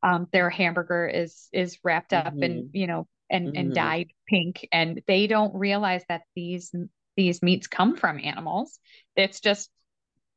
um, 0.04 0.28
their 0.32 0.50
hamburger 0.50 1.08
is 1.08 1.48
is 1.54 1.80
wrapped 1.84 2.14
up 2.14 2.34
mm-hmm. 2.34 2.44
and 2.44 2.70
you 2.74 2.86
know 2.88 3.08
and 3.30 3.48
mm-hmm. 3.48 3.58
and 3.58 3.74
dyed 3.74 4.12
pink 4.28 4.68
and 4.72 5.02
they 5.08 5.28
don't 5.28 5.56
realize 5.56 6.04
that 6.10 6.22
these 6.36 6.76
these 7.16 7.42
meats 7.42 7.68
come 7.68 7.96
from 7.96 8.20
animals 8.20 8.80
it's 9.16 9.40
just 9.40 9.70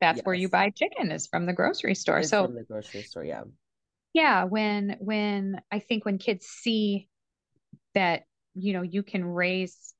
that's 0.00 0.18
yes. 0.18 0.24
where 0.24 0.34
you 0.34 0.48
buy 0.48 0.70
chicken 0.70 1.10
is 1.10 1.26
from 1.26 1.46
the 1.46 1.52
grocery 1.52 1.94
store 1.94 2.20
it's 2.20 2.30
so 2.30 2.44
from 2.44 2.54
the 2.54 2.62
grocery 2.62 3.02
store 3.02 3.24
yeah 3.24 3.42
yeah 4.12 4.44
when 4.44 4.96
when 5.00 5.60
i 5.72 5.80
think 5.80 6.04
when 6.04 6.18
kids 6.18 6.46
see 6.46 7.08
that 7.94 8.22
you 8.54 8.72
know 8.72 8.82
you 8.82 9.02
can 9.02 9.24
raise 9.24 9.94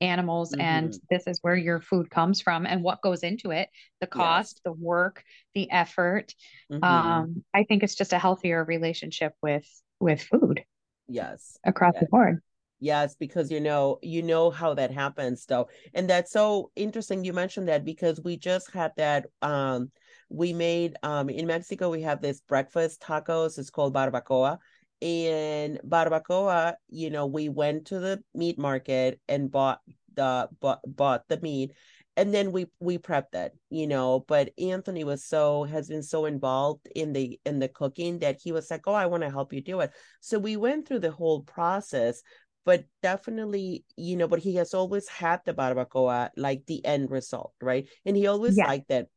animals 0.00 0.52
mm-hmm. 0.52 0.60
and 0.60 0.94
this 1.10 1.26
is 1.26 1.38
where 1.42 1.56
your 1.56 1.80
food 1.80 2.08
comes 2.08 2.40
from 2.40 2.64
and 2.64 2.82
what 2.82 3.02
goes 3.02 3.22
into 3.22 3.50
it 3.50 3.68
the 4.00 4.06
cost 4.06 4.56
yes. 4.56 4.60
the 4.64 4.72
work 4.72 5.24
the 5.54 5.70
effort 5.70 6.32
mm-hmm. 6.72 6.84
um 6.84 7.44
i 7.52 7.64
think 7.64 7.82
it's 7.82 7.96
just 7.96 8.12
a 8.12 8.18
healthier 8.18 8.64
relationship 8.64 9.32
with 9.42 9.66
with 9.98 10.22
food 10.22 10.62
yes 11.08 11.58
across 11.64 11.94
yes. 11.94 12.04
the 12.04 12.08
board 12.08 12.40
yes 12.78 13.16
because 13.18 13.50
you 13.50 13.60
know 13.60 13.98
you 14.02 14.22
know 14.22 14.50
how 14.50 14.74
that 14.74 14.92
happens 14.92 15.44
though 15.46 15.68
and 15.92 16.08
that's 16.08 16.30
so 16.30 16.70
interesting 16.76 17.24
you 17.24 17.32
mentioned 17.32 17.66
that 17.66 17.84
because 17.84 18.20
we 18.22 18.36
just 18.36 18.70
had 18.72 18.92
that 18.96 19.26
um 19.42 19.90
we 20.28 20.52
made 20.52 20.96
um 21.02 21.28
in 21.28 21.46
mexico 21.46 21.90
we 21.90 22.02
have 22.02 22.20
this 22.20 22.40
breakfast 22.42 23.00
tacos 23.00 23.58
it's 23.58 23.70
called 23.70 23.94
barbacoa 23.94 24.58
in 25.00 25.78
barbacoa 25.86 26.74
you 26.88 27.10
know 27.10 27.26
we 27.26 27.48
went 27.48 27.86
to 27.86 27.98
the 27.98 28.22
meat 28.34 28.58
market 28.58 29.20
and 29.28 29.50
bought 29.50 29.80
the 30.14 30.48
bought, 30.60 30.80
bought 30.86 31.28
the 31.28 31.40
meat 31.40 31.72
and 32.16 32.32
then 32.32 32.52
we 32.52 32.66
we 32.80 32.98
prepped 32.98 33.34
it 33.34 33.52
you 33.70 33.86
know 33.86 34.24
but 34.28 34.50
anthony 34.58 35.04
was 35.04 35.24
so 35.24 35.64
has 35.64 35.88
been 35.88 36.02
so 36.02 36.26
involved 36.26 36.86
in 36.94 37.12
the 37.12 37.38
in 37.44 37.58
the 37.58 37.68
cooking 37.68 38.18
that 38.20 38.38
he 38.40 38.52
was 38.52 38.70
like 38.70 38.82
oh 38.86 38.94
i 38.94 39.06
want 39.06 39.22
to 39.22 39.30
help 39.30 39.52
you 39.52 39.60
do 39.60 39.80
it. 39.80 39.90
So 40.20 40.38
we 40.38 40.56
went 40.56 40.86
through 40.86 41.00
the 41.00 41.10
whole 41.10 41.42
process 41.42 42.22
but 42.64 42.84
definitely 43.02 43.84
you 43.96 44.16
know 44.16 44.28
but 44.28 44.38
he 44.38 44.54
has 44.54 44.74
always 44.74 45.08
had 45.08 45.40
the 45.44 45.54
barbacoa 45.54 46.30
like 46.36 46.64
the 46.66 46.84
end 46.84 47.10
result 47.10 47.52
right? 47.60 47.88
And 48.04 48.16
he 48.16 48.26
always 48.26 48.56
yeah. 48.56 48.66
liked 48.66 48.90
it. 48.90 49.08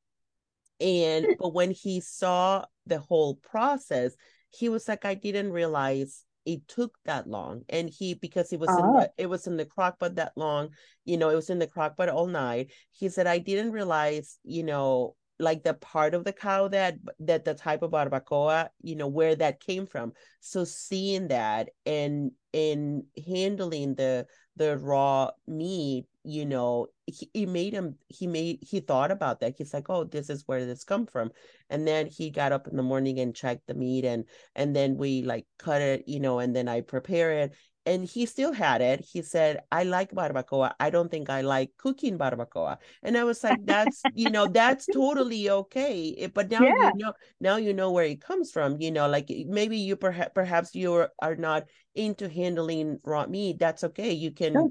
And 0.79 1.27
but 1.39 1.53
when 1.53 1.71
he 1.71 2.01
saw 2.01 2.65
the 2.85 2.99
whole 2.99 3.35
process 3.35 4.15
he 4.51 4.69
was 4.69 4.87
like, 4.87 5.05
I 5.05 5.13
didn't 5.13 5.51
realize 5.51 6.23
it 6.45 6.67
took 6.67 6.97
that 7.05 7.27
long. 7.27 7.63
And 7.69 7.89
he, 7.89 8.13
because 8.13 8.53
it 8.53 8.59
was 8.59 8.69
oh. 8.71 8.77
in 8.77 8.85
ah. 8.85 8.99
the, 8.99 9.11
it 9.17 9.29
was 9.29 9.47
in 9.47 9.57
the 9.57 9.65
crock 9.65 9.99
pot 9.99 10.15
that 10.15 10.33
long, 10.35 10.69
you 11.05 11.17
know, 11.17 11.29
it 11.29 11.35
was 11.35 11.49
in 11.49 11.59
the 11.59 11.67
crock 11.67 11.97
pot 11.97 12.09
all 12.09 12.27
night. 12.27 12.71
He 12.91 13.09
said, 13.09 13.27
I 13.27 13.37
didn't 13.37 13.71
realize, 13.71 14.39
you 14.43 14.63
know, 14.63 15.15
like 15.39 15.63
the 15.63 15.73
part 15.75 16.13
of 16.13 16.23
the 16.23 16.33
cow 16.33 16.67
that 16.67 16.97
that 17.19 17.45
the 17.45 17.53
type 17.53 17.83
of 17.83 17.91
barbacoa 17.91 18.69
you 18.81 18.95
know 18.95 19.07
where 19.07 19.35
that 19.35 19.59
came 19.59 19.85
from 19.85 20.11
so 20.39 20.63
seeing 20.63 21.27
that 21.27 21.69
and 21.85 22.31
and 22.53 23.03
handling 23.27 23.93
the 23.95 24.25
the 24.55 24.77
raw 24.77 25.29
meat 25.47 26.07
you 26.27 26.45
know, 26.45 26.87
he, 27.05 27.29
he 27.33 27.45
made 27.45 27.73
him, 27.73 27.95
he 28.07 28.27
made, 28.27 28.59
he 28.61 28.79
thought 28.79 29.11
about 29.11 29.39
that. 29.39 29.55
He's 29.57 29.73
like, 29.73 29.89
oh, 29.89 30.03
this 30.03 30.29
is 30.29 30.43
where 30.45 30.65
this 30.65 30.83
come 30.83 31.05
from. 31.05 31.31
And 31.69 31.87
then 31.87 32.07
he 32.07 32.29
got 32.29 32.51
up 32.51 32.67
in 32.67 32.75
the 32.75 32.83
morning 32.83 33.19
and 33.19 33.35
checked 33.35 33.67
the 33.67 33.73
meat 33.73 34.05
and, 34.05 34.25
and 34.55 34.75
then 34.75 34.97
we 34.97 35.23
like 35.23 35.45
cut 35.57 35.81
it, 35.81 36.03
you 36.07 36.19
know, 36.19 36.39
and 36.39 36.55
then 36.55 36.67
I 36.67 36.81
prepare 36.81 37.31
it 37.31 37.55
and 37.87 38.03
he 38.03 38.25
still 38.25 38.51
had 38.51 38.81
it. 38.81 38.99
He 38.99 39.21
said, 39.21 39.61
I 39.71 39.83
like 39.83 40.11
barbacoa. 40.11 40.73
I 40.77 40.89
don't 40.89 41.09
think 41.09 41.29
I 41.29 41.39
like 41.39 41.71
cooking 41.77 42.17
barbacoa. 42.17 42.79
And 43.01 43.17
I 43.17 43.23
was 43.23 43.41
like, 43.45 43.65
that's, 43.65 44.01
you 44.13 44.29
know, 44.29 44.45
that's 44.45 44.85
totally 44.85 45.49
okay. 45.49 46.29
But 46.33 46.51
now 46.51 46.61
yeah. 46.61 46.91
you 46.93 47.05
know, 47.05 47.13
now 47.39 47.55
you 47.55 47.73
know 47.73 47.91
where 47.91 48.03
it 48.03 48.19
comes 48.19 48.51
from, 48.51 48.81
you 48.81 48.91
know, 48.91 49.07
like 49.07 49.31
maybe 49.47 49.77
you 49.77 49.95
perhaps 49.95 50.31
perhaps 50.35 50.75
you 50.75 51.07
are 51.21 51.35
not 51.37 51.63
into 51.95 52.27
handling 52.27 52.99
raw 53.05 53.25
meat. 53.25 53.57
That's 53.57 53.85
okay. 53.85 54.11
You 54.11 54.31
can 54.31 54.69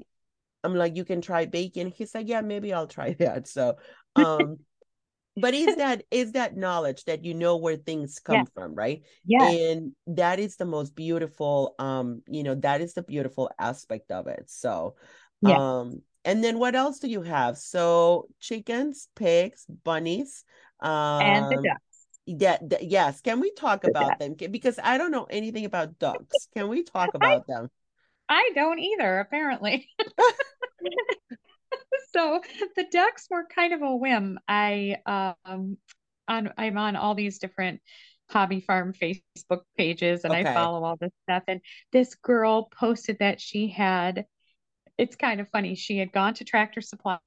I'm 0.63 0.75
like, 0.75 0.95
you 0.95 1.05
can 1.05 1.21
try 1.21 1.45
bacon. 1.45 1.87
He's 1.87 2.13
like, 2.13 2.27
yeah, 2.27 2.41
maybe 2.41 2.73
I'll 2.73 2.87
try 2.87 3.13
that. 3.19 3.47
So 3.47 3.77
um 4.15 4.57
but 5.39 5.53
is 5.53 5.75
that 5.75 6.03
is 6.09 6.31
that 6.31 6.57
knowledge 6.57 7.05
that 7.05 7.23
you 7.23 7.33
know 7.33 7.57
where 7.57 7.75
things 7.75 8.19
come 8.19 8.37
yeah. 8.37 8.43
from 8.55 8.73
right 8.73 9.03
yeah 9.23 9.47
and 9.47 9.91
that 10.07 10.39
is 10.39 10.55
the 10.55 10.65
most 10.65 10.95
beautiful 10.95 11.75
um 11.77 12.23
you 12.27 12.41
know 12.41 12.55
that 12.55 12.81
is 12.81 12.95
the 12.95 13.03
beautiful 13.03 13.49
aspect 13.59 14.11
of 14.11 14.25
it 14.25 14.45
so 14.47 14.95
yeah. 15.41 15.55
um 15.55 16.01
and 16.25 16.43
then 16.43 16.57
what 16.57 16.75
else 16.75 16.97
do 16.97 17.07
you 17.07 17.21
have 17.21 17.55
so 17.55 18.27
chickens 18.39 19.07
pigs 19.15 19.65
bunnies 19.83 20.43
um 20.79 21.21
and 21.21 21.51
the 21.51 21.57
um, 21.57 21.63
ducks 21.63 21.81
yeah, 22.27 22.57
th- 22.57 22.83
yes. 22.83 23.21
Can 23.21 23.39
we 23.39 23.51
talk 23.51 23.83
the 23.83 23.89
about 23.89 24.19
ducks. 24.19 24.37
them? 24.37 24.51
Because 24.51 24.77
I 24.83 24.97
don't 24.97 25.11
know 25.11 25.27
anything 25.29 25.63
about 25.63 25.97
ducks. 25.97 26.49
Can 26.53 26.67
we 26.67 26.83
talk 26.83 27.13
about 27.13 27.45
I, 27.47 27.53
them? 27.53 27.69
I 28.29 28.51
don't 28.55 28.79
either, 28.79 29.19
apparently. 29.19 29.89
so 32.13 32.41
the 32.75 32.85
ducks 32.91 33.27
were 33.29 33.45
kind 33.53 33.73
of 33.73 33.81
a 33.81 33.95
whim. 33.95 34.39
I 34.47 34.97
um 35.05 35.77
on 36.27 36.51
I'm 36.57 36.77
on 36.77 36.95
all 36.95 37.15
these 37.15 37.39
different 37.39 37.81
hobby 38.29 38.59
farm 38.59 38.93
Facebook 38.93 39.61
pages 39.77 40.23
and 40.23 40.33
okay. 40.33 40.49
I 40.49 40.53
follow 40.53 40.83
all 40.83 40.97
this 40.99 41.13
stuff. 41.23 41.43
And 41.47 41.61
this 41.91 42.15
girl 42.15 42.69
posted 42.77 43.19
that 43.19 43.39
she 43.39 43.67
had 43.69 44.25
it's 44.97 45.15
kind 45.15 45.39
of 45.39 45.47
funny. 45.49 45.75
She 45.75 45.97
had 45.97 46.11
gone 46.11 46.33
to 46.35 46.43
Tractor 46.43 46.81
Supply 46.81 47.19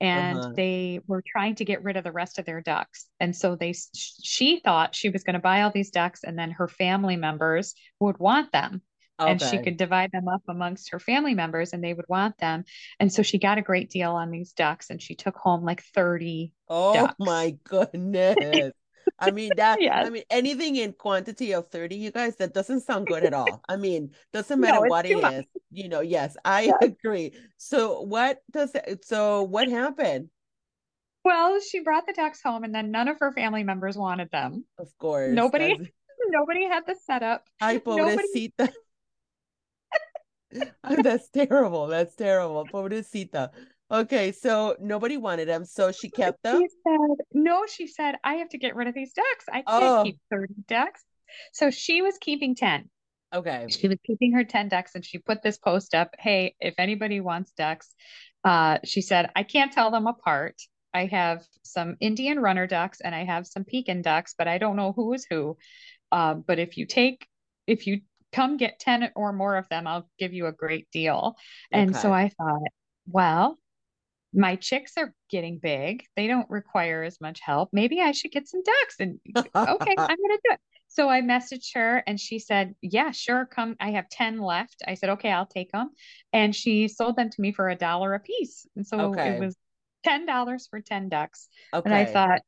and 0.00 0.38
uh-huh. 0.38 0.52
they 0.56 1.00
were 1.06 1.22
trying 1.26 1.54
to 1.56 1.64
get 1.64 1.84
rid 1.84 1.98
of 1.98 2.04
the 2.04 2.12
rest 2.12 2.38
of 2.38 2.46
their 2.46 2.62
ducks. 2.62 3.06
And 3.20 3.36
so 3.36 3.54
they 3.54 3.74
she 3.94 4.60
thought 4.64 4.94
she 4.94 5.10
was 5.10 5.22
going 5.22 5.34
to 5.34 5.40
buy 5.40 5.62
all 5.62 5.70
these 5.70 5.90
ducks 5.90 6.24
and 6.24 6.38
then 6.38 6.52
her 6.52 6.68
family 6.68 7.16
members 7.16 7.74
would 8.00 8.18
want 8.18 8.50
them 8.50 8.82
okay. 9.20 9.32
and 9.32 9.40
she 9.40 9.58
could 9.58 9.76
divide 9.76 10.10
them 10.12 10.28
up 10.28 10.42
amongst 10.48 10.90
her 10.90 10.98
family 10.98 11.34
members 11.34 11.72
and 11.72 11.82
they 11.82 11.94
would 11.94 12.08
want 12.08 12.38
them. 12.38 12.64
And 12.98 13.12
so 13.12 13.22
she 13.22 13.38
got 13.38 13.58
a 13.58 13.62
great 13.62 13.90
deal 13.90 14.12
on 14.12 14.30
these 14.30 14.52
ducks 14.52 14.90
and 14.90 15.00
she 15.00 15.14
took 15.14 15.36
home 15.36 15.64
like 15.64 15.82
30 15.94 16.52
Oh 16.68 16.94
ducks. 16.94 17.14
my 17.18 17.56
goodness. 17.64 18.72
I 19.18 19.30
mean 19.30 19.50
that 19.56 19.80
yes. 19.80 20.06
I 20.06 20.10
mean 20.10 20.22
anything 20.30 20.76
in 20.76 20.92
quantity 20.92 21.52
of 21.52 21.68
30 21.68 21.96
you 21.96 22.10
guys 22.10 22.36
that 22.36 22.54
doesn't 22.54 22.80
sound 22.80 23.06
good 23.06 23.24
at 23.24 23.34
all. 23.34 23.62
I 23.68 23.76
mean 23.76 24.12
doesn't 24.32 24.60
matter 24.60 24.80
no, 24.80 24.88
what 24.88 25.06
it 25.06 25.20
much. 25.20 25.34
is. 25.34 25.44
You 25.70 25.88
know, 25.88 26.00
yes, 26.00 26.36
I 26.44 26.62
yes. 26.62 26.76
agree. 26.82 27.32
So 27.56 28.02
what 28.02 28.38
does 28.50 28.74
it, 28.74 29.04
so 29.04 29.42
what 29.42 29.68
happened? 29.68 30.28
Well, 31.24 31.60
she 31.60 31.80
brought 31.80 32.06
the 32.06 32.14
ducks 32.14 32.40
home 32.42 32.64
and 32.64 32.74
then 32.74 32.90
none 32.90 33.08
of 33.08 33.18
her 33.20 33.32
family 33.32 33.62
members 33.62 33.96
wanted 33.96 34.30
them. 34.30 34.64
Of 34.78 34.88
course. 34.98 35.32
Nobody 35.32 35.76
nobody 36.28 36.66
had 36.66 36.86
the 36.86 36.96
setup. 37.06 37.46
Pobrecita. 37.60 37.96
Nobody, 37.96 38.52
That's 41.02 41.28
terrible. 41.30 41.86
That's 41.86 42.14
terrible. 42.14 42.66
Pobrecita. 42.66 43.50
Okay, 43.90 44.30
so 44.30 44.76
nobody 44.80 45.16
wanted 45.16 45.48
them, 45.48 45.64
so 45.64 45.90
she 45.90 46.10
kept 46.10 46.42
them. 46.44 46.60
She 46.60 46.68
said, 46.86 47.16
"No," 47.32 47.66
she 47.66 47.88
said, 47.88 48.16
"I 48.22 48.34
have 48.34 48.48
to 48.50 48.58
get 48.58 48.76
rid 48.76 48.86
of 48.86 48.94
these 48.94 49.12
ducks. 49.12 49.44
I 49.48 49.62
can't 49.62 49.66
oh. 49.68 50.02
keep 50.04 50.18
thirty 50.30 50.54
ducks." 50.68 51.02
So 51.52 51.70
she 51.70 52.00
was 52.02 52.16
keeping 52.20 52.54
ten. 52.54 52.88
Okay. 53.32 53.66
She 53.68 53.88
was 53.88 53.98
keeping 54.06 54.32
her 54.32 54.44
ten 54.44 54.68
ducks, 54.68 54.94
and 54.94 55.04
she 55.04 55.18
put 55.18 55.42
this 55.42 55.58
post 55.58 55.94
up. 55.94 56.14
Hey, 56.18 56.54
if 56.60 56.74
anybody 56.78 57.20
wants 57.20 57.52
ducks, 57.52 57.92
uh, 58.44 58.78
she 58.84 59.00
said, 59.00 59.30
"I 59.34 59.42
can't 59.42 59.72
tell 59.72 59.90
them 59.90 60.06
apart. 60.06 60.54
I 60.94 61.06
have 61.06 61.44
some 61.62 61.96
Indian 62.00 62.40
runner 62.40 62.66
ducks 62.66 63.00
and 63.00 63.14
I 63.14 63.24
have 63.24 63.46
some 63.46 63.64
Pekin 63.64 64.02
ducks, 64.02 64.34
but 64.36 64.48
I 64.48 64.58
don't 64.58 64.76
know 64.76 64.92
who 64.92 65.12
is 65.12 65.26
who. 65.28 65.56
Uh, 66.10 66.34
but 66.34 66.58
if 66.58 66.76
you 66.76 66.86
take 66.86 67.26
if 67.66 67.86
you 67.86 68.00
come 68.32 68.56
get 68.56 68.78
10 68.78 69.10
or 69.16 69.32
more 69.32 69.56
of 69.56 69.68
them. 69.68 69.86
I'll 69.86 70.08
give 70.18 70.32
you 70.32 70.46
a 70.46 70.52
great 70.52 70.88
deal. 70.90 71.36
Okay. 71.72 71.82
And 71.82 71.96
so 71.96 72.12
I 72.12 72.30
thought, 72.30 72.62
well, 73.06 73.58
my 74.32 74.56
chicks 74.56 74.92
are 74.96 75.14
getting 75.28 75.58
big. 75.58 76.04
They 76.16 76.26
don't 76.26 76.48
require 76.48 77.02
as 77.02 77.20
much 77.20 77.40
help. 77.40 77.70
Maybe 77.72 78.00
I 78.00 78.12
should 78.12 78.30
get 78.30 78.48
some 78.48 78.62
ducks. 78.62 78.96
And 79.00 79.18
okay, 79.36 79.50
I'm 79.56 79.76
going 79.76 80.16
to 80.16 80.40
do 80.44 80.52
it. 80.52 80.60
So 80.88 81.08
I 81.08 81.20
messaged 81.22 81.74
her 81.74 82.02
and 82.06 82.18
she 82.18 82.38
said, 82.38 82.74
Yeah, 82.82 83.12
sure. 83.12 83.46
Come. 83.46 83.76
I 83.80 83.92
have 83.92 84.08
10 84.08 84.40
left. 84.40 84.82
I 84.86 84.94
said, 84.94 85.10
Okay, 85.10 85.30
I'll 85.30 85.46
take 85.46 85.72
them. 85.72 85.90
And 86.32 86.54
she 86.54 86.88
sold 86.88 87.16
them 87.16 87.30
to 87.30 87.40
me 87.40 87.52
for 87.52 87.68
a 87.68 87.76
dollar 87.76 88.14
a 88.14 88.20
piece. 88.20 88.66
And 88.76 88.86
so 88.86 89.00
okay. 89.10 89.30
it 89.30 89.40
was 89.40 89.56
$10 90.06 90.60
for 90.68 90.80
10 90.80 91.08
ducks. 91.08 91.48
Okay. 91.72 91.88
And 91.88 91.94
I 91.94 92.04
thought, 92.04 92.40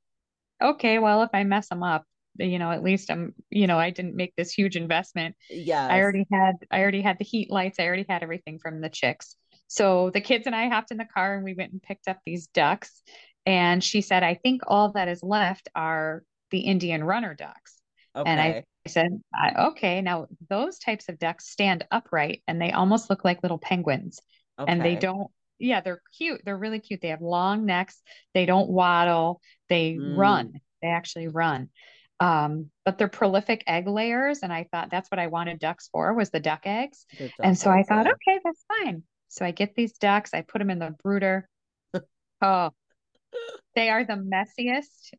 okay, 0.60 0.98
well, 0.98 1.22
if 1.22 1.30
I 1.32 1.44
mess 1.44 1.68
them 1.68 1.82
up, 1.82 2.04
you 2.38 2.58
know 2.58 2.70
at 2.70 2.82
least 2.82 3.10
i'm 3.10 3.34
you 3.50 3.66
know 3.66 3.78
i 3.78 3.90
didn't 3.90 4.16
make 4.16 4.34
this 4.36 4.52
huge 4.52 4.76
investment. 4.76 5.36
Yeah 5.50 5.86
i 5.86 6.00
already 6.00 6.26
had 6.32 6.54
i 6.70 6.80
already 6.80 7.02
had 7.02 7.18
the 7.18 7.24
heat 7.24 7.50
lights 7.50 7.78
i 7.78 7.84
already 7.84 8.06
had 8.08 8.22
everything 8.22 8.58
from 8.58 8.80
the 8.80 8.88
chicks. 8.88 9.36
So 9.68 10.10
the 10.10 10.20
kids 10.20 10.46
and 10.46 10.54
i 10.54 10.68
hopped 10.68 10.90
in 10.90 10.98
the 10.98 11.04
car 11.04 11.34
and 11.34 11.44
we 11.44 11.54
went 11.54 11.72
and 11.72 11.82
picked 11.82 12.08
up 12.08 12.18
these 12.24 12.46
ducks. 12.48 13.02
And 13.44 13.82
she 13.82 14.00
said 14.00 14.22
i 14.22 14.34
think 14.34 14.62
all 14.66 14.92
that 14.92 15.08
is 15.08 15.22
left 15.22 15.68
are 15.74 16.22
the 16.50 16.60
indian 16.60 17.04
runner 17.04 17.34
ducks. 17.34 17.80
Okay. 18.14 18.30
and 18.30 18.40
i 18.40 18.64
said 18.86 19.20
okay 19.58 20.02
now 20.02 20.26
those 20.50 20.78
types 20.78 21.08
of 21.08 21.18
ducks 21.18 21.48
stand 21.48 21.86
upright 21.90 22.42
and 22.46 22.60
they 22.60 22.72
almost 22.72 23.08
look 23.10 23.24
like 23.24 23.42
little 23.42 23.58
penguins. 23.58 24.20
Okay. 24.58 24.70
and 24.70 24.82
they 24.82 24.96
don't 24.96 25.30
yeah 25.58 25.80
they're 25.80 26.02
cute 26.16 26.40
they're 26.44 26.58
really 26.58 26.80
cute. 26.80 27.00
They 27.00 27.08
have 27.08 27.22
long 27.22 27.66
necks 27.66 28.00
they 28.34 28.46
don't 28.46 28.68
waddle 28.68 29.40
they 29.68 29.94
mm. 29.94 30.16
run 30.16 30.60
they 30.82 30.88
actually 30.88 31.28
run 31.28 31.70
um, 32.22 32.70
but 32.84 32.98
they're 32.98 33.08
prolific 33.08 33.64
egg 33.66 33.88
layers, 33.88 34.40
and 34.44 34.52
I 34.52 34.68
thought 34.70 34.90
that's 34.90 35.10
what 35.10 35.18
I 35.18 35.26
wanted 35.26 35.58
ducks 35.58 35.88
for 35.90 36.14
was 36.14 36.30
the 36.30 36.38
duck 36.38 36.60
eggs. 36.66 37.04
Duck 37.18 37.30
and 37.42 37.58
so 37.58 37.68
I 37.68 37.82
thought, 37.82 38.06
okay, 38.06 38.38
that's 38.44 38.64
fine. 38.68 39.02
So 39.26 39.44
I 39.44 39.50
get 39.50 39.74
these 39.74 39.94
ducks, 39.94 40.30
I 40.32 40.42
put 40.42 40.60
them 40.60 40.70
in 40.70 40.78
the 40.78 40.94
brooder. 41.02 41.48
oh, 42.42 42.70
they 43.74 43.90
are 43.90 44.04
the 44.04 44.12
messiest. 44.12 45.14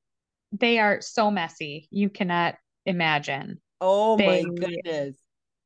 They 0.53 0.79
are 0.79 1.01
so 1.01 1.29
messy. 1.29 1.89
You 1.91 2.09
cannot 2.09 2.55
imagine. 2.85 3.59
Oh 3.81 4.15
they, 4.15 4.45
my 4.45 4.49
goodness. 4.55 5.17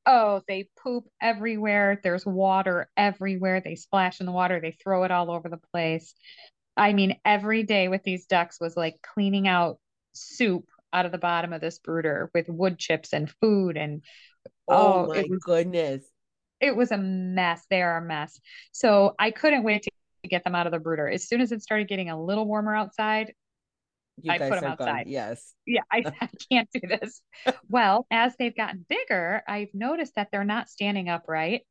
Oh, 0.07 0.41
they 0.47 0.69
poop 0.81 1.03
everywhere. 1.21 1.99
There's 2.01 2.25
water 2.25 2.89
everywhere. 2.97 3.61
They 3.61 3.75
splash 3.75 4.21
in 4.21 4.25
the 4.25 4.31
water. 4.31 4.59
They 4.59 4.71
throw 4.71 5.03
it 5.03 5.11
all 5.11 5.29
over 5.29 5.49
the 5.49 5.59
place. 5.71 6.15
I 6.75 6.93
mean, 6.93 7.19
every 7.23 7.61
day 7.61 7.89
with 7.89 8.01
these 8.03 8.25
ducks 8.25 8.59
was 8.59 8.75
like 8.75 8.95
cleaning 9.03 9.47
out 9.47 9.77
soup 10.13 10.65
out 10.97 11.05
of 11.05 11.11
the 11.11 11.17
bottom 11.17 11.53
of 11.53 11.61
this 11.61 11.79
brooder 11.79 12.29
with 12.33 12.49
wood 12.49 12.77
chips 12.79 13.13
and 13.13 13.29
food 13.41 13.77
and 13.77 14.03
oh, 14.67 15.05
oh 15.05 15.07
my 15.07 15.17
it 15.17 15.29
was, 15.29 15.39
goodness 15.43 16.03
it 16.59 16.75
was 16.75 16.91
a 16.91 16.97
mess 16.97 17.65
they 17.69 17.81
are 17.81 17.97
a 17.97 18.01
mess 18.01 18.39
so 18.71 19.13
i 19.19 19.31
couldn't 19.31 19.63
wait 19.63 19.83
to 19.83 19.91
get 20.27 20.43
them 20.43 20.55
out 20.55 20.65
of 20.65 20.73
the 20.73 20.79
brooder 20.79 21.07
as 21.07 21.27
soon 21.27 21.39
as 21.39 21.51
it 21.51 21.61
started 21.61 21.87
getting 21.87 22.09
a 22.09 22.21
little 22.21 22.45
warmer 22.45 22.75
outside 22.75 23.33
you 24.21 24.31
I 24.31 24.39
put 24.39 24.59
them 24.59 24.71
outside. 24.71 25.03
Gone. 25.05 25.11
Yes. 25.11 25.53
Yeah, 25.65 25.81
I, 25.91 26.03
I 26.21 26.29
can't 26.51 26.67
do 26.73 26.81
this. 26.87 27.21
well, 27.69 28.07
as 28.09 28.33
they've 28.37 28.55
gotten 28.55 28.85
bigger, 28.89 29.43
I've 29.47 29.73
noticed 29.73 30.15
that 30.15 30.29
they're 30.31 30.43
not 30.43 30.69
standing 30.69 31.07
upright 31.07 31.61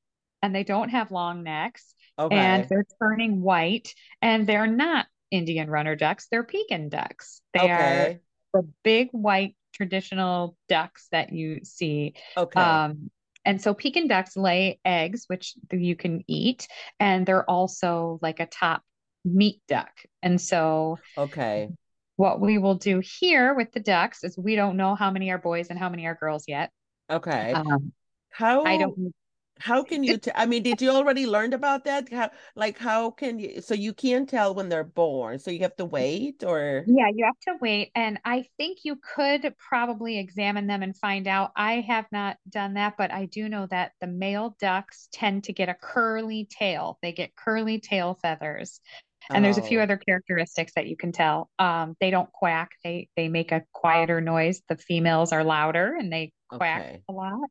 and 0.42 0.54
they 0.54 0.64
don't 0.64 0.90
have 0.90 1.10
long 1.10 1.42
necks 1.42 1.94
okay. 2.18 2.36
and 2.36 2.68
they're 2.68 2.86
turning 3.02 3.42
white 3.42 3.92
and 4.22 4.46
they're 4.46 4.66
not 4.66 5.06
Indian 5.30 5.68
runner 5.68 5.96
ducks, 5.96 6.28
they're 6.30 6.44
Pekin 6.44 6.88
ducks. 6.88 7.40
They 7.52 7.60
okay. 7.60 7.72
are 7.72 8.20
the 8.56 8.68
big 8.82 9.08
white 9.12 9.54
traditional 9.74 10.56
ducks 10.68 11.08
that 11.12 11.32
you 11.32 11.60
see. 11.64 12.14
Okay. 12.36 12.60
Um, 12.60 13.10
and 13.44 13.60
so 13.62 13.74
Pekin 13.74 14.08
ducks 14.08 14.36
lay 14.36 14.80
eggs, 14.84 15.24
which 15.28 15.54
you 15.70 15.94
can 15.94 16.24
eat, 16.26 16.66
and 16.98 17.24
they're 17.24 17.48
also 17.48 18.18
like 18.22 18.40
a 18.40 18.46
top 18.46 18.82
meat 19.24 19.60
duck. 19.68 19.92
And 20.22 20.40
so, 20.40 20.98
okay. 21.16 21.68
What 22.16 22.40
we 22.40 22.56
will 22.56 22.76
do 22.76 23.02
here 23.04 23.54
with 23.54 23.72
the 23.72 23.80
ducks 23.80 24.24
is 24.24 24.38
we 24.38 24.56
don't 24.56 24.78
know 24.78 24.94
how 24.94 25.10
many 25.10 25.30
are 25.30 25.38
boys 25.38 25.68
and 25.68 25.78
how 25.78 25.90
many 25.90 26.06
are 26.06 26.14
girls 26.14 26.44
yet. 26.48 26.70
Okay. 27.10 27.52
Um, 27.52 27.92
how 28.30 28.64
I 28.64 28.78
don't 28.78 29.12
how 29.58 29.82
can 29.82 30.04
you 30.04 30.18
t- 30.18 30.30
I 30.34 30.46
mean, 30.46 30.62
did 30.62 30.82
you 30.82 30.90
already 30.90 31.26
learned 31.26 31.54
about 31.54 31.84
that? 31.84 32.12
How 32.12 32.30
like 32.54 32.78
how 32.78 33.10
can 33.10 33.38
you 33.38 33.60
so 33.60 33.74
you 33.74 33.92
can't 33.92 34.28
tell 34.28 34.54
when 34.54 34.68
they're 34.68 34.84
born, 34.84 35.38
so 35.38 35.50
you 35.50 35.60
have 35.60 35.76
to 35.76 35.84
wait 35.84 36.44
or 36.44 36.84
Yeah, 36.86 37.08
you 37.14 37.24
have 37.24 37.38
to 37.48 37.58
wait. 37.60 37.90
And 37.94 38.18
I 38.24 38.46
think 38.56 38.78
you 38.84 38.96
could 39.14 39.54
probably 39.58 40.18
examine 40.18 40.66
them 40.66 40.82
and 40.82 40.96
find 40.96 41.26
out. 41.26 41.52
I 41.56 41.80
have 41.88 42.06
not 42.12 42.36
done 42.48 42.74
that, 42.74 42.94
but 42.98 43.12
I 43.12 43.26
do 43.26 43.48
know 43.48 43.66
that 43.70 43.92
the 44.00 44.06
male 44.06 44.56
ducks 44.60 45.08
tend 45.12 45.44
to 45.44 45.52
get 45.52 45.68
a 45.68 45.74
curly 45.74 46.48
tail. 46.50 46.98
They 47.02 47.12
get 47.12 47.34
curly 47.34 47.80
tail 47.80 48.18
feathers. 48.20 48.80
And 49.28 49.44
there's 49.44 49.58
a 49.58 49.62
few 49.62 49.80
oh 49.80 49.82
other 49.82 49.96
characteristics 49.96 50.72
that 50.76 50.86
you 50.86 50.96
can 50.96 51.10
tell. 51.10 51.50
Um, 51.58 51.96
they 52.00 52.10
don't 52.10 52.30
quack. 52.30 52.70
They 52.84 53.08
they 53.16 53.28
make 53.28 53.50
a 53.50 53.64
quieter 53.72 54.20
noise. 54.20 54.62
The 54.68 54.76
females 54.76 55.32
are 55.32 55.42
louder 55.42 55.96
and 55.98 56.12
they 56.12 56.32
quack 56.48 56.82
okay. 56.82 57.02
a 57.08 57.12
lot. 57.12 57.48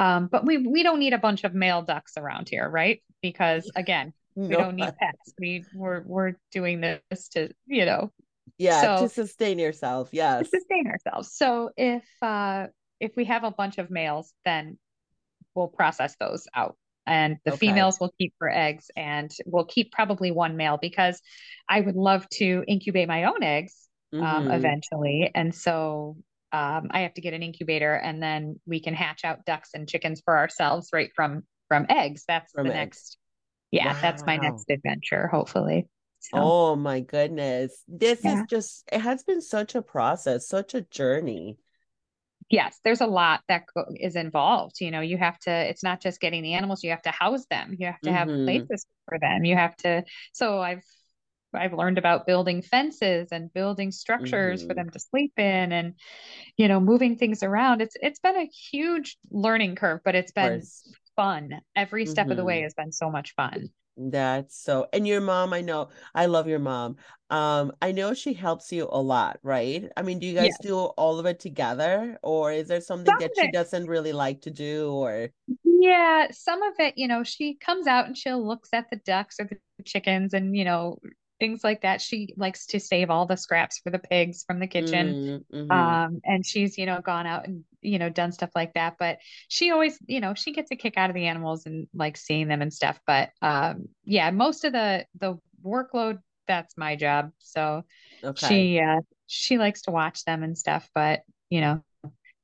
Um, 0.00 0.28
but 0.32 0.46
we 0.46 0.58
we 0.58 0.82
don't 0.82 0.98
need 0.98 1.12
a 1.12 1.18
bunch 1.18 1.44
of 1.44 1.54
male 1.54 1.82
ducks 1.82 2.14
around 2.16 2.48
here, 2.48 2.68
right? 2.68 3.02
Because 3.22 3.70
again, 3.76 4.12
we 4.48 4.56
No. 4.56 4.62
don't 4.62 4.76
need 4.76 4.90
pets. 4.98 5.34
We 5.38 5.64
we're 5.72 6.02
we're 6.06 6.32
doing 6.52 6.80
this 6.80 7.28
to, 7.30 7.50
you 7.66 7.84
know. 7.84 8.10
Yeah, 8.58 8.96
to 8.96 9.08
sustain 9.08 9.58
yourself. 9.58 10.08
to 10.08 10.14
Yes. 10.14 10.50
sustain 10.50 10.86
ourselves. 10.86 11.32
So 11.36 11.70
if 11.76 12.04
uh 12.22 12.68
if 12.98 13.12
we 13.16 13.26
have 13.26 13.44
a 13.44 13.50
bunch 13.50 13.78
of 13.78 13.90
males, 13.90 14.32
then 14.44 14.78
we'll 15.54 15.68
process 15.68 16.16
those 16.18 16.46
out. 16.54 16.76
And 17.06 17.38
the 17.44 17.52
Okay. 17.52 17.58
females 17.58 17.98
will 18.00 18.12
keep 18.18 18.34
for 18.38 18.48
eggs 18.48 18.90
and 18.96 19.30
we'll 19.46 19.64
keep 19.64 19.90
probably 19.92 20.30
one 20.30 20.56
male 20.56 20.78
because 20.80 21.20
I 21.68 21.80
would 21.80 21.96
love 21.96 22.28
to 22.40 22.64
incubate 22.68 23.08
my 23.08 23.24
own 23.24 23.42
eggs 23.42 23.88
um, 24.12 24.22
Mm-hmm. 24.22 24.54
eventually. 24.54 25.30
And 25.34 25.54
so 25.54 26.16
um, 26.52 26.88
I 26.90 27.00
have 27.00 27.14
to 27.14 27.20
get 27.20 27.34
an 27.34 27.42
incubator 27.42 27.94
and 27.94 28.22
then 28.22 28.60
we 28.66 28.80
can 28.80 28.94
hatch 28.94 29.24
out 29.24 29.44
ducks 29.44 29.70
and 29.74 29.88
chickens 29.88 30.22
for 30.24 30.36
ourselves 30.36 30.88
right 30.92 31.10
from 31.14 31.44
from 31.68 31.86
eggs. 31.88 32.24
That's 32.26 32.54
From 32.54 32.68
the 32.68 32.74
eggs. 32.76 33.02
next, 33.02 33.16
yeah, 33.70 33.96
that's 34.02 34.26
my 34.26 34.38
next 34.38 34.70
adventure, 34.70 35.28
hopefully. 35.28 35.88
So 36.20 36.32
Oh 36.32 36.74
my 36.76 37.00
goodness. 37.00 37.82
This 37.88 38.26
is 38.26 38.42
just, 38.42 38.88
it 38.92 39.00
has 39.00 39.22
been 39.24 39.40
such 39.40 39.74
a 39.76 39.82
process, 39.82 40.46
such 40.48 40.74
a 40.74 40.82
journey. 40.82 41.58
yes, 42.50 42.78
there's 42.84 43.00
a 43.00 43.06
lot 43.06 43.40
that 43.48 43.64
is 43.96 44.16
involved. 44.16 44.80
You 44.80 44.90
know, 44.90 45.00
you 45.00 45.16
have 45.18 45.38
to, 45.40 45.50
it's 45.50 45.82
not 45.82 46.00
just 46.00 46.20
getting 46.20 46.42
the 46.42 46.54
animals, 46.54 46.82
you 46.82 46.90
have 46.90 47.02
to 47.02 47.10
house 47.10 47.46
them. 47.50 47.76
You 47.78 47.86
have 47.86 48.00
to 48.02 48.12
have 48.12 48.30
Mm-hmm. 48.30 48.64
places 48.68 48.84
for 49.08 49.18
them. 49.18 49.44
You 49.44 49.56
have 49.56 49.76
to, 49.78 50.04
so 50.32 50.60
I've, 50.60 50.82
I've 51.54 51.72
learned 51.72 51.98
about 51.98 52.26
building 52.26 52.62
fences 52.62 53.28
and 53.32 53.52
building 53.52 53.90
structures 53.92 54.64
for 54.64 54.74
Mm-hmm. 54.74 54.74
them 54.74 54.90
to 54.90 54.98
sleep 55.00 55.32
in 55.38 55.72
and, 55.72 55.94
you 56.56 56.68
know, 56.68 56.80
moving 56.80 57.16
things 57.16 57.42
around. 57.42 57.82
It's, 57.82 57.96
it's 58.00 58.20
been 58.20 58.36
a 58.36 58.46
huge 58.46 59.18
learning 59.30 59.76
curve, 59.76 60.00
but 60.04 60.14
it's 60.14 60.32
been 60.32 60.62
fun. 61.16 61.60
Every 61.76 62.06
step 62.06 62.30
of 62.30 62.36
the 62.36 62.44
way 62.44 62.60
Mm-hmm. 62.60 62.64
has 62.64 62.74
been 62.74 62.92
so 62.92 63.10
much 63.10 63.34
fun. 63.34 63.70
That's 63.96 64.56
so, 64.56 64.88
and 64.94 65.06
your 65.06 65.20
mom, 65.20 65.52
I 65.52 65.60
know, 65.60 65.90
I 66.14 66.24
love 66.26 66.48
your 66.48 66.58
mom. 66.58 66.96
Um, 67.28 67.72
I 67.82 67.92
know 67.92 68.14
she 68.14 68.32
helps 68.32 68.72
you 68.72 68.88
a 68.90 69.00
lot, 69.00 69.38
right? 69.42 69.90
I 69.96 70.02
mean, 70.02 70.18
do 70.18 70.26
you 70.26 70.34
guys 70.34 70.56
Yes. 70.56 70.58
do 70.58 70.76
all 70.78 71.18
of 71.18 71.26
it 71.26 71.38
together, 71.38 72.18
or 72.22 72.50
is 72.52 72.68
there 72.68 72.80
something 72.80 73.16
Some 73.16 73.18
that 73.18 73.36
she 73.36 73.46
doesn't 73.46 73.88
really 73.88 74.12
like 74.14 74.40
to 74.42 74.50
do, 74.50 74.90
or 74.92 75.30
Yeah, 75.64 76.28
some 76.30 76.62
of 76.62 76.74
it, 76.78 76.94
you 76.96 77.08
know, 77.08 77.24
she 77.24 77.54
comes 77.54 77.86
out 77.86 78.06
and 78.06 78.16
she'll 78.16 78.44
looks 78.46 78.70
at 78.72 78.88
the 78.90 78.96
ducks 78.96 79.40
or 79.40 79.46
the 79.46 79.58
chickens 79.84 80.32
and, 80.34 80.56
you 80.56 80.64
know, 80.64 81.00
things 81.40 81.64
like 81.64 81.82
that. 81.82 82.00
She 82.00 82.34
likes 82.36 82.66
to 82.66 82.80
save 82.80 83.10
all 83.10 83.26
the 83.26 83.36
scraps 83.36 83.80
for 83.82 83.90
the 83.90 83.98
pigs 83.98 84.44
from 84.46 84.60
the 84.60 84.68
kitchen. 84.68 85.16
mm-hmm. 85.52 85.70
Um, 85.70 86.20
and 86.24 86.44
she's, 86.44 86.78
you 86.78 86.86
know, 86.86 87.00
gone 87.00 87.26
out 87.26 87.46
and, 87.46 87.64
you 87.80 87.98
know, 87.98 88.08
done 88.10 88.32
stuff 88.32 88.50
like 88.54 88.74
that. 88.74 88.96
But 88.98 89.18
she 89.48 89.70
always, 89.70 89.98
you 90.06 90.20
know, 90.20 90.34
she 90.34 90.52
gets 90.52 90.70
a 90.70 90.76
kick 90.76 90.96
out 90.96 91.10
of 91.10 91.14
the 91.16 91.26
animals 91.26 91.66
and 91.66 91.88
like 91.94 92.16
seeing 92.16 92.48
them 92.48 92.62
and 92.62 92.72
stuff. 92.72 93.00
But 93.06 93.30
um, 93.42 93.88
yeah, 94.04 94.30
most 94.30 94.64
of 94.64 94.72
the 94.72 95.06
the 95.18 95.38
workload, 95.64 96.18
that's 96.46 96.76
my 96.76 96.96
job. 96.96 97.30
So 97.38 97.84
Okay. 98.22 98.46
she 98.46 98.80
uh 98.80 99.00
she 99.26 99.58
likes 99.58 99.82
to 99.82 99.92
watch 99.92 100.24
them 100.24 100.42
and 100.42 100.58
stuff, 100.58 100.90
but 100.94 101.20
you 101.50 101.60
know, 101.60 101.82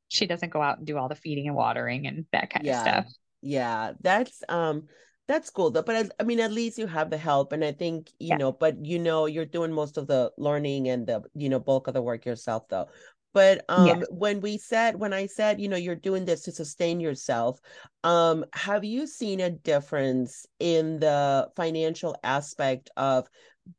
she 0.09 0.27
doesn't 0.27 0.53
go 0.53 0.63
out 0.63 0.79
and 0.79 0.87
do 0.87 0.97
all 0.99 1.09
the 1.09 1.15
feeding 1.17 1.49
and 1.49 1.57
watering 1.57 2.07
and 2.07 2.27
that 2.33 2.51
kind 2.51 2.69
of 2.69 2.75
stuff. 2.77 3.07
Yeah. 3.43 3.93
That's 4.01 4.43
um 4.49 4.89
that's 5.29 5.51
cool 5.51 5.71
though. 5.71 5.83
But 5.83 5.97
I, 5.97 6.09
I 6.21 6.25
mean 6.25 6.41
at 6.41 6.53
least 6.53 6.79
you 6.79 6.87
have 6.87 7.11
the 7.11 7.19
help 7.19 7.53
and 7.53 7.65
I 7.65 7.73
think, 7.73 8.11
you 8.19 8.31
Yeah. 8.31 8.37
know, 8.37 8.53
but 8.53 8.85
you 8.85 8.99
know 8.99 9.27
you're 9.27 9.45
doing 9.47 9.73
most 9.73 9.97
of 9.99 10.07
the 10.07 10.33
learning 10.39 10.89
and 10.89 11.07
the, 11.07 11.23
you 11.35 11.49
know, 11.49 11.59
bulk 11.59 11.89
of 11.89 11.95
the 11.95 12.03
work 12.03 12.25
yourself 12.25 12.69
though. 12.69 12.89
But 13.35 13.69
um 13.69 14.03
Yes. 14.03 14.09
when 14.11 14.41
we 14.41 14.57
said 14.59 14.97
when 14.97 15.13
I 15.13 15.27
said, 15.27 15.61
you 15.61 15.69
know, 15.69 15.77
you're 15.77 15.95
doing 15.97 16.25
this 16.25 16.43
to 16.43 16.53
sustain 16.53 17.01
yourself, 17.01 17.61
um 18.05 18.45
have 18.53 18.85
you 18.85 19.07
seen 19.07 19.41
a 19.41 19.51
difference 19.51 20.47
in 20.61 21.01
the 21.01 21.49
financial 21.57 22.17
aspect 22.23 22.91
of 22.97 23.29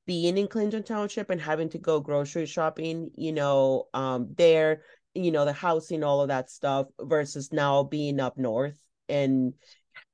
being 0.05 0.37
in 0.37 0.47
Clinton 0.47 0.83
Township 0.83 1.29
and 1.29 1.39
having 1.39 1.69
to 1.69 1.77
go 1.77 1.99
grocery 2.01 2.45
shopping, 2.45 3.09
you 3.15 3.31
know, 3.31 3.87
um, 3.93 4.33
there, 4.37 4.83
you 5.13 5.31
know, 5.31 5.45
the 5.45 5.53
housing, 5.53 6.03
all 6.03 6.21
of 6.21 6.27
that 6.27 6.49
stuff, 6.51 6.87
versus 6.99 7.53
now 7.53 7.83
being 7.83 8.19
up 8.19 8.37
north 8.37 8.77
and 9.07 9.53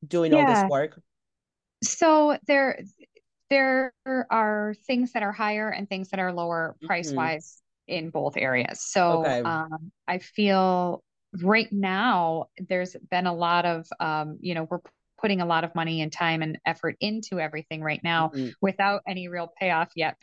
doing 0.07 0.33
all 0.33 0.45
this 0.45 0.63
work. 0.67 0.99
So 1.83 2.37
there 2.47 2.79
there 3.49 3.93
are 4.07 4.73
things 4.87 5.13
that 5.13 5.23
are 5.23 5.31
higher 5.31 5.69
and 5.69 5.87
things 5.87 6.09
that 6.09 6.19
are 6.19 6.33
lower 6.33 6.75
price 6.81 7.13
hmm 7.13 7.15
wise 7.15 7.61
in 7.87 8.09
both 8.09 8.37
areas. 8.37 8.81
So 8.81 9.35
Okay. 9.35 9.41
um, 9.45 9.91
I 10.07 10.19
feel 10.19 11.03
right 11.41 11.71
now 11.71 12.47
there's 12.57 12.95
been 13.11 13.27
a 13.27 13.33
lot 13.33 13.65
of 13.65 13.87
um, 13.99 14.37
you 14.41 14.55
know 14.55 14.67
we're 14.69 14.79
putting 15.23 15.41
a 15.41 15.47
lot 15.47 15.63
of 15.63 15.73
money 15.75 16.01
and 16.03 16.11
time 16.11 16.43
and 16.43 16.59
effort 16.67 16.97
into 17.01 17.39
everything 17.39 17.81
right 17.83 18.01
now 18.03 18.31
hmm 18.31 18.55
without 18.61 19.01
any 19.07 19.29
real 19.29 19.49
payoff 19.59 19.89
yet 19.95 20.17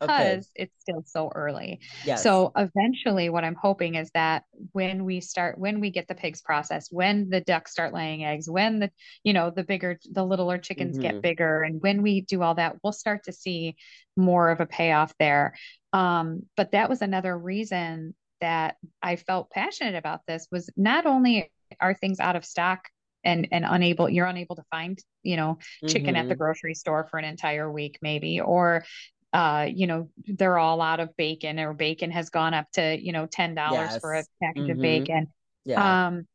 Okay. 0.00 0.44
because 0.44 0.50
it's 0.54 0.74
still 0.80 1.02
so 1.06 1.30
early. 1.34 1.80
Yes. 2.02 2.44
So 2.44 2.52
eventually 2.56 3.30
what 3.30 3.44
I'm 3.44 3.56
hoping 3.60 3.96
is 3.96 4.10
that 4.14 4.44
when 4.72 5.04
we 5.04 5.20
start 5.20 5.58
when 5.58 5.80
we 5.80 5.90
get 5.90 6.08
the 6.08 6.14
pigs 6.14 6.42
processed, 6.42 6.92
when 6.92 7.30
the 7.30 7.40
ducks 7.40 7.72
start 7.72 7.92
laying 7.94 8.24
eggs, 8.24 8.48
when 8.48 8.80
the 8.80 8.90
you 9.24 9.32
know 9.32 9.50
the 9.50 9.64
bigger 9.64 9.98
the 10.12 10.24
littler 10.24 10.58
chickens 10.58 10.98
get 10.98 11.16
hmm 11.16 11.22
bigger 11.22 11.62
and 11.62 11.82
when 11.82 12.02
we 12.02 12.20
do 12.22 12.42
all 12.42 12.54
that 12.54 12.76
we'll 12.82 12.92
start 12.92 13.24
to 13.24 13.32
see 13.32 13.76
more 14.16 14.50
of 14.50 14.60
a 14.60 14.66
payoff 14.66 15.12
there 15.18 15.54
um, 15.92 16.42
but 16.56 16.72
that 16.72 16.88
was 16.88 17.02
another 17.02 17.36
reason 17.36 18.14
that 18.40 18.76
i 19.02 19.16
felt 19.16 19.50
passionate 19.50 19.94
about 19.96 20.20
this 20.26 20.46
was 20.52 20.70
not 20.76 21.06
only 21.06 21.50
are 21.80 21.94
things 21.94 22.20
out 22.20 22.36
of 22.36 22.44
stock 22.44 22.88
and 23.24 23.48
and 23.52 23.64
unable 23.68 24.08
you're 24.08 24.26
unable 24.26 24.56
to 24.56 24.64
find 24.70 24.98
you 25.22 25.36
know 25.36 25.58
chicken 25.86 26.16
at 26.16 26.28
the 26.28 26.34
hmm 26.34 26.36
grocery 26.36 26.74
store 26.74 27.06
for 27.10 27.18
an 27.18 27.24
entire 27.24 27.70
week 27.70 27.98
maybe 28.02 28.40
or 28.40 28.84
uh, 29.32 29.66
you 29.74 29.88
know, 29.88 30.08
they're 30.26 30.58
all 30.58 30.80
out 30.80 31.00
of 31.00 31.16
bacon 31.16 31.58
or 31.58 31.74
bacon 31.74 32.10
has 32.12 32.30
gone 32.30 32.54
up 32.54 32.70
to, 32.72 32.96
you 33.00 33.12
know, 33.12 33.26
$10 33.26 33.96
for 34.00 34.14
a 34.14 34.24
Yes. 34.24 34.30
package 34.40 34.68
of 34.68 34.80
hmm 34.80 34.80
bacon. 34.80 35.26
Yeah. 35.64 35.96
Um, 35.98 36.26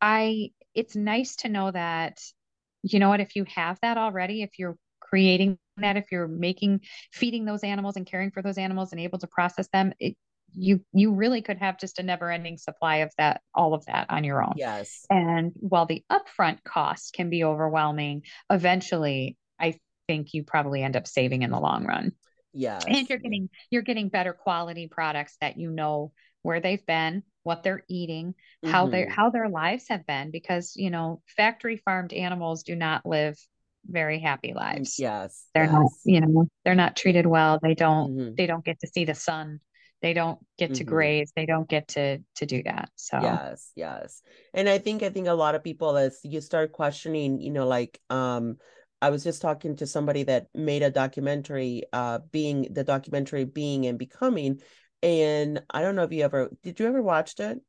I 0.00 0.50
it's 0.74 0.96
nice 0.96 1.36
to 1.36 1.48
know 1.48 1.70
that, 1.70 2.20
you 2.82 2.98
know 3.00 3.08
what, 3.08 3.20
if 3.20 3.36
you 3.36 3.44
have 3.54 3.78
that 3.82 3.98
already, 3.98 4.42
if 4.42 4.58
you're 4.58 4.76
creating 5.00 5.58
that, 5.78 5.96
if 5.96 6.12
you're 6.12 6.28
making 6.28 6.80
feeding 7.12 7.44
those 7.44 7.64
animals 7.64 7.96
and 7.96 8.06
caring 8.06 8.30
for 8.30 8.42
those 8.42 8.58
animals 8.58 8.92
and 8.92 9.00
able 9.00 9.18
to 9.18 9.26
process 9.26 9.68
them, 9.72 9.92
it, 9.98 10.16
you 10.54 10.84
you 10.92 11.12
really 11.14 11.42
could 11.42 11.58
have 11.58 11.78
just 11.78 11.98
a 11.98 12.02
never-ending 12.02 12.58
supply 12.58 12.96
of 12.96 13.12
that, 13.18 13.42
all 13.54 13.74
of 13.74 13.84
that 13.86 14.06
on 14.10 14.24
your 14.24 14.42
own. 14.42 14.56
Yes. 14.56 15.06
And 15.10 15.52
while 15.56 15.86
the 15.86 16.04
upfront 16.10 16.62
cost 16.64 17.14
can 17.14 17.30
be 17.30 17.44
overwhelming, 17.44 18.22
eventually 18.50 19.36
I 19.58 19.78
think 20.06 20.34
you 20.34 20.42
probably 20.44 20.82
end 20.82 20.96
up 20.96 21.06
saving 21.06 21.42
in 21.42 21.50
the 21.50 21.60
long 21.60 21.84
run 21.84 22.12
Yes. 22.52 22.84
and 22.86 23.08
you're 23.08 23.18
getting 23.18 23.48
you're 23.70 23.82
getting 23.82 24.08
better 24.08 24.32
quality 24.32 24.88
products 24.88 25.36
that 25.40 25.58
you 25.58 25.70
know 25.70 26.12
where 26.42 26.60
they've 26.60 26.84
been 26.86 27.22
what 27.42 27.62
they're 27.62 27.84
eating 27.88 28.34
how 28.64 28.86
they 28.86 29.04
hmm 29.04 29.10
how 29.10 29.30
their 29.30 29.48
lives 29.48 29.86
have 29.88 30.06
been 30.06 30.30
because 30.30 30.74
you 30.76 30.90
know 30.90 31.22
factory 31.36 31.76
farmed 31.76 32.12
animals 32.12 32.62
do 32.62 32.74
not 32.74 33.04
live 33.06 33.36
very 33.86 34.18
happy 34.18 34.52
lives 34.54 34.98
Yes. 34.98 35.46
they're 35.54 35.70
not 35.70 35.86
you 36.04 36.20
know 36.20 36.46
they're 36.64 36.74
not 36.74 36.96
treated 36.96 37.26
well 37.26 37.58
they 37.62 37.74
don't 37.74 38.12
hmm 38.14 38.34
they 38.36 38.46
don't 38.46 38.64
get 38.64 38.78
to 38.80 38.86
see 38.86 39.04
the 39.04 39.14
sun 39.14 39.60
they 40.02 40.12
don't 40.12 40.38
get 40.58 40.74
to 40.74 40.84
hmm 40.84 40.84
graze 40.84 41.32
they 41.36 41.46
don't 41.46 41.68
get 41.68 41.88
to 41.88 42.18
to 42.36 42.46
do 42.46 42.62
that 42.62 42.90
so 42.96 43.38
Yes, 43.38 43.72
yes. 43.74 44.22
And 44.54 44.68
I 44.68 44.78
think 44.78 45.02
I 45.02 45.10
think 45.10 45.26
a 45.26 45.32
lot 45.34 45.54
of 45.54 45.64
people 45.64 45.96
as 45.96 46.20
you 46.24 46.40
start 46.40 46.72
questioning, 46.72 47.40
you 47.40 47.50
know, 47.50 47.66
like 47.66 48.00
um 48.10 48.58
I 49.00 49.10
was 49.10 49.24
just 49.24 49.42
talking 49.42 49.76
to 49.76 49.86
somebody 49.86 50.24
that 50.24 50.48
made 50.54 50.82
a 50.82 50.90
documentary 50.90 51.84
uh 51.92 52.20
being 52.30 52.72
the 52.72 52.84
documentary 52.84 53.44
Being 53.44 53.86
and 53.86 53.98
Becoming 53.98 54.60
and 55.02 55.62
I 55.70 55.82
don't 55.82 55.96
know 55.96 56.02
if 56.04 56.12
you 56.12 56.22
ever 56.24 56.50
did 56.62 56.78
you 56.80 56.86
ever 56.86 57.02
watched 57.02 57.40
it? 57.40 57.60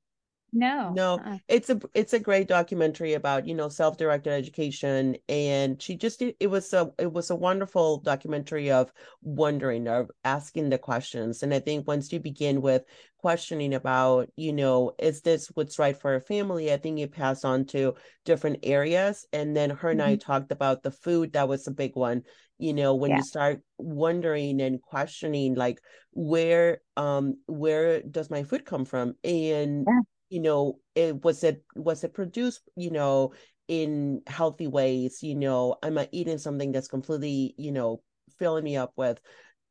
No. 0.52 0.92
No, 0.94 1.14
uh-uh. 1.16 1.38
it's 1.48 1.70
a 1.70 1.80
it's 1.94 2.14
a 2.14 2.20
great 2.20 2.48
documentary 2.48 3.14
about, 3.14 3.48
you 3.48 3.54
know, 3.54 3.70
self-directed 3.70 4.32
education 4.32 5.18
and 5.28 5.82
she 5.82 5.96
just 5.96 6.22
it, 6.22 6.36
it 6.40 6.48
was 6.48 6.74
a 6.74 6.92
it 6.98 7.12
was 7.12 7.30
a 7.30 7.36
wonderful 7.36 7.98
documentary 7.98 8.72
of 8.72 8.92
wondering 9.22 9.88
of 9.88 10.10
asking 10.24 10.70
the 10.70 10.78
questions. 10.78 11.44
And 11.44 11.54
I 11.54 11.60
think 11.60 11.88
once 11.88 12.12
you 12.12 12.20
begin 12.20 12.62
with 12.62 12.84
questioning 13.20 13.74
about, 13.74 14.30
you 14.36 14.54
know, 14.54 14.94
is 14.98 15.22
this 15.22 15.48
what's 15.54 15.78
right 15.78 15.96
for 15.96 16.16
a 16.16 16.22
family? 16.22 16.74
I 16.74 16.78
think 16.78 16.98
you 16.98 17.08
pass 17.08 17.46
on 17.46 17.66
to 17.66 17.96
different 18.26 18.60
areas. 18.64 19.28
And 19.32 19.56
then 19.56 19.70
her 19.70 19.90
and 19.90 20.00
mm-hmm. 20.00 20.10
I 20.12 20.16
talked 20.16 20.52
about 20.52 20.82
the 20.82 20.92
food. 20.92 21.34
That 21.34 21.48
was 21.48 21.68
a 21.68 21.72
big 21.72 21.96
one. 21.96 22.24
You 22.58 22.74
know, 22.74 22.96
when 22.96 23.12
yeah. 23.12 23.18
you 23.18 23.24
start 23.24 23.62
wondering 23.78 24.62
and 24.62 24.82
questioning 24.82 25.56
like 25.56 25.80
where 26.12 26.82
um 26.98 27.38
where 27.46 28.02
does 28.02 28.30
my 28.32 28.44
food 28.44 28.66
come 28.66 28.86
from? 28.86 29.14
And 29.24 29.86
yeah 29.88 30.02
you 30.30 30.40
know 30.40 30.80
it 30.96 31.24
was 31.24 31.44
it 31.44 31.64
was 31.76 32.04
it 32.04 32.14
produced 32.14 32.62
you 32.76 32.92
know 32.92 33.34
in 33.68 34.22
healthy 34.28 34.68
ways 34.68 35.22
you 35.22 35.36
know 35.36 35.76
am 35.84 35.98
i 35.98 36.08
eating 36.12 36.38
something 36.38 36.72
that's 36.72 36.88
completely 36.88 37.54
you 37.58 37.72
know 37.72 38.02
filling 38.38 38.64
me 38.64 38.78
up 38.78 38.94
with 38.96 39.20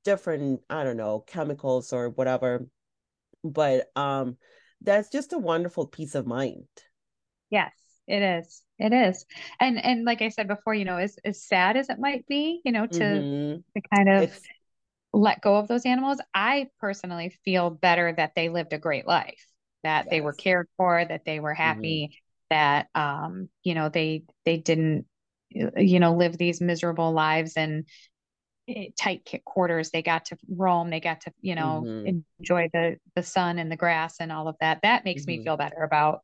different 0.05 0.61
i 0.71 0.85
don't 0.85 0.97
know 0.97 1.21
chemicals 1.27 1.93
or 1.93 2.11
whatever. 2.11 2.67
But 3.45 3.87
um 3.97 4.37
that's 4.81 5.11
just 5.11 5.33
a 5.33 5.39
wonderful 5.39 5.87
peace 5.87 6.15
of 6.15 6.27
mind. 6.27 6.67
Yes 7.51 7.73
it 8.07 8.23
is 8.23 8.63
it 8.79 8.93
is. 8.93 9.27
And 9.61 9.83
and 9.85 10.05
like 10.05 10.23
i 10.23 10.29
said 10.29 10.49
before 10.49 10.75
you 10.75 10.85
know 10.85 10.97
as 10.97 11.19
as 11.25 11.43
sad 11.43 11.77
as 11.77 11.89
it 11.89 11.99
might 11.99 12.27
be 12.27 12.61
you 12.65 12.73
know 12.73 12.87
to 12.87 12.99
mm-hmm. 12.99 13.61
to 13.75 13.89
kind 13.95 14.09
of 14.09 14.23
it's... 14.25 14.41
let 15.13 15.43
go 15.43 15.57
of 15.57 15.69
those 15.69 15.85
animals 15.85 16.21
i 16.35 16.69
personally 16.81 17.37
feel 17.45 17.71
better 17.71 18.15
that 18.17 18.33
they 18.35 18.49
lived 18.49 18.73
a 18.73 18.79
great 18.79 19.07
life 19.07 19.47
that 19.85 20.05
yes. 20.05 20.11
they 20.11 20.21
were 20.21 20.33
cared 20.33 20.69
for, 20.77 21.05
that 21.05 21.25
they 21.25 21.41
were 21.41 21.53
mm-hmm. 21.53 21.63
happy, 21.63 22.11
mm-hmm. 22.11 22.55
that 22.55 22.89
um, 22.95 23.49
you 23.63 23.75
know, 23.75 23.89
they 23.89 24.25
they 24.45 24.57
didn't 24.57 25.07
you 25.51 26.01
know 26.01 26.15
live 26.15 26.37
these 26.37 26.61
miserable 26.61 27.13
lives 27.13 27.55
and 27.57 27.87
eh, 28.69 28.89
tight 28.97 29.29
quarters 29.45 29.91
they 29.91 30.03
got 30.03 30.27
to 30.27 30.37
roam 30.49 30.91
they 30.91 31.01
got 31.01 31.23
to 31.23 31.33
you 31.41 31.55
know 31.55 31.83
mm-hmm. 31.85 32.19
enjoy 32.39 32.69
the 32.73 32.97
the 33.15 33.23
sun 33.23 33.59
and 33.59 33.73
the 33.73 33.77
grass 33.77 34.17
and 34.21 34.31
all 34.31 34.49
of 34.49 34.57
that 34.61 34.81
that 34.83 35.05
makes 35.05 35.23
mm-hmm. 35.23 35.39
me 35.39 35.45
feel 35.45 35.57
better 35.57 35.83
about 35.83 36.21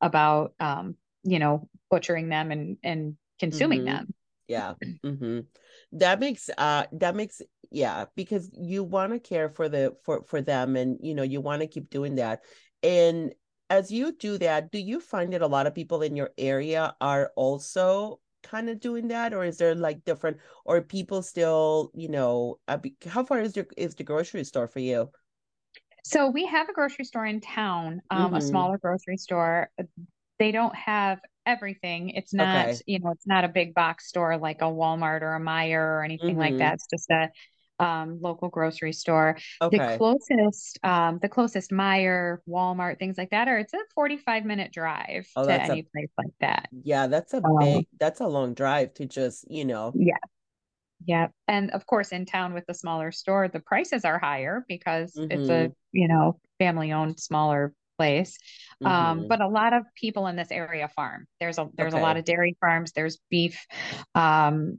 about 0.00 0.54
um 0.58 0.96
you 1.22 1.38
know 1.38 1.68
butchering 1.90 2.28
them 2.28 2.50
and 2.50 2.76
and 2.82 3.16
consuming 3.38 3.80
mm-hmm. 3.80 3.96
them 3.96 4.14
yeah 4.48 4.74
mm-hmm. 5.04 5.40
that 5.92 6.18
makes 6.18 6.48
uh 6.56 6.84
that 6.92 7.14
makes 7.14 7.42
yeah 7.70 8.06
because 8.16 8.50
you 8.58 8.82
want 8.84 9.12
to 9.12 9.18
care 9.18 9.48
for 9.48 9.68
the 9.68 9.94
for 10.04 10.22
for 10.24 10.40
them 10.40 10.76
and 10.76 10.98
you 11.02 11.14
know 11.14 11.22
you 11.22 11.40
want 11.40 11.60
to 11.60 11.68
keep 11.68 11.90
doing 11.90 12.16
that 12.16 12.40
and 12.82 13.34
as 13.70 13.90
you 13.90 14.12
do 14.12 14.36
that, 14.38 14.70
do 14.70 14.78
you 14.78 15.00
find 15.00 15.32
that 15.32 15.40
a 15.40 15.46
lot 15.46 15.66
of 15.66 15.74
people 15.74 16.02
in 16.02 16.14
your 16.14 16.30
area 16.36 16.94
are 17.00 17.32
also 17.36 18.20
kind 18.42 18.68
of 18.68 18.80
doing 18.80 19.08
that 19.08 19.32
or 19.32 19.44
is 19.44 19.56
there 19.56 19.74
like 19.74 20.04
different 20.04 20.36
or 20.64 20.80
people 20.80 21.22
still 21.22 21.90
you 21.94 22.08
know 22.08 22.58
how 23.06 23.24
far 23.24 23.40
is 23.40 23.56
your 23.56 23.66
is 23.76 23.94
the 23.94 24.04
grocery 24.04 24.44
store 24.44 24.66
for 24.66 24.80
you 24.80 25.08
so 26.04 26.28
we 26.28 26.44
have 26.44 26.68
a 26.68 26.72
grocery 26.72 27.04
store 27.04 27.24
in 27.24 27.40
town 27.40 28.02
um, 28.10 28.26
mm-hmm. 28.26 28.36
a 28.36 28.40
smaller 28.40 28.78
grocery 28.78 29.16
store 29.16 29.70
they 30.38 30.50
don't 30.50 30.74
have 30.74 31.20
everything 31.46 32.10
it's 32.10 32.34
not 32.34 32.68
okay. 32.68 32.78
you 32.86 32.98
know 32.98 33.10
it's 33.10 33.26
not 33.26 33.44
a 33.44 33.48
big 33.48 33.74
box 33.74 34.08
store 34.08 34.36
like 34.36 34.60
a 34.60 34.64
walmart 34.64 35.22
or 35.22 35.34
a 35.34 35.40
Meijer 35.40 35.78
or 35.78 36.04
anything 36.04 36.30
mm-hmm. 36.30 36.40
like 36.40 36.58
that 36.58 36.74
it's 36.74 36.86
just 36.92 37.10
a 37.10 37.28
um, 37.82 38.18
local 38.20 38.48
grocery 38.48 38.92
store. 38.92 39.36
Okay. 39.60 39.78
The 39.78 39.96
closest, 39.98 40.78
um, 40.82 41.18
the 41.20 41.28
closest 41.28 41.70
Meijer, 41.70 42.38
Walmart, 42.48 42.98
things 42.98 43.18
like 43.18 43.30
that, 43.30 43.48
are 43.48 43.58
it's 43.58 43.74
a 43.74 43.78
45 43.94 44.44
minute 44.44 44.72
drive 44.72 45.26
oh, 45.36 45.46
to 45.46 45.52
any 45.52 45.80
a, 45.80 45.82
place 45.84 46.10
like 46.16 46.32
that. 46.40 46.68
Yeah, 46.84 47.06
that's 47.06 47.34
a 47.34 47.44
um, 47.44 47.58
big, 47.58 47.86
that's 47.98 48.20
a 48.20 48.26
long 48.26 48.54
drive 48.54 48.94
to 48.94 49.06
just, 49.06 49.50
you 49.50 49.64
know. 49.64 49.92
Yeah. 49.94 50.14
Yeah. 51.04 51.28
And 51.48 51.72
of 51.72 51.84
course, 51.86 52.10
in 52.10 52.26
town 52.26 52.54
with 52.54 52.64
the 52.66 52.74
smaller 52.74 53.10
store, 53.10 53.48
the 53.48 53.58
prices 53.58 54.04
are 54.04 54.20
higher 54.20 54.64
because 54.68 55.14
mm-hmm. 55.14 55.32
it's 55.32 55.48
a, 55.48 55.52
mm-hmm. 55.52 55.72
you 55.92 56.06
know, 56.06 56.38
family 56.60 56.92
owned 56.92 57.18
smaller 57.18 57.74
place. 57.98 58.38
Um, 58.84 58.90
mm-hmm. 58.90 59.20
Um, 59.22 59.28
but 59.28 59.40
a 59.40 59.48
lot 59.48 59.72
of 59.72 59.84
people 59.96 60.28
in 60.28 60.36
this 60.36 60.52
area 60.52 60.88
farm. 60.94 61.26
There's 61.40 61.58
a 61.58 61.68
there's 61.74 61.94
okay. 61.94 62.00
a 62.00 62.04
lot 62.04 62.16
of 62.16 62.24
dairy 62.24 62.56
farms. 62.60 62.92
There's 62.92 63.18
beef. 63.30 63.66
Um, 64.14 64.78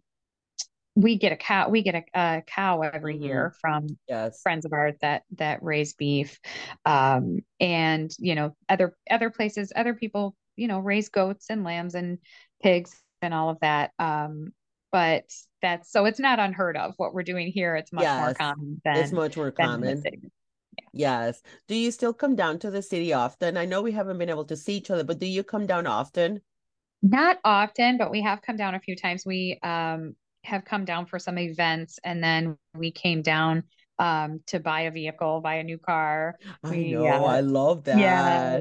we 0.95 1.17
get 1.17 1.31
a 1.31 1.35
cow 1.35 1.69
we 1.69 1.81
get 1.81 1.95
a, 1.95 2.03
a 2.13 2.43
cow 2.45 2.81
every 2.81 3.15
mm-hmm. 3.15 3.23
year 3.23 3.55
from 3.59 3.87
yes. 4.07 4.41
friends 4.41 4.65
of 4.65 4.73
ours 4.73 4.95
that 5.01 5.23
that 5.37 5.63
raise 5.63 5.93
beef 5.93 6.39
um, 6.85 7.39
and 7.59 8.11
you 8.19 8.35
know 8.35 8.55
other 8.69 8.95
other 9.09 9.29
places 9.29 9.71
other 9.75 9.93
people 9.93 10.35
you 10.55 10.67
know 10.67 10.79
raise 10.79 11.09
goats 11.09 11.47
and 11.49 11.63
lambs 11.63 11.95
and 11.95 12.19
pigs 12.61 13.01
and 13.21 13.33
all 13.33 13.49
of 13.49 13.59
that 13.61 13.91
um, 13.99 14.53
but 14.91 15.25
that's 15.61 15.91
so 15.91 16.05
it's 16.05 16.19
not 16.19 16.39
unheard 16.39 16.77
of 16.77 16.93
what 16.97 17.13
we're 17.13 17.23
doing 17.23 17.47
here 17.47 17.75
it's 17.75 17.91
much 17.91 18.03
yes. 18.03 18.21
more 18.21 18.33
common 18.33 18.81
than 18.85 18.97
it's 18.97 19.11
much 19.11 19.35
more 19.35 19.51
common 19.51 20.01
yeah. 20.05 20.83
yes 20.93 21.41
do 21.67 21.75
you 21.75 21.89
still 21.89 22.13
come 22.13 22.35
down 22.35 22.59
to 22.59 22.69
the 22.69 22.81
city 22.81 23.13
often 23.13 23.57
i 23.57 23.65
know 23.65 23.81
we 23.81 23.91
haven't 23.91 24.17
been 24.17 24.29
able 24.29 24.45
to 24.45 24.57
see 24.57 24.75
each 24.75 24.91
other 24.91 25.03
but 25.03 25.19
do 25.19 25.25
you 25.25 25.43
come 25.43 25.65
down 25.65 25.87
often 25.87 26.41
not 27.01 27.39
often 27.43 27.97
but 27.97 28.11
we 28.11 28.21
have 28.21 28.41
come 28.41 28.57
down 28.57 28.75
a 28.75 28.79
few 28.79 28.95
times 28.95 29.25
we 29.25 29.57
um 29.63 30.15
have 30.43 30.65
come 30.65 30.85
down 30.85 31.05
for 31.05 31.19
some 31.19 31.37
events 31.37 31.99
and 32.03 32.23
then 32.23 32.57
we 32.75 32.91
came 32.91 33.21
down 33.21 33.63
um 33.99 34.41
to 34.47 34.59
buy 34.59 34.81
a 34.81 34.91
vehicle 34.91 35.41
buy 35.41 35.55
a 35.55 35.63
new 35.63 35.77
car. 35.77 36.37
I 36.63 36.75
know 36.75 37.05
uh, 37.05 37.27
i 37.27 37.39
love 37.41 37.83
that. 37.85 37.97
Yeah 37.97 38.59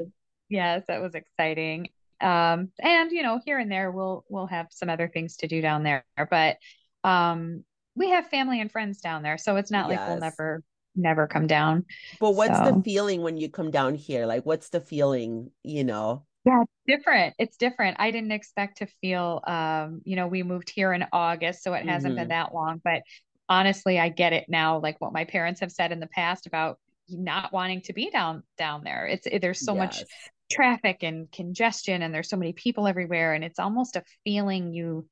yes 0.49 0.85
that 0.89 1.01
was 1.01 1.15
exciting. 1.15 1.89
Um 2.21 2.69
and 2.81 3.11
you 3.11 3.23
know 3.23 3.41
here 3.45 3.59
and 3.59 3.71
there 3.71 3.91
we'll 3.91 4.25
we'll 4.29 4.47
have 4.47 4.69
some 4.71 4.91
other 4.91 5.09
things 5.09 5.37
to 5.39 5.49
do 5.49 5.61
down 5.61 5.83
there 5.83 6.05
but 6.31 6.57
um 7.05 7.65
we 7.95 8.11
have 8.11 8.29
family 8.29 8.61
and 8.61 8.71
friends 8.71 9.01
down 9.01 9.23
there 9.23 9.39
so 9.39 9.57
it's 9.57 9.71
not 9.71 9.91
yes. 9.91 9.99
like 9.99 10.09
we'll 10.09 10.21
never 10.21 10.63
never 10.95 11.27
come 11.27 11.47
down 11.47 11.85
but 12.21 12.33
what's 12.33 12.57
so. 12.59 12.71
the 12.71 12.83
feeling 12.83 13.23
when 13.23 13.37
you 13.39 13.49
come 13.49 13.71
down 13.71 13.95
here? 13.95 14.27
Like 14.27 14.45
what's 14.45 14.69
the 14.69 14.81
feeling 14.81 15.51
you 15.63 15.85
know 15.85 16.25
yeah, 16.45 16.63
it's 16.63 16.99
different. 16.99 17.35
It's 17.39 17.57
different. 17.57 17.97
I 18.01 18.11
didn't 18.11 18.33
expect 18.33 18.79
to 18.79 18.87
feel 19.01 19.43
um, 19.47 20.03
you 20.05 20.17
know, 20.17 20.27
we 20.27 20.43
moved 20.43 20.71
here 20.71 20.93
in 20.93 21.05
August, 21.13 21.63
so 21.63 21.75
it 21.75 21.87
hasn't 21.87 22.13
mm-hmm. 22.13 22.23
been 22.23 22.29
that 22.29 22.55
long, 22.55 22.81
but 22.83 23.03
honestly, 23.49 23.99
I 23.99 24.09
get 24.09 24.33
it 24.33 24.47
now 24.49 24.79
like 24.79 25.01
what 25.01 25.13
my 25.13 25.25
parents 25.25 25.61
have 25.61 25.73
said 25.73 25.93
in 25.93 26.01
the 26.01 26.07
past 26.07 26.47
about 26.47 26.79
not 27.09 27.53
wanting 27.53 27.83
to 27.83 27.93
be 27.93 28.11
down 28.11 28.43
down 28.57 28.83
there. 28.85 29.07
It's 29.07 29.27
there's 29.41 29.61
so 29.61 29.75
yes. 29.75 29.79
much 29.79 30.05
traffic 30.51 31.03
and 31.03 31.31
congestion 31.33 32.03
and 32.03 32.15
there's 32.15 32.29
so 32.29 32.37
many 32.37 32.53
people 32.53 32.87
everywhere 32.87 33.33
and 33.33 33.43
it's 33.43 33.59
almost 33.59 33.97
a 33.97 34.05
feeling 34.25 34.73
you 34.73 35.09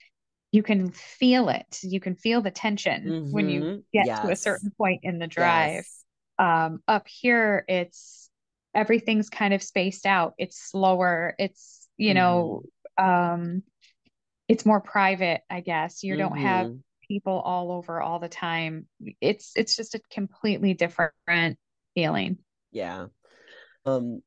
you 0.53 0.62
can 0.62 0.91
feel 0.91 1.49
it. 1.49 1.78
You 1.83 2.01
can 2.01 2.16
feel 2.16 2.43
the 2.43 2.51
tension 2.51 3.05
mm-hmm. 3.05 3.33
when 3.33 3.49
you 3.49 3.61
mm-hmm. 3.61 3.81
get 3.93 4.07
yes. 4.07 4.20
to 4.20 4.31
a 4.31 4.37
certain 4.37 4.72
point 4.76 5.01
in 5.05 5.18
the 5.18 5.28
drive. 5.28 5.85
Yes. 5.85 6.05
Um, 6.39 6.83
up 6.89 7.07
here, 7.07 7.64
it's 7.68 8.20
everything's 8.75 9.29
kind 9.29 9.55
of 9.55 9.62
spaced 9.62 10.07
out 10.07 10.35
it's 10.39 10.71
slower 10.71 11.35
it's 11.39 11.89
you 11.97 12.14
know 12.14 12.62
mm-hmm. 12.99 13.05
um 13.05 13.62
it's 14.49 14.66
more 14.66 14.81
private 14.81 15.43
i 15.51 15.61
guess 15.61 16.03
you 16.03 16.14
mm-hmm. 16.14 16.21
don't 16.21 16.39
have 16.39 16.66
mm-hmm. 16.66 16.77
people 17.09 17.41
all 17.41 17.73
over 17.73 18.01
all 18.01 18.18
the 18.18 18.29
time 18.29 18.87
it's 19.21 19.53
it's 19.57 19.77
just 19.77 19.95
a 19.95 20.01
completely 20.11 20.75
different 20.75 21.59
feeling 21.95 22.39
yeah 22.73 23.07
um 23.85 24.23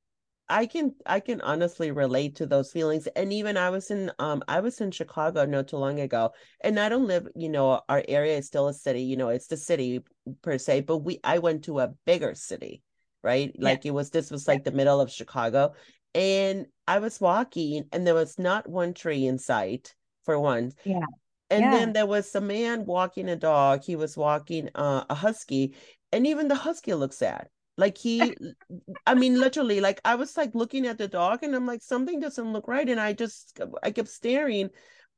I 0.50 0.66
can 0.66 0.94
I 1.06 1.20
can 1.20 1.42
honestly 1.42 1.92
relate 1.92 2.36
to 2.36 2.46
those 2.46 2.72
feelings. 2.72 3.08
And 3.16 3.32
even 3.32 3.56
I 3.58 3.70
was 3.70 3.90
in 3.92 4.12
um 4.20 4.44
I 4.48 4.60
was 4.60 4.82
in 4.82 4.92
Chicago 4.92 5.46
not 5.46 5.70
too 5.70 5.78
long 5.78 6.00
ago. 6.00 6.32
And 6.62 6.80
I 6.80 6.90
don't 6.90 7.08
live, 7.08 7.28
you 7.34 7.50
know, 7.50 7.82
our 7.88 8.04
area 8.08 8.38
is 8.38 8.48
still 8.48 8.68
a 8.68 8.74
city, 8.74 9.04
you 9.04 9.16
know, 9.16 9.30
it's 9.30 9.48
the 9.48 9.58
city 9.58 10.04
per 10.42 10.58
se, 10.58 10.82
but 10.82 10.98
we 10.98 11.20
I 11.24 11.40
went 11.40 11.64
to 11.66 11.80
a 11.80 11.94
bigger 12.06 12.36
city 12.36 12.84
right? 13.24 13.52
Yeah. 13.56 13.64
Like 13.64 13.86
it 13.86 13.92
was 13.92 14.10
this 14.10 14.30
was 14.30 14.48
like 14.48 14.64
the 14.64 14.72
middle 14.72 15.02
of 15.02 15.12
Chicago. 15.12 15.74
And 16.16 16.68
I 16.88 17.00
was 17.00 17.20
walking 17.20 17.86
and 17.92 18.06
there 18.06 18.14
was 18.14 18.38
not 18.38 18.70
one 18.70 18.94
tree 18.94 19.26
in 19.26 19.40
sight 19.40 19.96
for 20.26 20.40
one. 20.40 20.74
Yeah. 20.84 21.06
And 21.50 21.66
yeah. 21.66 21.72
then 21.72 21.94
there 21.94 22.06
was 22.06 22.34
a 22.36 22.42
man 22.42 22.86
walking 22.86 23.30
a 23.30 23.36
dog. 23.36 23.84
He 23.84 23.96
was 23.96 24.18
walking 24.18 24.70
uh, 24.74 25.04
a 25.08 25.14
husky, 25.14 25.76
and 26.12 26.26
even 26.26 26.48
the 26.48 26.56
husky 26.56 26.94
looked 26.96 27.14
sad. 27.14 27.48
Like 27.78 27.98
he, 27.98 28.36
I 29.06 29.14
mean, 29.14 29.40
literally, 29.40 29.80
like 29.80 30.02
I 30.04 30.16
was 30.16 30.36
like 30.36 30.56
looking 30.56 30.88
at 30.88 30.98
the 30.98 31.08
dog, 31.08 31.44
and 31.44 31.54
I'm 31.54 31.68
like, 31.68 31.84
something 31.84 32.20
doesn't 32.20 32.54
look 32.54 32.68
right, 32.68 32.90
and 32.90 33.00
I 33.00 33.14
just, 33.14 33.60
I 33.84 33.92
kept 33.92 34.08
staring, 34.08 34.70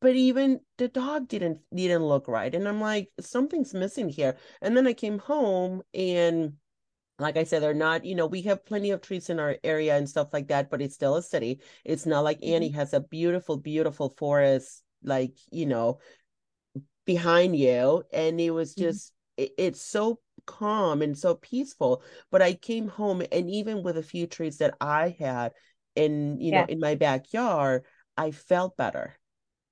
but 0.01 0.15
even 0.15 0.59
the 0.77 0.89
dog 0.89 1.29
didn't 1.29 1.59
didn't 1.73 2.03
look 2.03 2.27
right, 2.27 2.53
and 2.53 2.67
I'm 2.67 2.81
like, 2.81 3.09
something's 3.21 3.73
missing 3.73 4.09
here. 4.09 4.35
And 4.61 4.75
then 4.75 4.87
I 4.87 4.93
came 4.93 5.19
home, 5.19 5.83
and 5.93 6.53
like 7.20 7.38
I 7.38 7.43
said, 7.43 7.61
they're 7.61 7.74
not, 7.74 8.05
you 8.05 8.16
know, 8.16 8.28
we 8.28 8.41
have 8.43 8.66
plenty 8.66 8.91
of 8.91 9.01
trees 9.01 9.30
in 9.30 9.39
our 9.39 9.57
area 9.63 9.95
and 9.97 10.09
stuff 10.09 10.34
like 10.34 10.49
that, 10.49 10.70
but 10.70 10.82
it's 10.82 10.95
still 10.95 11.16
a 11.16 11.24
city. 11.24 11.61
It's 11.84 12.05
not 12.05 12.24
like 12.24 12.43
Annie 12.43 12.70
mm-hmm. 12.70 12.78
has 12.78 12.93
a 12.93 12.99
beautiful, 12.99 13.57
beautiful 13.57 14.09
forest, 14.09 14.84
like, 15.03 15.36
you 15.51 15.66
know, 15.66 15.99
behind 17.05 17.55
you. 17.55 18.03
And 18.11 18.39
it 18.41 18.51
was 18.51 18.74
mm-hmm. 18.74 18.84
just, 18.84 19.13
mm-hmm. 19.39 19.43
it, 19.43 19.51
it's 19.57 19.82
so 19.82 20.20
calm 20.45 21.01
and 21.01 21.18
so 21.18 21.36
peaceful. 21.36 22.03
But 22.32 22.41
I 22.41 22.53
came 22.53 22.89
home 22.89 23.24
and 23.32 23.49
even 23.49 23.82
with 23.82 23.97
a 23.97 24.03
few 24.03 24.28
trees 24.28 24.57
that 24.57 24.76
I 24.82 25.16
had, 25.18 25.53
in 25.95 26.39
you 26.39 26.51
know 26.51 26.66
in 26.68 26.80
my 26.80 26.95
backyard 26.95 27.84
i 28.18 28.32
felt 28.32 28.78
better 28.78 29.18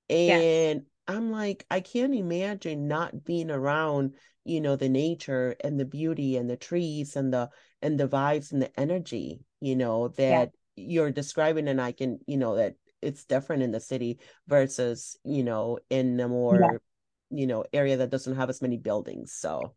and 0.08 0.80
yes. 0.80 0.82
I'm 1.08 1.30
like 1.30 1.64
i 1.70 1.80
can't 1.80 2.14
imagine 2.14 2.88
not 2.88 3.24
being 3.24 3.50
around 3.50 4.14
you 4.44 4.60
know 4.60 4.76
the 4.76 4.88
nature 4.88 5.54
and 5.62 5.78
the 5.78 5.84
beauty 5.84 6.36
and 6.36 6.48
the 6.48 6.56
trees 6.56 7.16
and 7.16 7.32
the 7.32 7.48
and 7.82 7.98
the 7.98 8.08
vibes 8.08 8.52
and 8.52 8.62
the 8.62 8.80
energy 8.80 9.40
you 9.60 9.76
know 9.76 10.08
that 10.08 10.50
yeah. 10.76 10.84
you're 10.84 11.10
describing 11.10 11.68
and 11.68 11.80
i 11.80 11.92
can 11.92 12.18
you 12.26 12.36
know 12.36 12.56
that 12.56 12.74
it's 13.02 13.24
different 13.24 13.62
in 13.62 13.70
the 13.70 13.80
city 13.80 14.18
versus 14.46 15.18
you 15.24 15.42
know 15.42 15.78
in 15.90 16.18
a 16.20 16.28
more 16.28 16.58
yeah. 16.60 16.78
you 17.30 17.46
know 17.46 17.64
area 17.72 17.96
that 17.96 18.10
doesn't 18.10 18.36
have 18.36 18.48
as 18.50 18.62
many 18.62 18.76
buildings 18.76 19.32
so 19.32 19.74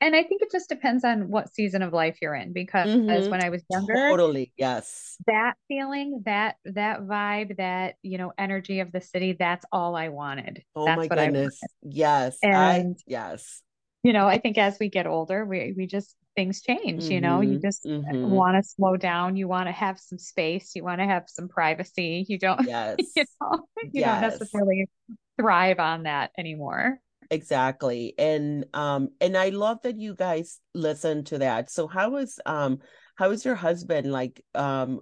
and 0.00 0.14
I 0.14 0.22
think 0.22 0.42
it 0.42 0.52
just 0.52 0.68
depends 0.68 1.04
on 1.04 1.30
what 1.30 1.54
season 1.54 1.82
of 1.82 1.92
life 1.92 2.18
you're 2.20 2.34
in 2.34 2.52
because 2.52 2.88
mm-hmm. 2.88 3.30
when 3.30 3.42
I 3.42 3.48
was 3.48 3.62
younger, 3.70 3.94
totally, 3.94 4.52
yes. 4.56 5.16
That 5.26 5.54
feeling, 5.68 6.22
that 6.26 6.56
that 6.66 7.00
vibe, 7.00 7.56
that, 7.56 7.94
you 8.02 8.18
know, 8.18 8.32
energy 8.36 8.80
of 8.80 8.92
the 8.92 9.00
city, 9.00 9.36
that's 9.38 9.64
all 9.72 9.96
I 9.96 10.08
wanted. 10.08 10.62
Oh 10.74 10.84
that's 10.84 10.98
my 10.98 11.08
goodness. 11.08 11.58
Yes. 11.82 12.36
And 12.42 12.56
I, 12.56 12.84
yes. 13.06 13.62
You 14.02 14.12
know, 14.12 14.26
I 14.26 14.38
think 14.38 14.58
as 14.58 14.76
we 14.78 14.90
get 14.90 15.06
older, 15.06 15.46
we 15.46 15.72
we 15.74 15.86
just 15.86 16.14
things 16.36 16.60
change, 16.60 17.04
mm-hmm. 17.04 17.12
you 17.12 17.20
know, 17.22 17.40
you 17.40 17.52
mm-hmm. 17.52 17.66
just 17.66 17.84
mm-hmm. 17.86 18.30
want 18.30 18.62
to 18.62 18.68
slow 18.68 18.98
down, 18.98 19.36
you 19.36 19.48
want 19.48 19.66
to 19.66 19.72
have 19.72 19.98
some 19.98 20.18
space, 20.18 20.72
you 20.76 20.84
want 20.84 21.00
to 21.00 21.06
have 21.06 21.24
some 21.28 21.48
privacy. 21.48 22.26
You 22.28 22.38
don't 22.38 22.62
yes. 22.66 22.96
you 23.16 23.24
know, 23.40 23.66
you 23.82 23.90
yes. 24.02 24.20
don't 24.20 24.30
necessarily 24.30 24.90
thrive 25.38 25.80
on 25.80 26.02
that 26.02 26.32
anymore 26.38 27.00
exactly 27.30 28.14
and 28.18 28.64
um 28.74 29.08
and 29.20 29.36
i 29.36 29.48
love 29.48 29.80
that 29.82 29.98
you 29.98 30.14
guys 30.14 30.60
listen 30.74 31.24
to 31.24 31.38
that. 31.38 31.70
So 31.70 31.86
how 31.86 32.16
is 32.16 32.38
um 32.46 32.78
how 33.16 33.30
is 33.30 33.44
your 33.44 33.54
husband 33.54 34.12
like 34.12 34.42
um 34.54 35.00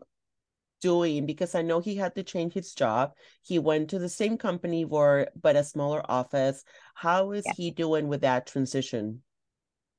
doing? 0.80 1.26
Because 1.26 1.54
i 1.54 1.62
know 1.62 1.80
he 1.80 1.96
had 1.96 2.14
to 2.14 2.22
change 2.22 2.52
his 2.54 2.74
job. 2.74 3.12
He 3.42 3.58
went 3.58 3.90
to 3.90 3.98
the 3.98 4.08
same 4.08 4.38
company 4.38 4.84
for 4.84 5.28
but 5.40 5.56
a 5.56 5.64
smaller 5.64 6.02
office. 6.08 6.64
How 6.94 7.32
is 7.32 7.44
yeah. 7.46 7.52
he 7.56 7.70
doing 7.70 8.08
with 8.08 8.22
that 8.22 8.46
transition 8.46 9.22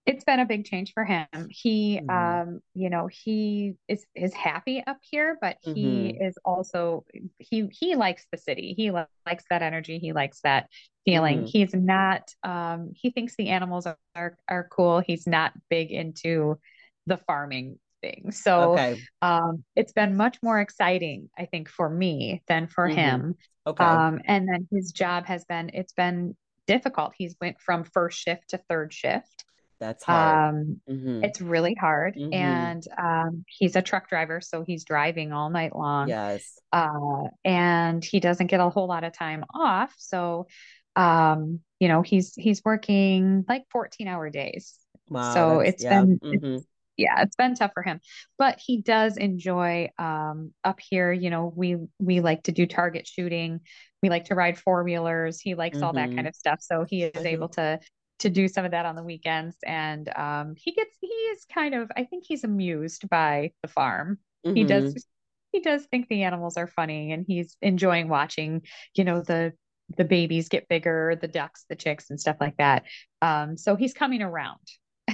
it's 0.06 0.24
been 0.24 0.40
a 0.40 0.46
big 0.46 0.66
change 0.66 0.94
for 0.94 1.04
him. 1.04 1.28
He, 1.50 2.00
mm-hmm. 2.00 2.10
um, 2.50 2.60
you 2.76 2.90
know, 2.90 3.08
he 3.12 3.74
is 3.88 4.06
is 4.14 4.34
happy 4.34 4.84
up 4.86 5.00
here, 5.02 5.38
but 5.42 5.58
he 5.62 6.14
mm-hmm. 6.14 6.24
is 6.24 6.38
also 6.46 7.06
he 7.40 7.68
he 7.72 7.96
likes 7.96 8.28
the 8.32 8.38
city. 8.38 8.76
He 8.78 8.92
likes 8.92 9.46
that 9.50 9.64
energy. 9.64 9.98
He 9.98 10.14
likes 10.14 10.42
that 10.42 10.70
feeling. 11.06 11.40
Mm-hmm. 11.40 11.48
He's 11.48 11.74
not. 11.74 12.30
Um, 12.44 12.92
he 12.94 13.10
thinks 13.10 13.36
the 13.36 13.50
animals 13.50 13.88
are, 13.88 13.98
are 14.16 14.38
are 14.48 14.68
cool. 14.70 15.00
He's 15.00 15.26
not 15.26 15.54
big 15.70 15.92
into 15.92 16.60
the 17.08 17.18
farming 17.18 17.80
thing. 18.02 18.32
So, 18.32 18.74
okay. 18.74 19.02
um, 19.24 19.64
it's 19.76 19.94
been 19.94 20.16
much 20.16 20.38
more 20.44 20.60
exciting, 20.60 21.30
I 21.36 21.46
think, 21.46 21.68
for 21.68 21.90
me 21.90 22.44
than 22.48 22.68
for 22.68 22.88
mm-hmm. 22.88 22.98
him. 22.98 23.36
Okay. 23.66 23.84
Um, 23.84 24.22
and 24.26 24.48
then 24.48 24.68
his 24.72 24.92
job 24.92 25.26
has 25.26 25.46
been. 25.46 25.72
It's 25.74 25.94
been 25.94 26.38
difficult. 26.68 27.14
He's 27.18 27.36
went 27.42 27.60
from 27.60 27.84
first 27.86 28.20
shift 28.20 28.50
to 28.50 28.60
third 28.70 28.94
shift 28.94 29.46
that's 29.80 30.04
hard. 30.04 30.56
Um, 30.56 30.82
mm-hmm. 30.90 31.24
It's 31.24 31.42
really 31.42 31.76
hard. 31.76 32.16
Mm-hmm. 32.16 32.34
And 32.34 32.84
um, 32.98 33.46
he's 33.48 33.76
a 33.76 33.82
truck 33.82 34.10
driver, 34.10 34.42
so 34.42 34.64
he's 34.66 34.84
driving 34.84 35.32
all 35.32 35.50
night 35.50 35.76
long. 35.76 36.08
Yes. 36.10 36.60
Uh, 36.72 37.28
and 37.44 38.04
he 38.04 38.20
doesn't 38.20 38.48
get 38.48 38.60
a 38.60 38.70
whole 38.70 38.88
lot 38.88 39.04
of 39.04 39.14
time 39.14 39.44
off. 39.54 39.94
So, 39.98 40.48
um, 40.96 41.60
you 41.80 41.88
know, 41.88 42.02
he's 42.02 42.34
he's 42.36 42.64
working 42.64 43.46
like 43.48 43.64
14 43.72 44.08
hour 44.08 44.30
days. 44.30 44.76
Wow, 45.10 45.34
so 45.34 45.60
it's 45.60 45.84
yeah. 45.84 46.02
been 46.02 46.20
mm-hmm. 46.20 46.46
it's, 46.56 46.66
yeah, 46.98 47.22
it's 47.22 47.36
been 47.36 47.56
tough 47.56 47.72
for 47.74 47.84
him. 47.84 48.00
But 48.38 48.60
he 48.66 48.82
does 48.82 49.18
enjoy 49.18 49.90
um 50.00 50.54
up 50.64 50.80
here, 50.80 51.12
you 51.12 51.30
know, 51.30 51.52
we 51.56 51.78
we 52.00 52.22
like 52.22 52.44
to 52.44 52.52
do 52.52 52.66
target 52.66 53.08
shooting. 53.08 53.62
We 54.02 54.10
like 54.10 54.26
to 54.26 54.36
ride 54.36 54.58
four 54.58 54.84
wheelers. 54.84 55.42
He 55.42 55.56
likes 55.56 55.82
all 55.82 55.94
that 55.94 56.08
kind 56.08 56.20
mm-hmm. 56.20 56.28
of 56.28 56.36
stuff. 56.36 56.60
So 56.62 56.86
he 56.88 57.04
is 57.04 57.12
mm-hmm. 57.14 57.28
able 57.28 57.50
to 57.50 57.80
to 58.20 58.30
do 58.30 58.48
some 58.48 58.66
of 58.66 58.72
that 58.72 58.86
on 58.86 58.96
the 58.96 59.04
weekends. 59.04 59.56
And 59.66 60.10
um, 60.16 60.56
he 60.58 60.72
gets 60.72 60.96
he 61.02 61.08
is 61.08 61.46
kind 61.54 61.76
of 61.76 61.92
I 61.96 62.04
think 62.06 62.26
he's 62.28 62.44
amused 62.44 63.10
by 63.10 63.52
the 63.62 63.68
farm. 63.68 64.20
Mm-hmm. 64.46 64.56
He 64.56 64.64
does 64.64 64.92
mm-hmm. 64.92 65.00
he 65.52 65.60
does 65.62 65.86
think 65.86 66.08
the 66.08 66.24
animals 66.24 66.58
are 66.58 66.68
funny, 66.68 67.12
and 67.12 67.26
he's 67.28 67.58
enjoying 67.62 68.08
watching 68.08 68.62
you 68.94 69.04
know 69.04 69.22
the 69.22 69.54
the 69.98 70.06
babies 70.06 70.50
get 70.50 70.68
bigger, 70.68 71.18
the 71.20 71.28
ducks, 71.28 71.66
the 71.70 71.76
chicks, 71.76 72.10
and 72.10 72.20
stuff 72.20 72.38
like 72.40 72.58
that. 72.58 72.84
Um, 73.22 73.58
so 73.58 73.76
he's 73.76 73.94
coming 73.94 74.22
around. 74.22 74.60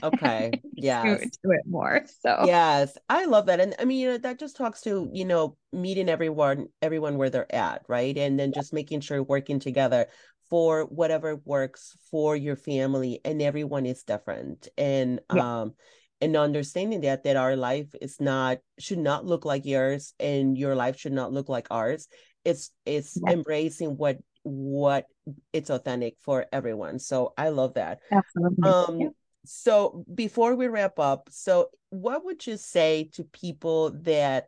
Okay. 0.01 0.61
Yeah. 0.73 1.03
to, 1.17 1.17
to, 1.19 1.51
it 1.51 1.61
more. 1.67 2.05
So 2.21 2.43
yes, 2.45 2.97
I 3.09 3.25
love 3.25 3.47
that, 3.47 3.59
and 3.59 3.75
I 3.79 3.85
mean, 3.85 3.99
you 3.99 4.11
know, 4.11 4.17
that 4.19 4.39
just 4.39 4.55
talks 4.55 4.81
to 4.81 5.09
you 5.13 5.25
know 5.25 5.57
meeting 5.73 6.09
everyone, 6.09 6.67
everyone 6.81 7.17
where 7.17 7.29
they're 7.29 7.53
at, 7.53 7.83
right, 7.87 8.17
and 8.17 8.39
then 8.39 8.53
just 8.53 8.73
making 8.73 9.01
sure 9.01 9.21
working 9.21 9.59
together 9.59 10.07
for 10.51 10.83
whatever 10.83 11.37
works 11.45 11.97
for 12.11 12.35
your 12.35 12.57
family 12.57 13.21
and 13.23 13.41
everyone 13.41 13.85
is 13.85 14.03
different 14.03 14.67
and 14.77 15.21
yeah. 15.33 15.61
um 15.61 15.73
and 16.19 16.35
understanding 16.35 17.01
that 17.01 17.23
that 17.23 17.37
our 17.37 17.55
life 17.55 17.95
is 18.01 18.19
not 18.19 18.59
should 18.77 18.99
not 18.99 19.25
look 19.25 19.45
like 19.45 19.65
yours 19.65 20.13
and 20.19 20.57
your 20.57 20.75
life 20.75 20.99
should 20.99 21.13
not 21.13 21.31
look 21.31 21.47
like 21.47 21.67
ours 21.71 22.07
it's 22.43 22.69
it's 22.85 23.17
yeah. 23.25 23.31
embracing 23.31 23.91
what 23.97 24.17
what 24.43 25.05
it's 25.53 25.69
authentic 25.69 26.15
for 26.19 26.45
everyone 26.51 26.99
so 26.99 27.33
i 27.37 27.47
love 27.47 27.73
that 27.75 27.99
absolutely 28.11 28.69
um 28.69 28.99
yeah. 28.99 29.07
so 29.45 30.03
before 30.13 30.55
we 30.55 30.67
wrap 30.67 30.99
up 30.99 31.29
so 31.31 31.69
what 31.91 32.25
would 32.25 32.45
you 32.45 32.57
say 32.57 33.09
to 33.13 33.23
people 33.23 33.91
that 34.01 34.47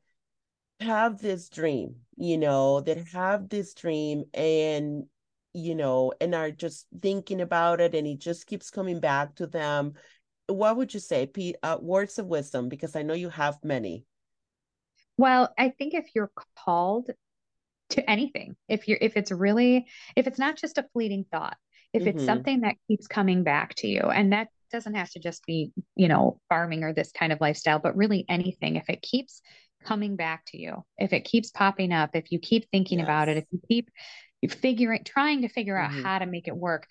have 0.82 1.22
this 1.22 1.47
dream 1.47 1.95
you 2.18 2.38
know 2.38 2.82
that 2.82 2.97
have 3.08 3.47
this 3.47 3.74
dream 3.74 4.26
and 4.34 5.06
you 5.54 5.76
know, 5.76 6.14
and 6.20 6.34
are 6.34 6.51
just 6.51 6.88
thinking 7.01 7.41
about 7.41 7.80
it 7.82 7.93
and 7.93 8.08
it 8.08 8.20
just 8.20 8.47
keeps 8.47 8.70
coming 8.70 8.99
back 8.99 9.36
to 9.36 9.47
them. 9.47 9.93
What 10.47 10.78
would 10.78 10.93
you 10.93 10.99
say, 10.99 11.26
Pete? 11.26 11.56
Uh, 11.64 11.78
words 11.80 12.20
of 12.20 12.26
wisdom, 12.26 12.70
because 12.70 12.95
I 12.95 13.04
know 13.04 13.14
you 13.14 13.30
have 13.30 13.58
many. 13.64 14.06
Well, 15.18 15.54
I 15.58 15.70
think 15.70 15.93
if 15.93 16.08
you're 16.16 16.32
called 16.58 17.10
to 17.91 18.10
anything, 18.10 18.56
if 18.68 18.88
you're, 18.88 18.97
if 18.99 19.16
it's 19.16 19.32
really, 19.32 19.86
if 20.16 20.28
it's 20.28 20.39
not 20.39 20.58
just 20.58 20.80
a 20.80 20.86
fleeting 20.93 21.26
thought, 21.32 21.58
if 21.93 22.04
mm-hmm. 22.04 22.18
it's 22.18 22.26
something 22.26 22.62
that 22.62 22.76
keeps 22.88 23.08
coming 23.08 23.43
back 23.43 23.76
to 23.76 23.88
you, 23.88 24.01
and 24.01 24.34
that 24.34 24.47
doesn't 24.72 24.95
have 24.95 25.12
to 25.12 25.20
just 25.20 25.45
be, 25.45 25.72
you 25.95 26.08
know, 26.08 26.39
farming 26.49 26.84
or 26.84 26.93
this 26.93 27.12
kind 27.12 27.32
of 27.32 27.39
lifestyle, 27.39 27.78
but 27.78 27.95
really 27.95 28.26
anything, 28.28 28.76
if 28.76 28.89
it 28.89 29.04
keeps 29.04 29.41
coming 29.86 30.16
back 30.16 30.43
to 30.47 30.58
you, 30.58 30.84
if 30.97 31.14
it 31.14 31.26
keeps 31.26 31.51
popping 31.51 31.91
up, 31.91 32.12
if 32.16 32.32
you 32.32 32.39
keep 32.39 32.68
thinking 32.72 32.99
yes. 32.99 33.06
about 33.06 33.30
it, 33.30 33.38
if 33.38 33.45
you 33.51 33.60
keep 33.68 33.89
figuring 34.48 35.04
trying 35.04 35.41
to 35.41 35.48
figure 35.48 35.78
out 35.78 35.91
mm-hmm. 35.91 36.04
how 36.04 36.20
to 36.20 36.26
make 36.26 36.48
it 36.48 36.56
work 36.56 36.88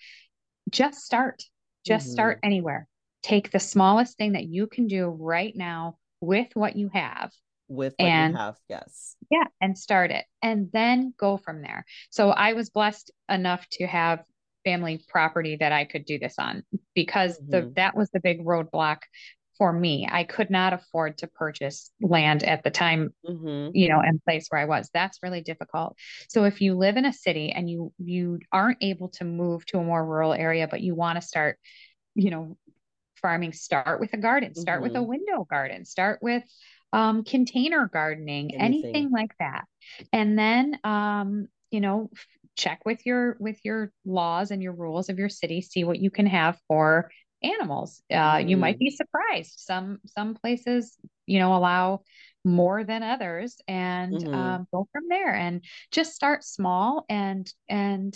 just 0.69 1.01
start 1.01 1.43
just 1.85 2.07
mm-hmm. 2.07 2.13
start 2.13 2.39
anywhere 2.43 2.87
take 3.21 3.51
the 3.51 3.59
smallest 3.59 4.17
thing 4.17 4.33
that 4.33 4.45
you 4.45 4.67
can 4.67 4.87
do 4.87 5.07
right 5.07 5.55
now 5.55 5.97
with 6.21 6.47
what 6.53 6.75
you 6.75 6.89
have 6.93 7.31
with 7.67 7.93
what 7.97 8.05
and, 8.05 8.33
you 8.33 8.37
have 8.37 8.55
yes 8.69 9.15
yeah 9.29 9.45
and 9.61 9.77
start 9.77 10.11
it 10.11 10.25
and 10.41 10.69
then 10.73 11.13
go 11.17 11.37
from 11.37 11.61
there 11.61 11.85
so 12.09 12.29
i 12.29 12.53
was 12.53 12.69
blessed 12.69 13.11
enough 13.29 13.65
to 13.71 13.85
have 13.85 14.23
family 14.63 15.03
property 15.09 15.57
that 15.59 15.71
i 15.71 15.83
could 15.83 16.05
do 16.05 16.19
this 16.19 16.35
on 16.37 16.63
because 16.93 17.37
mm-hmm. 17.39 17.51
the 17.51 17.73
that 17.75 17.95
was 17.95 18.09
the 18.11 18.19
big 18.19 18.45
roadblock 18.45 18.99
for 19.57 19.71
me. 19.71 20.07
I 20.09 20.23
could 20.23 20.49
not 20.49 20.73
afford 20.73 21.19
to 21.19 21.27
purchase 21.27 21.91
land 22.01 22.43
at 22.43 22.63
the 22.63 22.71
time, 22.71 23.13
mm-hmm. 23.27 23.75
you 23.75 23.89
know, 23.89 23.99
and 23.99 24.23
place 24.23 24.47
where 24.49 24.61
I 24.61 24.65
was. 24.65 24.89
That's 24.93 25.19
really 25.21 25.41
difficult. 25.41 25.97
So 26.29 26.45
if 26.45 26.61
you 26.61 26.75
live 26.75 26.97
in 26.97 27.05
a 27.05 27.13
city 27.13 27.51
and 27.51 27.69
you 27.69 27.93
you 27.97 28.39
aren't 28.51 28.79
able 28.81 29.09
to 29.09 29.25
move 29.25 29.65
to 29.67 29.79
a 29.79 29.83
more 29.83 30.05
rural 30.05 30.33
area, 30.33 30.67
but 30.67 30.81
you 30.81 30.95
want 30.95 31.19
to 31.19 31.27
start, 31.27 31.57
you 32.15 32.31
know, 32.31 32.57
farming, 33.21 33.53
start 33.53 33.99
with 33.99 34.13
a 34.13 34.17
garden, 34.17 34.55
start 34.55 34.77
mm-hmm. 34.77 34.83
with 34.83 34.95
a 34.95 34.99
mm-hmm. 34.99 35.09
window 35.09 35.47
garden, 35.49 35.85
start 35.85 36.19
with 36.21 36.43
um, 36.91 37.23
container 37.23 37.89
gardening, 37.91 38.55
anything. 38.55 38.89
anything 38.89 39.11
like 39.11 39.31
that. 39.39 39.65
And 40.11 40.37
then 40.37 40.79
um, 40.83 41.47
you 41.71 41.81
know, 41.81 42.11
check 42.55 42.81
with 42.85 43.05
your 43.05 43.35
with 43.39 43.57
your 43.63 43.91
laws 44.05 44.51
and 44.51 44.61
your 44.61 44.73
rules 44.73 45.09
of 45.09 45.17
your 45.17 45.29
city, 45.29 45.61
see 45.61 45.83
what 45.83 45.99
you 45.99 46.11
can 46.11 46.27
have 46.27 46.59
for 46.67 47.09
animals. 47.43 48.01
Uh, 48.11 48.35
mm. 48.35 48.49
You 48.49 48.57
might 48.57 48.75
mm. 48.75 48.79
be 48.79 48.89
surprised. 48.89 49.53
Some 49.57 49.99
some 50.05 50.35
places, 50.35 50.97
you 51.25 51.39
know, 51.39 51.55
allow 51.55 52.01
more 52.45 52.83
than 52.83 53.03
others, 53.03 53.57
and 53.67 54.13
mm-hmm. 54.13 54.33
um, 54.33 54.67
go 54.71 54.87
from 54.91 55.03
there. 55.09 55.33
And 55.33 55.63
just 55.91 56.13
start 56.13 56.43
small 56.43 57.05
and 57.09 57.51
and 57.69 58.15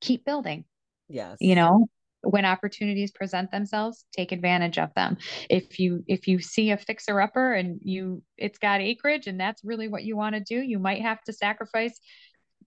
keep 0.00 0.24
building. 0.24 0.64
Yes, 1.08 1.36
you 1.40 1.54
know, 1.54 1.88
when 2.22 2.44
opportunities 2.44 3.12
present 3.12 3.50
themselves 3.50 4.04
take 4.12 4.32
advantage 4.32 4.78
of 4.78 4.92
them 4.94 5.16
if 5.48 5.78
you 5.78 6.02
if 6.06 6.26
you 6.26 6.40
see 6.40 6.70
a 6.70 6.76
fixer 6.76 7.20
upper 7.20 7.52
and 7.52 7.78
you 7.82 8.22
it's 8.36 8.58
got 8.58 8.80
acreage 8.80 9.26
and 9.26 9.38
that's 9.38 9.64
really 9.64 9.88
what 9.88 10.04
you 10.04 10.16
want 10.16 10.34
to 10.34 10.40
do 10.40 10.56
you 10.56 10.78
might 10.78 11.02
have 11.02 11.22
to 11.22 11.32
sacrifice 11.32 11.98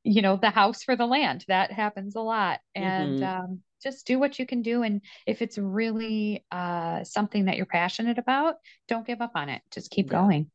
you 0.03 0.21
know 0.21 0.37
the 0.37 0.49
house 0.49 0.83
for 0.83 0.95
the 0.95 1.05
land 1.05 1.43
that 1.47 1.71
happens 1.71 2.15
a 2.15 2.21
lot 2.21 2.59
and 2.75 3.19
mm-hmm. 3.19 3.43
um, 3.43 3.59
just 3.81 4.05
do 4.05 4.19
what 4.19 4.39
you 4.39 4.45
can 4.45 4.61
do 4.61 4.83
and 4.83 5.01
if 5.25 5.41
it's 5.41 5.57
really 5.57 6.45
uh, 6.51 7.03
something 7.03 7.45
that 7.45 7.57
you're 7.57 7.65
passionate 7.65 8.17
about 8.17 8.55
don't 8.87 9.07
give 9.07 9.21
up 9.21 9.31
on 9.35 9.49
it 9.49 9.61
just 9.71 9.91
keep 9.91 10.07
yeah. 10.07 10.19
going 10.19 10.51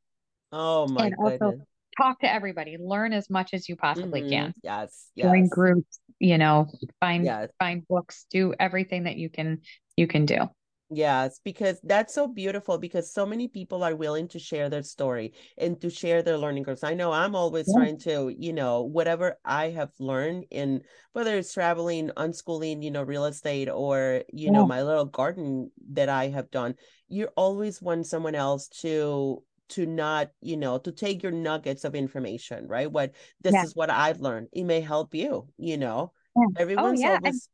oh 0.52 0.86
my 0.88 1.06
and 1.06 1.16
goodness. 1.16 1.42
also 1.42 1.66
talk 1.96 2.20
to 2.20 2.32
everybody, 2.32 2.76
learn 2.78 3.12
as 3.12 3.30
much 3.30 3.54
as 3.54 3.68
you 3.68 3.76
possibly 3.76 4.20
mm-hmm. 4.20 4.30
can. 4.30 4.54
Yes. 4.62 5.08
Join 5.18 5.44
yes. 5.44 5.48
groups, 5.48 6.00
you 6.18 6.38
know, 6.38 6.68
find 7.00 7.24
yes. 7.24 7.50
find 7.58 7.86
books, 7.88 8.26
do 8.30 8.54
everything 8.58 9.04
that 9.04 9.16
you 9.16 9.30
can 9.30 9.60
you 9.96 10.06
can 10.06 10.26
do. 10.26 10.48
Yes, 10.88 11.40
because 11.42 11.80
that's 11.82 12.14
so 12.14 12.28
beautiful 12.28 12.78
because 12.78 13.12
so 13.12 13.26
many 13.26 13.48
people 13.48 13.82
are 13.82 13.96
willing 13.96 14.28
to 14.28 14.38
share 14.38 14.68
their 14.68 14.84
story 14.84 15.32
and 15.58 15.80
to 15.80 15.90
share 15.90 16.22
their 16.22 16.38
learning 16.38 16.62
curves. 16.62 16.84
I 16.84 16.94
know 16.94 17.10
I'm 17.10 17.34
always 17.34 17.66
yeah. 17.68 17.82
trying 17.82 17.98
to, 18.00 18.32
you 18.38 18.52
know, 18.52 18.82
whatever 18.82 19.36
I 19.44 19.70
have 19.70 19.90
learned 19.98 20.46
in 20.50 20.82
whether 21.12 21.36
it's 21.36 21.52
traveling, 21.52 22.10
unschooling, 22.16 22.84
you 22.84 22.92
know, 22.92 23.02
real 23.02 23.24
estate 23.24 23.68
or, 23.68 24.22
you 24.32 24.46
yeah. 24.46 24.52
know, 24.52 24.66
my 24.66 24.82
little 24.82 25.06
garden 25.06 25.72
that 25.90 26.08
I 26.08 26.28
have 26.28 26.52
done, 26.52 26.76
you 27.08 27.28
always 27.36 27.82
want 27.82 28.06
someone 28.06 28.36
else 28.36 28.68
to 28.82 29.42
to 29.68 29.84
not 29.84 30.30
you 30.40 30.56
know 30.56 30.78
to 30.78 30.92
take 30.92 31.24
your 31.24 31.32
nuggets 31.32 31.82
of 31.82 31.96
information 31.96 32.68
right 32.68 32.92
what 32.92 33.12
this 33.40 33.52
yeah. 33.52 33.64
is 33.64 33.74
what 33.74 33.90
i've 33.90 34.20
learned 34.20 34.46
it 34.52 34.62
may 34.62 34.80
help 34.80 35.12
you 35.12 35.48
you 35.58 35.76
know 35.76 36.12
yeah. 36.36 36.44
Oh, 36.44 36.52
everyone's 36.56 37.00
oh, 37.00 37.02
yeah. 37.02 37.18
always 37.20 37.48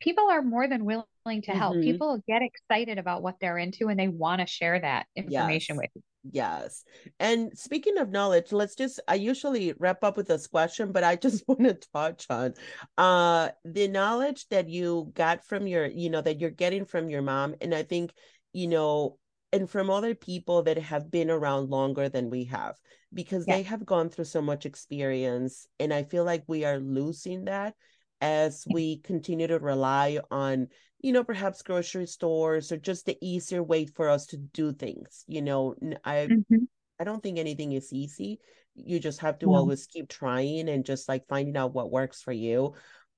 people 0.00 0.30
are 0.30 0.42
more 0.42 0.68
than 0.68 0.84
willing 0.84 1.04
to 1.42 1.52
help. 1.52 1.74
Mm-hmm. 1.74 1.82
People 1.82 2.22
get 2.26 2.42
excited 2.42 2.98
about 2.98 3.22
what 3.22 3.36
they're 3.40 3.58
into 3.58 3.88
and 3.88 3.98
they 3.98 4.08
want 4.08 4.40
to 4.40 4.46
share 4.46 4.80
that 4.80 5.06
information 5.14 5.76
yes. 5.76 5.82
with 5.82 5.90
you. 5.94 6.02
Yes. 6.30 6.84
And 7.20 7.56
speaking 7.56 7.98
of 7.98 8.10
knowledge, 8.10 8.52
let's 8.52 8.74
just 8.74 9.00
I 9.06 9.14
usually 9.14 9.72
wrap 9.78 10.02
up 10.02 10.16
with 10.16 10.26
this 10.28 10.46
question, 10.46 10.92
but 10.92 11.04
I 11.04 11.16
just 11.16 11.44
want 11.48 11.62
to 11.64 11.78
touch 11.92 12.26
on 12.28 12.54
uh 12.96 13.50
the 13.64 13.88
knowledge 13.88 14.46
that 14.48 14.68
you 14.68 15.10
got 15.14 15.44
from 15.44 15.66
your, 15.66 15.86
you 15.86 16.10
know, 16.10 16.20
that 16.20 16.40
you're 16.40 16.50
getting 16.50 16.84
from 16.84 17.08
your 17.08 17.22
mom. 17.22 17.54
And 17.60 17.74
I 17.74 17.82
think, 17.82 18.12
you 18.52 18.66
know, 18.66 19.18
and 19.52 19.68
from 19.70 19.90
other 19.90 20.14
people 20.14 20.62
that 20.64 20.78
have 20.78 21.10
been 21.10 21.30
around 21.30 21.70
longer 21.70 22.08
than 22.08 22.30
we 22.30 22.44
have 22.44 22.76
because 23.12 23.44
yeah. 23.46 23.56
they 23.56 23.62
have 23.62 23.86
gone 23.86 24.10
through 24.10 24.24
so 24.24 24.42
much 24.42 24.66
experience 24.66 25.66
and 25.80 25.92
i 25.92 26.02
feel 26.02 26.24
like 26.24 26.44
we 26.46 26.64
are 26.64 26.78
losing 26.78 27.46
that 27.46 27.74
as 28.20 28.64
we 28.70 28.98
continue 28.98 29.46
to 29.46 29.58
rely 29.58 30.18
on 30.30 30.68
you 31.00 31.12
know 31.12 31.24
perhaps 31.24 31.62
grocery 31.62 32.06
stores 32.06 32.72
or 32.72 32.76
just 32.76 33.06
the 33.06 33.16
easier 33.20 33.62
way 33.62 33.86
for 33.86 34.08
us 34.08 34.26
to 34.26 34.36
do 34.36 34.72
things 34.72 35.24
you 35.26 35.42
know 35.42 35.74
i 36.04 36.28
mm-hmm. 36.30 36.64
i 36.98 37.04
don't 37.04 37.22
think 37.22 37.38
anything 37.38 37.72
is 37.72 37.92
easy 37.92 38.40
you 38.74 38.98
just 38.98 39.20
have 39.20 39.38
to 39.38 39.46
yeah. 39.46 39.56
always 39.56 39.86
keep 39.86 40.08
trying 40.08 40.68
and 40.68 40.84
just 40.84 41.08
like 41.08 41.26
finding 41.28 41.56
out 41.56 41.74
what 41.74 41.90
works 41.90 42.22
for 42.22 42.32
you 42.32 42.74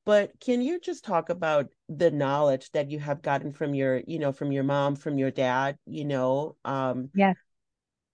but 0.06 0.32
can 0.40 0.62
you 0.62 0.80
just 0.80 1.04
talk 1.04 1.28
about 1.28 1.68
the 1.88 2.10
knowledge 2.10 2.70
that 2.72 2.90
you 2.90 2.98
have 2.98 3.22
gotten 3.22 3.52
from 3.52 3.74
your 3.74 4.02
you 4.06 4.18
know 4.18 4.32
from 4.32 4.52
your 4.52 4.64
mom 4.64 4.96
from 4.96 5.18
your 5.18 5.30
dad 5.30 5.76
you 5.86 6.04
know 6.04 6.56
um 6.64 7.08
yeah 7.14 7.34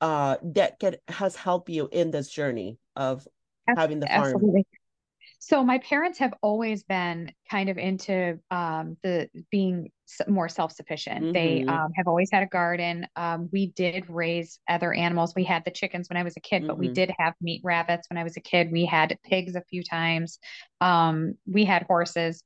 uh 0.00 0.36
that 0.42 0.78
can, 0.78 0.96
has 1.08 1.34
helped 1.34 1.68
you 1.70 1.88
in 1.90 2.10
this 2.10 2.28
journey 2.28 2.78
of 2.94 3.26
having 3.76 3.98
the 3.98 4.06
farm 4.06 4.34
Absolutely. 4.34 4.66
So 5.38 5.62
my 5.62 5.78
parents 5.78 6.18
have 6.18 6.34
always 6.42 6.82
been 6.82 7.32
kind 7.50 7.68
of 7.68 7.78
into 7.78 8.38
um, 8.50 8.96
the 9.02 9.28
being 9.50 9.90
more 10.28 10.48
self-sufficient. 10.48 11.24
Mm-hmm. 11.24 11.32
They 11.32 11.64
um, 11.64 11.90
have 11.96 12.06
always 12.06 12.30
had 12.32 12.42
a 12.42 12.46
garden. 12.46 13.06
Um, 13.16 13.48
we 13.52 13.68
did 13.68 14.08
raise 14.08 14.58
other 14.68 14.92
animals. 14.92 15.34
We 15.36 15.44
had 15.44 15.64
the 15.64 15.70
chickens 15.70 16.08
when 16.08 16.16
I 16.16 16.22
was 16.22 16.36
a 16.36 16.40
kid, 16.40 16.62
mm-hmm. 16.62 16.68
but 16.68 16.78
we 16.78 16.86
mm-hmm. 16.86 16.94
did 16.94 17.12
have 17.18 17.34
meat 17.40 17.60
rabbits 17.64 18.08
when 18.08 18.18
I 18.18 18.24
was 18.24 18.36
a 18.36 18.40
kid. 18.40 18.72
We 18.72 18.86
had 18.86 19.16
pigs 19.24 19.56
a 19.56 19.62
few 19.68 19.82
times. 19.82 20.38
Um, 20.80 21.34
we 21.46 21.64
had 21.64 21.82
horses, 21.82 22.42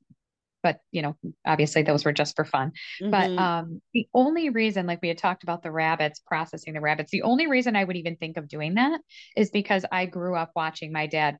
but 0.63 0.79
you 0.91 1.01
know, 1.01 1.15
obviously 1.45 1.83
those 1.83 2.05
were 2.05 2.13
just 2.13 2.35
for 2.35 2.45
fun. 2.45 2.71
Mm-hmm. 3.01 3.11
But 3.11 3.41
um, 3.41 3.81
the 3.93 4.07
only 4.13 4.49
reason, 4.49 4.85
like 4.85 5.01
we 5.01 5.07
had 5.07 5.17
talked 5.17 5.43
about 5.43 5.63
the 5.63 5.71
rabbits, 5.71 6.19
processing 6.19 6.73
the 6.73 6.81
rabbits, 6.81 7.11
the 7.11 7.23
only 7.23 7.47
reason 7.47 7.75
I 7.75 7.83
would 7.83 7.95
even 7.95 8.15
think 8.17 8.37
of 8.37 8.47
doing 8.47 8.75
that 8.75 9.01
is 9.35 9.49
because 9.49 9.85
I 9.91 10.05
grew 10.05 10.35
up 10.35 10.51
watching 10.55 10.91
my 10.91 11.07
dad 11.07 11.37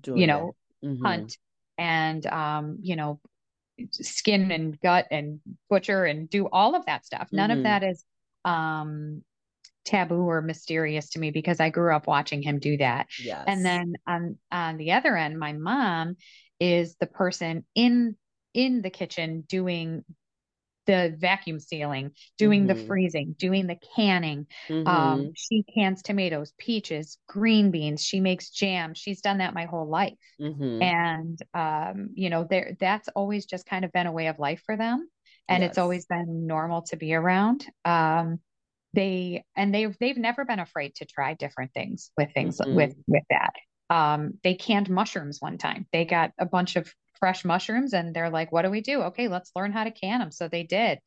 Doing 0.00 0.20
you 0.20 0.26
know, 0.26 0.54
mm-hmm. 0.84 1.04
hunt 1.04 1.38
and 1.78 2.24
um, 2.26 2.78
you 2.82 2.96
know, 2.96 3.20
skin 3.90 4.50
and 4.50 4.80
gut 4.80 5.06
and 5.10 5.40
butcher 5.68 6.04
and 6.04 6.28
do 6.28 6.48
all 6.50 6.74
of 6.74 6.86
that 6.86 7.04
stuff. 7.04 7.28
None 7.32 7.50
mm-hmm. 7.50 7.58
of 7.58 7.64
that 7.64 7.82
is 7.82 8.04
um 8.44 9.22
taboo 9.84 10.28
or 10.28 10.42
mysterious 10.42 11.10
to 11.10 11.18
me 11.18 11.30
because 11.30 11.60
I 11.60 11.70
grew 11.70 11.94
up 11.94 12.06
watching 12.06 12.42
him 12.42 12.58
do 12.58 12.76
that. 12.78 13.08
Yes. 13.22 13.44
And 13.46 13.64
then 13.64 13.94
on 14.06 14.38
on 14.50 14.76
the 14.76 14.92
other 14.92 15.16
end, 15.16 15.38
my 15.38 15.52
mom 15.52 16.16
is 16.60 16.96
the 16.96 17.06
person 17.06 17.64
in 17.74 18.16
in 18.54 18.82
the 18.82 18.90
kitchen 18.90 19.44
doing 19.48 20.04
the 20.86 21.14
vacuum 21.18 21.60
sealing, 21.60 22.12
doing 22.38 22.66
mm-hmm. 22.66 22.78
the 22.78 22.86
freezing, 22.86 23.34
doing 23.38 23.66
the 23.66 23.78
canning. 23.96 24.46
Um, 24.68 24.76
mm-hmm. 24.76 24.88
Um, 24.88 25.32
she 25.34 25.64
cans 25.74 26.02
tomatoes, 26.02 26.52
peaches, 26.58 27.18
green 27.28 27.70
beans. 27.70 28.04
She 28.04 28.20
makes 28.20 28.50
jam. 28.50 28.94
She's 28.94 29.20
done 29.20 29.38
that 29.38 29.54
my 29.54 29.66
whole 29.66 29.88
life, 29.88 30.14
mm-hmm. 30.40 30.82
and 30.82 31.38
um, 31.54 32.10
you 32.14 32.30
know, 32.30 32.44
there 32.44 32.76
that's 32.78 33.08
always 33.08 33.46
just 33.46 33.66
kind 33.66 33.84
of 33.84 33.92
been 33.92 34.06
a 34.06 34.12
way 34.12 34.26
of 34.26 34.38
life 34.38 34.62
for 34.64 34.76
them, 34.76 35.08
and 35.48 35.62
yes. 35.62 35.70
it's 35.70 35.78
always 35.78 36.06
been 36.06 36.46
normal 36.46 36.82
to 36.82 36.96
be 36.96 37.14
around. 37.14 37.66
Um, 37.84 38.40
they 38.94 39.44
and 39.56 39.74
they've 39.74 39.96
they've 39.98 40.18
never 40.18 40.44
been 40.44 40.60
afraid 40.60 40.94
to 40.96 41.06
try 41.06 41.34
different 41.34 41.72
things 41.72 42.10
with 42.16 42.32
things 42.34 42.60
with 42.64 42.90
mm-hmm. 42.90 43.12
with 43.12 43.24
that. 43.30 43.52
Um, 43.90 44.38
they 44.42 44.54
canned 44.54 44.88
mushrooms 44.88 45.40
one 45.40 45.58
time. 45.58 45.86
They 45.92 46.04
got 46.04 46.32
a 46.38 46.46
bunch 46.46 46.76
of 46.76 46.92
fresh 47.22 47.44
mushrooms 47.44 47.92
and 47.92 48.12
they're 48.12 48.30
like, 48.30 48.50
what 48.50 48.62
do 48.62 48.70
we 48.70 48.80
do? 48.80 49.02
Okay, 49.02 49.28
let's 49.28 49.52
learn 49.54 49.70
how 49.70 49.84
to 49.84 49.92
can 49.92 50.18
them. 50.18 50.32
So 50.32 50.48
they 50.48 50.64
did. 50.64 50.98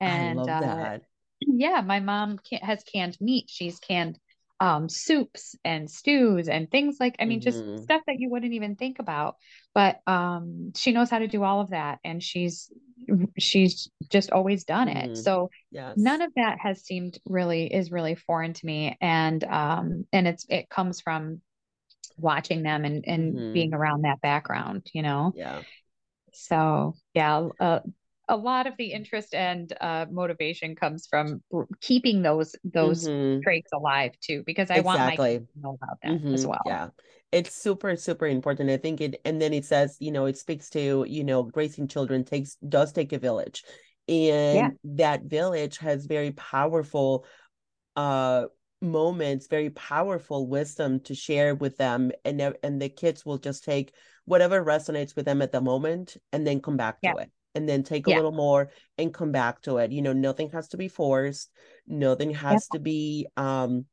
And 0.00 0.38
uh, 0.38 0.98
yeah, 1.40 1.80
my 1.80 1.98
mom 1.98 2.38
can- 2.48 2.60
has 2.60 2.84
canned 2.84 3.18
meat. 3.20 3.46
She's 3.48 3.80
canned 3.80 4.16
um, 4.60 4.88
soups 4.88 5.56
and 5.64 5.90
stews 5.90 6.48
and 6.48 6.70
things 6.70 6.98
like, 7.00 7.16
I 7.18 7.24
mean, 7.24 7.40
mm-hmm. 7.40 7.74
just 7.74 7.82
stuff 7.82 8.02
that 8.06 8.20
you 8.20 8.30
wouldn't 8.30 8.52
even 8.52 8.76
think 8.76 9.00
about. 9.00 9.34
But 9.74 9.98
um, 10.06 10.70
she 10.76 10.92
knows 10.92 11.10
how 11.10 11.18
to 11.18 11.26
do 11.26 11.42
all 11.42 11.60
of 11.60 11.70
that. 11.70 11.98
And 12.04 12.22
she's, 12.22 12.70
she's 13.36 13.90
just 14.10 14.30
always 14.30 14.62
done 14.62 14.86
it. 14.86 15.10
Mm-hmm. 15.10 15.22
So 15.22 15.50
yes. 15.72 15.94
none 15.96 16.22
of 16.22 16.30
that 16.36 16.58
has 16.60 16.84
seemed 16.84 17.18
really, 17.26 17.66
is 17.66 17.90
really 17.90 18.14
foreign 18.14 18.52
to 18.52 18.64
me. 18.64 18.96
And, 19.00 19.42
um, 19.42 20.06
and 20.12 20.28
it's, 20.28 20.46
it 20.48 20.70
comes 20.70 21.00
from 21.00 21.40
watching 22.16 22.62
them 22.62 22.84
and 22.84 23.04
and 23.06 23.34
mm-hmm. 23.34 23.52
being 23.52 23.74
around 23.74 24.02
that 24.02 24.20
background 24.20 24.86
you 24.92 25.02
know 25.02 25.32
yeah 25.34 25.62
so 26.32 26.94
yeah 27.14 27.48
uh, 27.60 27.80
a 28.28 28.36
lot 28.36 28.66
of 28.66 28.74
the 28.78 28.92
interest 28.92 29.34
and 29.34 29.72
uh, 29.80 30.06
motivation 30.10 30.74
comes 30.74 31.06
from 31.06 31.42
keeping 31.80 32.22
those 32.22 32.56
those 32.64 33.06
mm-hmm. 33.06 33.40
traits 33.42 33.70
alive 33.72 34.12
too 34.20 34.42
because 34.46 34.70
i 34.70 34.76
exactly. 34.76 34.84
want 34.84 35.00
my 35.00 35.16
kids 35.16 35.52
to 35.52 35.60
know 35.60 35.78
about 35.80 35.98
that 36.02 36.12
mm-hmm. 36.12 36.34
as 36.34 36.46
well 36.46 36.62
yeah 36.66 36.88
it's 37.32 37.54
super 37.54 37.96
super 37.96 38.26
important 38.26 38.70
i 38.70 38.76
think 38.76 39.00
it 39.00 39.20
and 39.24 39.40
then 39.40 39.52
it 39.52 39.64
says 39.64 39.96
you 40.00 40.10
know 40.10 40.26
it 40.26 40.38
speaks 40.38 40.70
to 40.70 41.04
you 41.08 41.24
know 41.24 41.50
raising 41.54 41.88
children 41.88 42.24
takes 42.24 42.56
does 42.68 42.92
take 42.92 43.12
a 43.12 43.18
village 43.18 43.64
and 44.08 44.56
yeah. 44.56 44.68
that 44.84 45.22
village 45.24 45.78
has 45.78 46.06
very 46.06 46.30
powerful 46.32 47.24
uh 47.96 48.44
moments 48.84 49.46
very 49.46 49.70
powerful 49.70 50.46
wisdom 50.46 51.00
to 51.00 51.14
share 51.14 51.54
with 51.54 51.76
them 51.76 52.12
and 52.24 52.40
and 52.62 52.80
the 52.80 52.88
kids 52.88 53.24
will 53.24 53.38
just 53.38 53.64
take 53.64 53.92
whatever 54.26 54.64
resonates 54.64 55.16
with 55.16 55.24
them 55.24 55.42
at 55.42 55.52
the 55.52 55.60
moment 55.60 56.16
and 56.32 56.46
then 56.46 56.60
come 56.60 56.76
back 56.76 56.98
yeah. 57.02 57.12
to 57.12 57.18
it 57.18 57.30
and 57.54 57.68
then 57.68 57.82
take 57.82 58.06
a 58.06 58.10
yeah. 58.10 58.16
little 58.16 58.32
more 58.32 58.70
and 58.98 59.14
come 59.14 59.32
back 59.32 59.60
to 59.62 59.78
it 59.78 59.92
you 59.92 60.02
know 60.02 60.12
nothing 60.12 60.50
has 60.50 60.68
to 60.68 60.76
be 60.76 60.88
forced 60.88 61.50
nothing 61.86 62.32
has 62.32 62.68
yeah. 62.72 62.78
to 62.78 62.82
be 62.82 63.26
um 63.36 63.84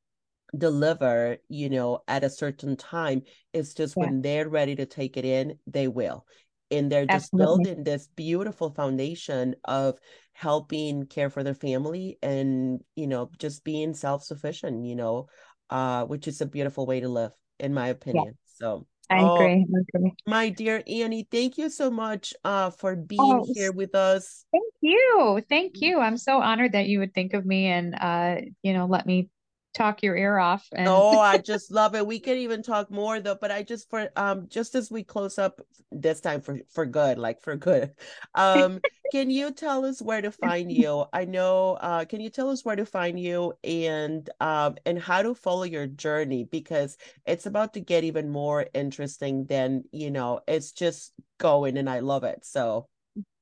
deliver 0.57 1.37
you 1.47 1.69
know 1.69 1.99
at 2.07 2.23
a 2.23 2.29
certain 2.29 2.75
time 2.75 3.21
it's 3.53 3.73
just 3.73 3.95
when 3.95 4.21
they're 4.21 4.49
ready 4.49 4.75
to 4.75 4.85
take 4.85 5.15
it 5.15 5.23
in 5.23 5.57
they 5.65 5.87
will 5.87 6.25
and 6.71 6.91
they're 6.91 7.05
just 7.05 7.33
Absolutely. 7.33 7.63
building 7.65 7.83
this 7.83 8.07
beautiful 8.15 8.69
foundation 8.69 9.55
of 9.65 9.99
helping 10.33 11.05
care 11.05 11.29
for 11.29 11.43
their 11.43 11.53
family 11.53 12.17
and 12.21 12.81
you 12.95 13.07
know 13.07 13.29
just 13.37 13.63
being 13.63 13.93
self-sufficient 13.93 14.85
you 14.85 14.95
know 14.95 15.27
uh 15.69 16.05
which 16.05 16.27
is 16.27 16.41
a 16.41 16.45
beautiful 16.45 16.85
way 16.85 16.99
to 16.99 17.09
live 17.09 17.33
in 17.59 17.73
my 17.73 17.87
opinion 17.87 18.25
yeah. 18.25 18.31
so 18.45 18.87
I 19.11 19.23
oh, 19.23 19.35
agree. 19.35 19.65
I 19.75 19.97
agree. 19.97 20.13
My 20.25 20.47
dear 20.47 20.81
Annie, 20.87 21.27
thank 21.29 21.57
you 21.57 21.69
so 21.69 21.91
much 21.91 22.33
uh, 22.45 22.69
for 22.69 22.95
being 22.95 23.19
oh, 23.19 23.45
here 23.53 23.73
with 23.73 23.93
us. 23.93 24.45
Thank 24.53 24.73
you. 24.79 25.41
Thank 25.49 25.81
you. 25.81 25.99
I'm 25.99 26.15
so 26.15 26.41
honored 26.41 26.71
that 26.71 26.87
you 26.87 26.99
would 26.99 27.13
think 27.13 27.33
of 27.33 27.45
me 27.45 27.65
and 27.67 27.93
uh, 27.93 28.37
you 28.63 28.71
know, 28.71 28.85
let 28.85 29.05
me 29.05 29.29
talk 29.73 30.03
your 30.03 30.15
ear 30.15 30.37
off 30.37 30.67
and 30.71 30.87
oh 30.87 31.19
i 31.19 31.37
just 31.41 31.71
love 31.71 31.95
it. 31.95 32.05
We 32.05 32.19
could 32.19 32.37
even 32.37 32.63
talk 32.63 32.91
more 32.91 33.19
though 33.19 33.37
but 33.39 33.51
i 33.51 33.63
just 33.63 33.89
for 33.89 34.09
um 34.15 34.47
just 34.49 34.75
as 34.75 34.91
we 34.91 35.03
close 35.03 35.37
up 35.37 35.61
this 35.91 36.21
time 36.21 36.41
for 36.41 36.59
for 36.69 36.85
good 36.85 37.17
like 37.17 37.41
for 37.41 37.55
good 37.55 37.91
um 38.35 38.81
can 39.11 39.29
you 39.29 39.51
tell 39.51 39.83
us 39.83 40.01
where 40.01 40.21
to 40.21 40.31
find 40.31 40.71
you? 40.71 41.03
I 41.11 41.25
know 41.25 41.73
uh 41.81 42.05
can 42.05 42.21
you 42.21 42.29
tell 42.29 42.49
us 42.49 42.63
where 42.63 42.77
to 42.77 42.85
find 42.85 43.19
you 43.19 43.53
and 43.61 44.29
um 44.39 44.77
and 44.85 44.97
how 44.97 45.21
to 45.21 45.35
follow 45.35 45.63
your 45.63 45.85
journey? 45.85 46.45
Because 46.45 46.97
it's 47.25 47.45
about 47.45 47.73
to 47.73 47.81
get 47.81 48.05
even 48.05 48.29
more 48.29 48.67
interesting 48.73 49.47
than 49.47 49.83
you 49.91 50.11
know 50.11 50.39
it's 50.47 50.71
just 50.71 51.11
going 51.39 51.77
and 51.77 51.89
i 51.89 51.99
love 51.99 52.23
it. 52.23 52.45
So 52.45 52.87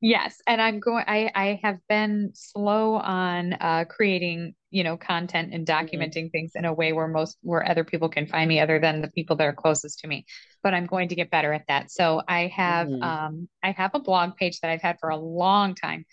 Yes, 0.02 0.42
and 0.48 0.62
I'm 0.62 0.80
going. 0.80 1.04
I 1.08 1.30
I 1.36 1.60
have 1.62 1.78
been 1.88 2.32
slow 2.34 2.96
on 2.96 3.54
uh, 3.54 3.86
creating, 3.90 4.56
you 4.72 4.84
know, 4.84 4.98
content 4.98 5.54
and 5.54 5.66
mm-hmm. 5.66 5.86
documenting 5.86 6.26
mm-hmm. 6.26 6.28
things 6.30 6.52
in 6.56 6.66
a 6.66 6.74
way 6.74 6.94
where 6.94 7.08
most 7.08 7.38
where 7.42 7.68
other 7.68 7.84
people 7.84 8.10
can 8.10 8.28
find 8.28 8.48
me, 8.48 8.60
other 8.60 8.80
than 8.80 9.02
the 9.02 9.10
people 9.10 9.36
that 9.36 9.46
are 9.46 9.54
closest 9.54 10.00
to 10.00 10.08
me. 10.08 10.26
But 10.62 10.74
I'm 10.74 10.86
going 10.86 11.10
to 11.10 11.16
get 11.16 11.32
better 11.32 11.54
at 11.54 11.66
that. 11.68 11.92
So 11.92 12.22
I 12.28 12.48
have 12.48 12.88
mm-hmm. 12.88 13.04
um 13.04 13.50
I 13.64 13.72
have 13.72 13.92
a 13.94 14.00
blog 14.00 14.36
page 14.36 14.60
that 14.62 14.72
I've 14.72 14.82
had 14.82 14.98
for 15.00 15.10
a 15.10 15.18
long 15.18 15.76
time 15.76 16.06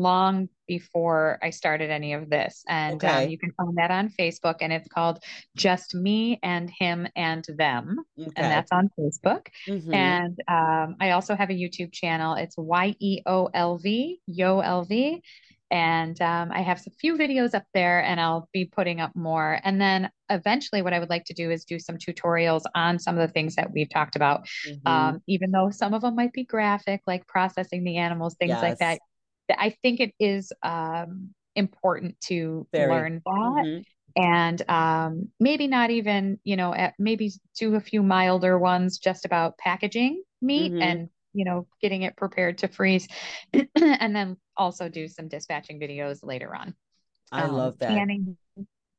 long 0.00 0.48
before 0.66 1.38
I 1.42 1.50
started 1.50 1.90
any 1.90 2.12
of 2.12 2.30
this. 2.30 2.62
And 2.68 3.02
um, 3.04 3.10
okay. 3.10 3.24
um, 3.24 3.30
you 3.30 3.38
can 3.38 3.52
find 3.52 3.76
that 3.76 3.90
on 3.90 4.08
Facebook, 4.08 4.56
and 4.60 4.72
it's 4.72 4.88
called 4.88 5.22
Just 5.56 5.94
Me 5.94 6.38
and 6.42 6.70
Him 6.70 7.08
and 7.16 7.44
Them. 7.56 7.98
Okay. 8.18 8.30
And 8.36 8.46
that's 8.46 8.72
on 8.72 8.88
Facebook. 8.98 9.46
Mm-hmm. 9.68 9.92
And 9.92 10.38
um, 10.48 10.96
I 11.00 11.10
also 11.10 11.34
have 11.34 11.50
a 11.50 11.54
YouTube 11.54 11.92
channel. 11.92 12.34
It's 12.34 12.56
Y 12.56 12.94
E 13.00 13.22
O 13.26 13.48
L 13.52 13.78
V, 13.78 14.20
Yo 14.26 14.60
L 14.60 14.84
V. 14.84 15.22
And 15.72 16.20
um, 16.20 16.50
I 16.52 16.62
have 16.62 16.82
a 16.84 16.90
few 16.98 17.16
videos 17.16 17.54
up 17.54 17.62
there, 17.74 18.02
and 18.02 18.20
I'll 18.20 18.48
be 18.52 18.64
putting 18.64 19.00
up 19.00 19.14
more. 19.14 19.60
And 19.62 19.80
then 19.80 20.10
eventually, 20.28 20.82
what 20.82 20.92
I 20.92 20.98
would 20.98 21.10
like 21.10 21.24
to 21.26 21.32
do 21.32 21.52
is 21.52 21.64
do 21.64 21.78
some 21.78 21.96
tutorials 21.96 22.62
on 22.74 22.98
some 22.98 23.16
of 23.16 23.26
the 23.26 23.32
things 23.32 23.54
that 23.54 23.72
we've 23.72 23.88
talked 23.88 24.16
about. 24.16 24.48
Mm-hmm. 24.68 24.88
Um, 24.88 25.22
even 25.28 25.52
though 25.52 25.70
some 25.70 25.94
of 25.94 26.02
them 26.02 26.16
might 26.16 26.32
be 26.32 26.44
graphic, 26.44 27.02
like 27.06 27.24
processing 27.28 27.84
the 27.84 27.98
animals, 27.98 28.34
things 28.34 28.50
yes. 28.50 28.62
like 28.62 28.78
that 28.78 28.98
I 29.58 29.70
think 29.82 30.00
it 30.00 30.14
is 30.18 30.52
um, 30.62 31.30
important 31.56 32.20
to 32.22 32.66
Very. 32.72 32.92
learn 32.92 33.22
that. 33.24 33.32
Mm-hmm. 33.32 33.82
And 34.16 34.62
um, 34.68 35.28
maybe 35.38 35.68
not 35.68 35.90
even, 35.90 36.40
you 36.42 36.56
know, 36.56 36.74
at, 36.74 36.94
maybe 36.98 37.32
do 37.58 37.76
a 37.76 37.80
few 37.80 38.02
milder 38.02 38.58
ones 38.58 38.98
just 38.98 39.24
about 39.24 39.56
packaging 39.58 40.22
meat 40.42 40.72
mm-hmm. 40.72 40.82
and, 40.82 41.08
you 41.32 41.44
know, 41.44 41.68
getting 41.80 42.02
it 42.02 42.16
prepared 42.16 42.58
to 42.58 42.68
freeze. 42.68 43.06
and 43.52 44.16
then 44.16 44.36
also 44.56 44.88
do 44.88 45.06
some 45.06 45.28
dispatching 45.28 45.78
videos 45.78 46.24
later 46.24 46.54
on. 46.54 46.74
I 47.30 47.42
um, 47.42 47.52
love 47.52 47.78
that. 47.78 47.90
Canning, 47.90 48.36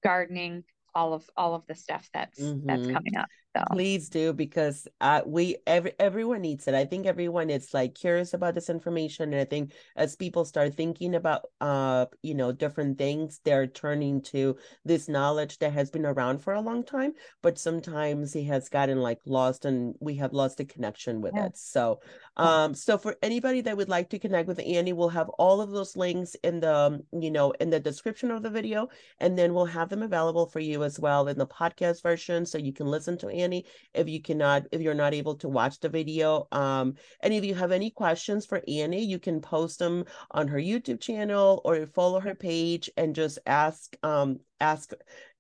gardening, 0.02 0.64
all 0.94 1.14
of 1.14 1.30
all 1.38 1.56
of 1.56 1.66
the 1.68 1.76
stuff 1.76 2.10
that's 2.14 2.40
mm-hmm. 2.40 2.68
that's 2.68 2.88
coming 2.88 3.16
up. 3.18 3.28
So 3.56 3.64
please 3.72 4.08
do 4.08 4.32
because 4.32 4.88
uh, 5.02 5.22
we 5.26 5.58
every 5.68 5.92
everyone 6.00 6.42
needs 6.42 6.68
it. 6.68 6.74
I 6.74 6.86
think 6.86 7.06
everyone 7.06 7.50
is 7.50 7.74
like 7.74 7.96
curious 7.96 8.34
about 8.34 8.56
this 8.56 8.70
information, 8.70 9.34
and 9.34 9.42
I 9.42 9.46
think 9.46 9.74
as 9.98 10.16
people 10.16 10.46
start 10.46 10.76
thinking 10.76 11.16
about 11.16 11.42
uh 11.60 12.06
you 12.22 12.34
know 12.34 12.54
different 12.54 12.98
things, 12.98 13.42
they're 13.44 13.68
turning 13.68 14.22
to 14.24 14.56
this 14.86 15.10
knowledge 15.10 15.60
that 15.60 15.74
has 15.74 15.92
been 15.92 16.06
around 16.06 16.40
for 16.40 16.54
a 16.54 16.62
long 16.62 16.84
time, 16.84 17.14
but 17.42 17.60
sometimes 17.60 18.36
it 18.36 18.46
has 18.46 18.70
gotten 18.70 19.02
like 19.02 19.20
lost, 19.26 19.66
and 19.66 19.96
we 20.00 20.16
have 20.16 20.32
lost 20.32 20.58
the 20.58 20.66
connection 20.66 21.20
with 21.20 21.34
yeah. 21.36 21.48
it. 21.48 21.58
So 21.58 22.00
um 22.38 22.74
so 22.74 22.98
for 22.98 23.18
anybody 23.22 23.60
that 23.62 23.76
would 23.76 23.90
like 23.90 24.10
to 24.12 24.20
connect 24.20 24.48
with 24.48 24.60
Annie, 24.60 24.94
we'll 24.94 25.10
have 25.10 25.28
all 25.30 25.60
of 25.60 25.72
those 25.72 25.98
links 25.98 26.36
in 26.44 26.62
the 26.62 26.74
um, 26.74 27.02
you 27.12 27.32
know 27.32 27.52
in 27.60 27.70
the 27.70 27.80
description 27.80 28.32
of 28.32 28.44
the 28.44 28.50
video, 28.50 28.88
and 29.20 29.38
then 29.38 29.54
we'll 29.54 29.66
have 29.66 29.90
them 29.90 30.04
available 30.04 30.46
for 30.46 30.60
you 30.60 30.81
as 30.84 31.00
well 31.00 31.28
in 31.28 31.38
the 31.38 31.48
podcast 31.48 32.04
version, 32.04 32.46
so 32.46 32.58
you 32.58 32.74
can 32.74 32.88
listen 32.88 33.18
to 33.20 33.28
Annie 33.28 33.66
if 33.94 34.08
you 34.08 34.22
cannot 34.22 34.66
if 34.72 34.82
you're 34.82 34.94
not 34.94 35.14
able 35.14 35.36
to 35.36 35.50
watch 35.50 35.80
the 35.80 35.90
video 35.90 36.48
um 36.52 36.96
and 37.22 37.34
if 37.34 37.44
you 37.44 37.56
have 37.56 37.72
any 37.72 37.90
questions 37.90 38.46
for 38.46 38.62
Annie 38.68 39.04
you 39.04 39.20
can 39.20 39.42
post 39.42 39.80
them 39.80 40.06
on 40.32 40.48
her 40.48 40.60
YouTube 40.60 41.00
channel 41.00 41.62
or 41.66 41.86
follow 41.88 42.20
her 42.20 42.36
page 42.36 42.90
and 42.98 43.16
just 43.16 43.40
ask 43.46 43.96
um 44.04 44.40
ask 44.60 44.92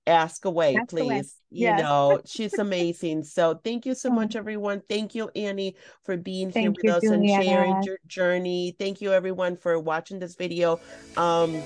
ask 0.07 0.45
away 0.45 0.75
ask 0.75 0.89
please 0.89 1.01
away. 1.01 1.23
Yes. 1.51 1.77
you 1.77 1.83
know 1.83 2.21
she's 2.25 2.57
amazing. 2.57 3.23
So 3.23 3.59
thank 3.63 3.85
you 3.85 3.93
so 3.93 4.09
much 4.09 4.35
everyone. 4.35 4.81
Thank 4.89 5.15
you 5.15 5.29
annie 5.35 5.75
for 6.03 6.17
being 6.17 6.51
thank 6.51 6.81
here 6.81 6.93
with 6.93 7.03
us 7.03 7.03
Julia. 7.03 7.33
and 7.33 7.43
sharing 7.43 7.83
your 7.83 7.97
journey. 8.07 8.75
Thank 8.79 9.01
you 9.01 9.13
everyone 9.13 9.57
for 9.57 9.79
watching 9.79 10.19
this 10.19 10.35
video. 10.35 10.79
Um 11.17 11.61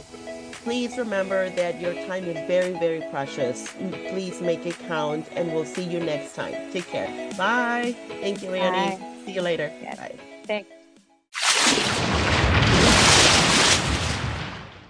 please 0.64 0.98
remember 0.98 1.50
that 1.52 1.80
your 1.80 1.94
time 2.08 2.26
is 2.26 2.48
very 2.48 2.74
very 2.80 3.02
precious. 3.12 3.72
Please 4.10 4.42
make 4.42 4.66
it 4.66 4.78
count 4.88 5.28
and 5.32 5.54
we'll 5.54 5.66
see 5.66 5.84
you 5.84 6.00
next 6.00 6.36
time. 6.36 6.54
Take 6.72 6.88
care. 6.88 7.08
Bye. 7.38 7.96
Thank 8.22 8.42
you 8.42 8.50
annie. 8.54 8.98
Bye. 8.98 9.16
see 9.26 9.34
you 9.34 9.42
later. 9.42 9.72
Yes. 9.82 9.98
bye. 9.98 10.16
Thanks 10.46 10.75